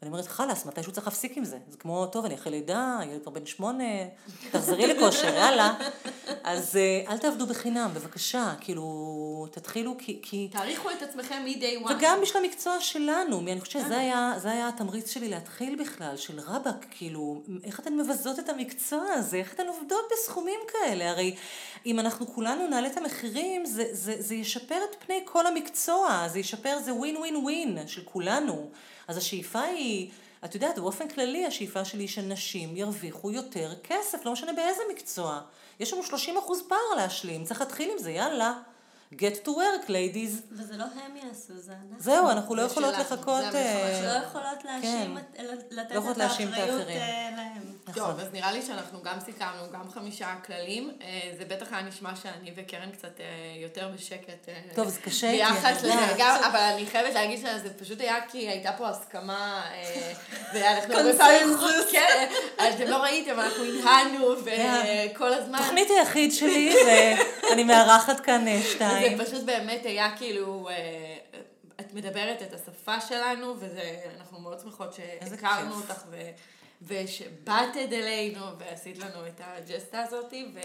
ואני 0.06 0.14
אומרת, 0.14 0.28
חלאס, 0.28 0.66
מתישהו 0.66 0.92
צריך 0.92 1.08
להפסיק 1.08 1.38
עם 1.38 1.46
זה. 1.46 1.58
זה 1.70 1.78
כמו, 1.78 2.06
טוב, 2.06 2.26
אני 2.26 2.36
אחרי 2.36 2.52
לידה, 2.52 3.00
ילד 3.12 3.22
כבר 3.22 3.32
בן 3.32 3.46
שמונה, 3.46 3.84
תחזרי 4.52 4.88
לכושר, 4.88 5.34
יאללה. 5.34 5.74
אז 6.44 6.76
אה, 6.76 7.14
אל 7.14 7.18
תעבדו 7.18 7.46
בחינם, 7.48 7.90
בבקשה. 7.94 8.54
כאילו, 8.62 9.48
תתחילו, 9.52 9.96
כי... 9.98 10.20
כי... 10.22 10.50
תעריכו 10.52 10.92
את 10.92 11.02
עצמכם 11.02 11.46
מ-day 11.46 11.88
one. 11.88 11.92
וגם 11.92 12.20
בשביל 12.22 12.44
המקצוע 12.44 12.80
שלנו, 12.80 13.40
אני 13.40 13.62
חושבת 13.62 13.84
שזה 13.84 13.98
היה, 13.98 14.34
זה 14.38 14.52
היה 14.52 14.68
התמריץ 14.68 15.10
שלי 15.10 15.30
להתחיל 15.30 15.76
בכלל, 15.84 16.18
של 16.18 16.40
רבאק, 16.40 16.86
כאילו, 16.92 17.42
איך 17.64 17.80
אתן 17.80 17.98
מבזות 17.98 18.40
את 18.40 18.50
המקצוע 18.50 19.04
הזה, 19.14 19.38
איך 19.38 19.54
אתן 19.54 19.68
עובדות 19.68 20.06
בסכומים 20.14 20.60
כאלה, 20.68 21.10
הרי 21.10 21.36
אם 21.86 22.00
אנחנו 22.00 22.28
כולנו 22.28 22.68
נעלה 22.68 22.88
את 22.88 22.98
המחירים, 22.98 23.66
זה, 23.66 23.88
זה, 23.92 24.16
זה 24.20 24.36
ישפר 24.36 24.80
את 24.90 24.96
פני 25.06 25.22
כל 25.26 25.48
המקצוע, 25.48 26.28
זה 26.28 26.40
ישפר, 26.40 26.80
זה 26.80 26.94
ווין 26.94 27.18
ווין 27.18 27.36
ווין 27.36 27.88
של 27.88 28.02
כולנו. 28.06 28.70
אז 29.08 29.18
השאיפה 29.18 29.62
היא, 29.62 30.12
את 30.46 30.56
יודעת, 30.56 30.80
באופן 30.80 31.08
כללי 31.10 31.46
השאיפה 31.46 31.86
שלי 31.86 32.04
היא 32.04 32.08
שנשים 32.10 32.78
ירוויחו 32.78 33.32
יותר 33.32 33.74
כסף, 33.84 34.26
לא 34.26 34.32
משנה 34.32 34.54
באיזה 34.54 34.82
מקצוע. 34.92 35.42
יש 35.80 35.94
לנו 35.94 36.04
30 36.04 36.38
אחוז 36.38 36.62
פער 36.68 36.96
להשלים, 36.98 37.44
צריך 37.46 37.60
להתחיל 37.62 37.90
עם 37.92 37.98
זה, 37.98 38.12
יאללה. 38.12 38.54
get 39.14 39.46
to 39.46 39.50
work, 39.50 39.88
ladies. 39.88 40.42
וזה 40.52 40.78
לא 40.78 40.84
הם 40.84 41.16
יעשו, 41.16 41.54
זה 41.58 41.72
אנחנו. 41.72 41.96
זהו, 42.00 42.30
אנחנו 42.30 42.56
לא 42.56 42.62
יכולות 42.62 42.94
לחכות... 42.94 43.44
אה, 43.56 44.02
לא 44.20 44.26
יכולות 44.26 44.66
להאשים, 44.66 45.18
את- 45.18 45.36
לתת 45.72 45.96
לא 45.96 46.12
את 46.12 46.18
האחריות. 46.18 46.88
אה, 46.88 47.30
להם. 47.38 47.75
טוב, 47.96 48.20
אז 48.20 48.28
נראה 48.34 48.52
לי 48.52 48.62
שאנחנו 48.62 49.04
גם 49.04 49.20
סיכמנו, 49.26 49.72
גם 49.74 49.90
חמישה 49.94 50.36
כללים. 50.46 50.92
אה, 51.02 51.32
זה 51.38 51.46
בטח 51.46 51.74
היה 51.74 51.82
נשמע 51.82 52.16
שאני 52.16 52.52
וקרן 52.56 52.92
קצת 52.92 53.20
אה, 53.20 53.26
יותר 53.62 53.90
בשקט. 53.96 54.50
אה, 54.50 54.54
טוב, 54.76 54.88
זה 54.88 55.00
קשה 55.02 55.32
ביחס 55.32 55.84
לזה. 55.84 55.94
גם, 56.18 56.44
אבל 56.44 56.60
אני 56.60 56.86
חייבת 56.86 57.14
להגיד 57.14 57.40
שזה 57.40 57.74
פשוט 57.80 58.02
היה 58.02 58.16
כי 58.30 58.38
הייתה 58.38 58.72
פה 58.72 58.88
הסכמה, 58.90 59.64
ואנחנו. 60.54 60.94
קונצנזוס. 60.94 61.92
כן, 61.92 62.30
אתם 62.56 62.88
לא 62.88 62.98
ראיתם, 62.98 63.40
אנחנו 63.40 63.64
הנהנו, 63.64 64.36
וכל 64.44 65.34
הזמן... 65.34 65.58
תוכנית 65.58 65.88
היחיד 65.90 66.34
שלי, 66.34 66.76
ואני 67.50 67.64
מארחת 67.64 68.20
כאן 68.20 68.46
שתיים. 68.62 69.18
זה 69.18 69.26
פשוט 69.26 69.44
באמת 69.44 69.86
היה 69.86 70.18
כאילו, 70.18 70.70
את 71.80 71.94
מדברת 71.94 72.42
את 72.42 72.54
השפה 72.54 73.02
שלנו, 73.02 73.56
ואנחנו 73.60 74.40
מאוד 74.40 74.60
שמחות 74.60 74.94
שהכרנו. 74.94 75.76
אותך, 75.76 76.04
ו- 76.10 76.30
ושבאתת 76.88 77.92
אלינו, 77.92 78.46
ועשית 78.60 78.98
לנו 78.98 79.28
את 79.28 79.42
הג'סטה 79.44 80.02
הזאתי, 80.04 80.46
ו... 80.54 80.60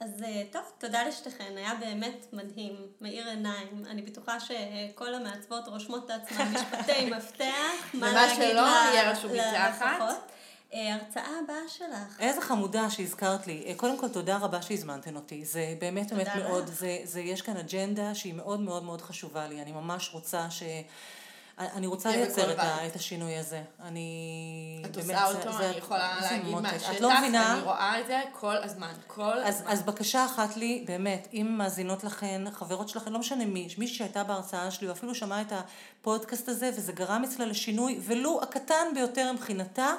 אז 0.00 0.22
אה, 0.22 0.42
טוב, 0.52 0.62
תודה 0.78 1.08
לשתיכן, 1.08 1.52
היה 1.56 1.74
באמת 1.74 2.26
מדהים, 2.32 2.76
מאיר 3.00 3.28
עיניים. 3.28 3.84
אני 3.86 4.02
בטוחה 4.02 4.40
שכל 4.40 5.14
המעצבות 5.14 5.68
רושמות 5.68 6.04
את 6.04 6.10
עצמן 6.10 6.52
משפטי 6.54 7.10
מפתח, 7.10 7.94
מה 7.94 8.06
ומה 8.08 8.12
להגיד 8.12 8.36
שלא, 8.36 8.60
יהיה 8.60 9.10
רשום 9.10 9.32
מתחת. 9.32 10.00
ללקוחות. 10.00 10.30
אה, 10.74 10.94
הרצאה 10.94 11.28
הבאה 11.44 11.68
שלך. 11.68 12.20
איזה 12.20 12.40
חמודה 12.40 12.90
שהזכרת 12.90 13.46
לי. 13.46 13.64
אה, 13.66 13.74
קודם 13.76 13.98
כל, 13.98 14.08
תודה 14.08 14.36
רבה 14.36 14.62
שהזמנתן 14.62 15.16
אותי. 15.16 15.44
זה 15.44 15.74
באמת 15.78 16.12
באמת 16.12 16.28
מאוד. 16.36 16.66
זה, 16.66 16.98
זה, 17.04 17.20
יש 17.20 17.42
כאן 17.42 17.56
אג'נדה 17.56 18.14
שהיא 18.14 18.34
מאוד 18.34 18.60
מאוד 18.60 18.84
מאוד 18.84 19.00
חשובה 19.00 19.48
לי. 19.48 19.62
אני 19.62 19.72
ממש 19.72 20.10
רוצה 20.12 20.50
ש... 20.50 20.62
אני 21.58 21.86
רוצה 21.86 22.08
תהיה 22.08 22.24
לייצר 22.24 22.52
את, 22.52 22.58
ה. 22.58 22.86
את 22.86 22.96
השינוי 22.96 23.36
הזה. 23.36 23.62
אני... 23.82 24.82
את 24.84 24.96
באמת, 24.96 25.18
עושה 25.22 25.38
אותו, 25.38 25.52
זה- 25.52 25.70
אני 25.70 25.76
יכולה 25.78 26.16
זה 26.20 26.26
להגיד. 26.30 26.54
מהשטח, 26.54 27.00
לא 27.00 27.18
מבינה? 27.18 27.52
אני 27.54 27.62
רואה 27.62 28.00
את 28.00 28.06
זה 28.06 28.20
כל 28.32 28.56
הזמן, 28.56 28.92
כל 29.06 29.22
אז, 29.22 29.54
הזמן. 29.56 29.70
אז 29.70 29.82
בקשה 29.82 30.24
אחת 30.24 30.56
לי, 30.56 30.84
באמת, 30.86 31.28
אם 31.32 31.54
מאזינות 31.58 32.04
לכן, 32.04 32.42
חברות 32.52 32.88
שלכן, 32.88 33.12
לא 33.12 33.18
משנה 33.18 33.44
מי, 33.46 33.68
מי 33.78 33.88
שהייתה 33.88 34.24
בהרצאה 34.24 34.70
שלי, 34.70 34.88
או 34.88 34.92
אפילו 34.92 35.14
שמעה 35.14 35.40
את 35.40 35.52
הפודקאסט 35.52 36.48
הזה, 36.48 36.70
וזה 36.76 36.92
גרם 36.92 37.24
אצלה 37.24 37.46
לשינוי, 37.46 38.00
ולו 38.02 38.40
הקטן 38.42 38.86
ביותר 38.94 39.32
מבחינתה, 39.32 39.92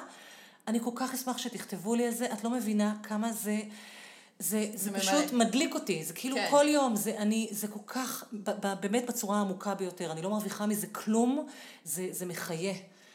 אני 0.68 0.80
כל 0.80 0.90
כך 0.94 1.14
אשמח 1.14 1.38
שתכתבו 1.38 1.94
לי 1.94 2.06
על 2.06 2.12
זה, 2.14 2.26
את 2.32 2.44
לא 2.44 2.50
מבינה 2.50 2.94
כמה 3.02 3.32
זה... 3.32 3.56
זה, 4.38 4.66
זה, 4.74 4.90
זה. 4.90 4.98
פשוט 4.98 5.32
מדליק 5.32 5.74
אותי, 5.74 6.04
זה 6.04 6.12
כאילו 6.12 6.36
כן. 6.36 6.46
כל 6.50 6.66
יום, 6.68 6.96
זה, 6.96 7.14
אני, 7.18 7.48
זה 7.50 7.68
כל 7.68 7.80
כך, 7.86 8.24
ב, 8.32 8.50
ב, 8.50 8.74
באמת 8.80 9.06
בצורה 9.06 9.38
העמוקה 9.38 9.74
ביותר, 9.74 10.12
אני 10.12 10.22
לא 10.22 10.30
מרוויחה 10.30 10.66
מזה 10.66 10.86
כלום, 10.86 11.46
זה, 11.84 12.08
זה 12.10 12.26
מחיה. 12.26 12.74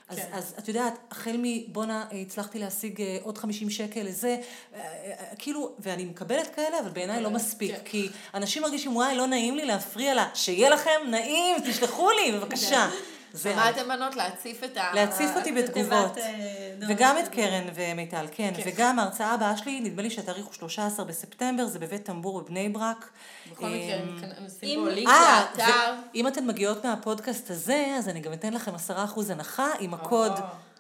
אז, 0.10 0.18
כן. 0.18 0.30
אז 0.34 0.54
את 0.60 0.68
יודעת, 0.68 0.98
החל 1.12 1.36
מבואנה 1.38 2.06
הצלחתי 2.22 2.60
להשיג 2.60 3.02
אה, 3.02 3.18
עוד 3.24 3.38
50 3.38 3.70
שקל 3.70 4.02
לזה, 4.02 4.38
אה, 4.74 4.80
אה, 4.80 5.36
כאילו, 5.38 5.76
ואני 5.80 6.06
מקבלת 6.06 6.56
כאלה, 6.56 6.80
אבל 6.80 6.90
בעיניי 6.90 7.22
לא 7.22 7.30
מספיק, 7.30 7.76
כן. 7.76 7.82
כי 7.86 8.10
אנשים 8.34 8.62
מרגישים, 8.62 8.96
וואי, 8.96 9.16
לא 9.16 9.28
נעים 9.28 9.56
לי 9.56 9.66
להפריע 9.66 10.14
לה, 10.14 10.30
שיהיה 10.34 10.70
לכם 10.70 11.00
נעים, 11.08 11.56
תשלחו 11.68 12.10
לי, 12.12 12.32
בבקשה. 12.32 12.90
זה 13.34 13.54
את. 13.70 13.76
אתם 13.78 13.88
בנות? 13.88 14.16
להציף 14.16 14.64
את 14.64 14.78
ה... 14.78 14.94
להציף 14.94 15.32
אותי 15.36 15.52
בתגובות. 15.52 16.18
אה, 16.18 16.24
וגם 16.90 17.16
את. 17.18 17.28
קרן 17.28 17.64
ומיטל, 17.76 18.26
כן. 18.32 18.54
כן. 18.58 18.64
וגם 18.66 19.00
ההרצאה 19.00 19.32
הבאה 19.34 19.58
שלי, 19.58 19.80
נדמה 19.80 20.02
לי 20.02 20.10
שהתאריך 20.10 20.46
הוא 20.46 20.54
13 20.54 21.06
בספטמבר, 21.06 21.66
זה 21.66 21.80
בבית 21.80 22.04
טמבור 22.06 22.42
בבני 22.42 22.70
ברק. 22.70 23.10
בכל 23.52 23.66
אמ, 23.66 23.74
מקרה, 24.18 24.30
נשים 24.46 24.80
אם- 24.80 24.86
פה 24.86 24.92
לינק 24.92 25.10
אה, 25.10 25.46
לאתר. 25.52 25.94
ואם 26.14 26.28
אתן 26.28 26.48
מגיעות 26.48 26.86
מהפודקאסט 26.86 27.52
הזה, 27.52 27.96
אז 27.98 28.10
אני 28.10 28.20
גם 28.20 28.34
אתן 28.34 28.54
לכם 28.54 28.72
10% 28.76 28.92
הנחה 29.32 29.68
עם 29.80 29.94
הקוד. 29.94 30.32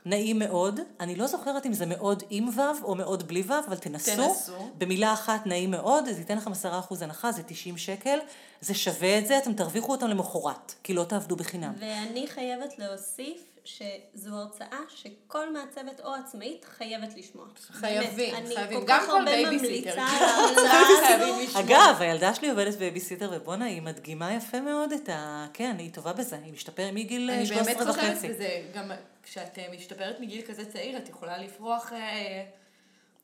נעים 0.05 0.39
מאוד. 0.39 0.79
אני 0.99 1.15
לא 1.15 1.27
זוכרת 1.27 1.65
אם 1.65 1.73
זה 1.73 1.85
מאוד 1.85 2.23
עם 2.29 2.49
ו' 2.57 2.83
או 2.83 2.95
מאוד 2.95 3.27
בלי 3.27 3.43
ו', 3.45 3.53
אבל 3.67 3.77
תנסו. 3.77 4.11
תנסו. 4.15 4.69
במילה 4.77 5.13
אחת 5.13 5.45
נעים 5.45 5.71
מאוד, 5.71 6.07
אז 6.07 6.19
ייתן 6.19 6.37
לכם 6.37 6.51
10% 6.51 6.55
הנחה, 7.01 7.31
זה 7.31 7.43
90 7.43 7.77
שקל. 7.77 8.19
זה 8.61 8.73
שווה 8.73 9.19
את 9.19 9.27
זה, 9.27 9.37
אתם 9.37 9.53
תרוויחו 9.53 9.91
אותם 9.91 10.07
למחרת, 10.07 10.73
כי 10.83 10.93
לא 10.93 11.03
תעבדו 11.03 11.35
בחינם. 11.35 11.73
ואני 11.79 12.27
חייבת 12.27 12.79
להוסיף 12.79 13.43
שזו 13.63 14.35
הרצאה 14.35 14.79
שכל 14.89 15.53
מעצבת 15.53 15.99
או 16.03 16.13
עצמאית 16.13 16.65
חייבת 16.77 17.17
לשמוע. 17.17 17.45
חייבים, 17.71 18.09
באמת, 18.33 18.53
חייבים. 18.55 18.77
אני 18.77 18.85
גם 18.85 18.99
כך 18.99 19.05
כל 19.05 19.11
הרבה 19.17 19.31
בייביסיטר. 19.31 19.95
אגב, 21.59 21.95
הילדה 21.99 22.33
שלי 22.33 22.49
עובדת 22.49 22.75
בייביסיטר, 22.77 23.29
ובואנה, 23.33 23.65
היא 23.65 23.81
מדגימה 23.81 24.33
יפה 24.33 24.61
מאוד 24.61 24.91
את 24.91 25.09
ה... 25.09 25.47
כן, 25.53 25.75
היא 25.79 25.93
טובה 25.93 26.13
בזה, 26.13 26.37
היא 26.43 26.53
משתפרת 26.53 26.93
מגיל 26.93 27.29
אה, 27.29 27.35
אני 27.37 27.45
13 27.45 27.73
באמת 27.75 27.87
חושבת 27.87 28.03
וחצי. 28.13 28.27
בזה, 28.29 28.61
גם 28.73 28.91
כשאת 29.23 29.59
אה, 29.59 29.65
משתפרת 29.77 30.19
מגיל 30.19 30.41
כזה 30.47 30.65
צעיר, 30.65 30.97
את 30.97 31.09
יכולה 31.09 31.37
לפרוח 31.37 31.93
אה, 31.93 32.43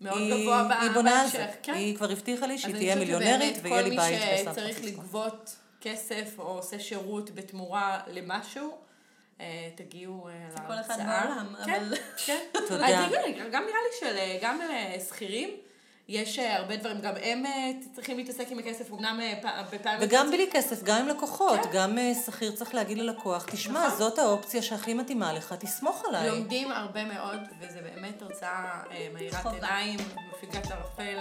מאוד 0.01 0.17
היא- 0.17 0.43
גבוה 0.43 0.63
ב- 0.63 0.81
היא 0.83 0.91
בונה 0.91 1.21
על 1.21 1.27
זה. 1.27 1.37
בהמשך. 1.37 1.55
כן. 1.63 1.73
היא 1.73 1.95
כבר 1.95 2.11
הבטיחה 2.11 2.47
לי 2.47 2.57
שהיא 2.57 2.71
אני 2.71 2.79
תהיה 2.79 2.95
מיליונרית 2.95 3.57
ויהיה 3.63 3.81
לי 3.81 3.89
בית 3.89 3.99
כל 3.99 4.05
מי 4.09 4.41
בסן 4.41 4.51
שצריך 4.51 4.77
פרנסיסקו. 4.77 5.01
לגבות 5.01 5.55
כסף 5.81 6.35
או 6.39 6.43
עושה 6.43 6.79
שירות 6.79 7.29
בתמורה 7.35 7.99
למשהו, 8.07 8.77
תגיעו 9.75 10.27
אה, 10.27 10.33
זה 10.49 10.55
להרצאה. 10.55 10.67
כל 10.67 10.93
אחד 10.93 10.97
בעולם, 10.99 11.55
כן, 11.65 11.81
אבל- 11.83 11.95
כן. 12.25 12.39
תודה. 12.67 12.87
אז 12.87 13.05
תגידי, 13.11 13.39
גם 13.51 13.63
נראה 13.63 13.79
לי 13.89 13.99
של, 13.99 14.17
אה, 14.17 14.37
גם 14.41 14.61
אה, 14.61 14.95
שכירים, 15.07 15.49
יש 16.09 16.39
אה, 16.39 16.55
הרבה 16.55 16.75
דברים, 16.75 17.01
גם 17.01 17.13
הם 17.23 17.45
אה, 17.45 17.71
צריכים 17.95 18.17
להתעסק 18.17 18.45
עם 18.49 18.59
הכסף, 18.59 18.91
אמנם 18.91 19.19
אה, 19.21 19.63
בפעם... 19.71 19.97
וגם 20.01 20.31
בלי 20.31 20.49
כסף, 20.51 20.83
גם 20.83 21.01
עם 21.01 21.07
לקוחות, 21.07 21.59
כן. 21.59 21.69
גם 21.73 21.97
שכיר 22.25 22.51
צריך 22.51 22.75
להגיד 22.75 22.97
ללקוח, 22.97 23.45
תשמע, 23.51 23.87
נכון. 23.87 23.97
זאת 23.99 24.19
האופציה 24.19 24.61
שהכי 24.61 24.93
מתאימה 24.93 25.33
לך, 25.33 25.53
תסמוך 25.53 26.03
עליי. 26.07 26.29
לומדים 26.29 26.71
הרבה 26.71 27.05
מאוד, 27.05 27.39
וזה 27.59 27.79
באמת 27.81 28.21
הרצאה 28.21 28.81
אה, 28.91 29.07
מאירת 29.13 29.35
חובה. 29.35 29.55
עיניים, 29.55 29.99
מפיקת 30.31 30.71
ערפל, 30.71 31.17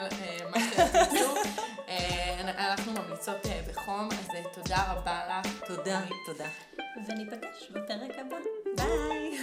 מה 0.50 0.60
שתרצו. 0.60 1.34
אה, 1.88 2.40
אנחנו 2.40 2.92
ממליצות 2.92 3.46
בחום, 3.70 4.08
אז 4.12 4.28
תודה 4.54 4.92
רבה 4.92 5.20
לך. 5.28 5.52
תודה, 5.66 6.00
תודה. 6.26 6.48
וניפגש 7.08 7.70
בפרק 7.70 8.18
הבא. 8.18 8.36
ביי! 8.76 9.38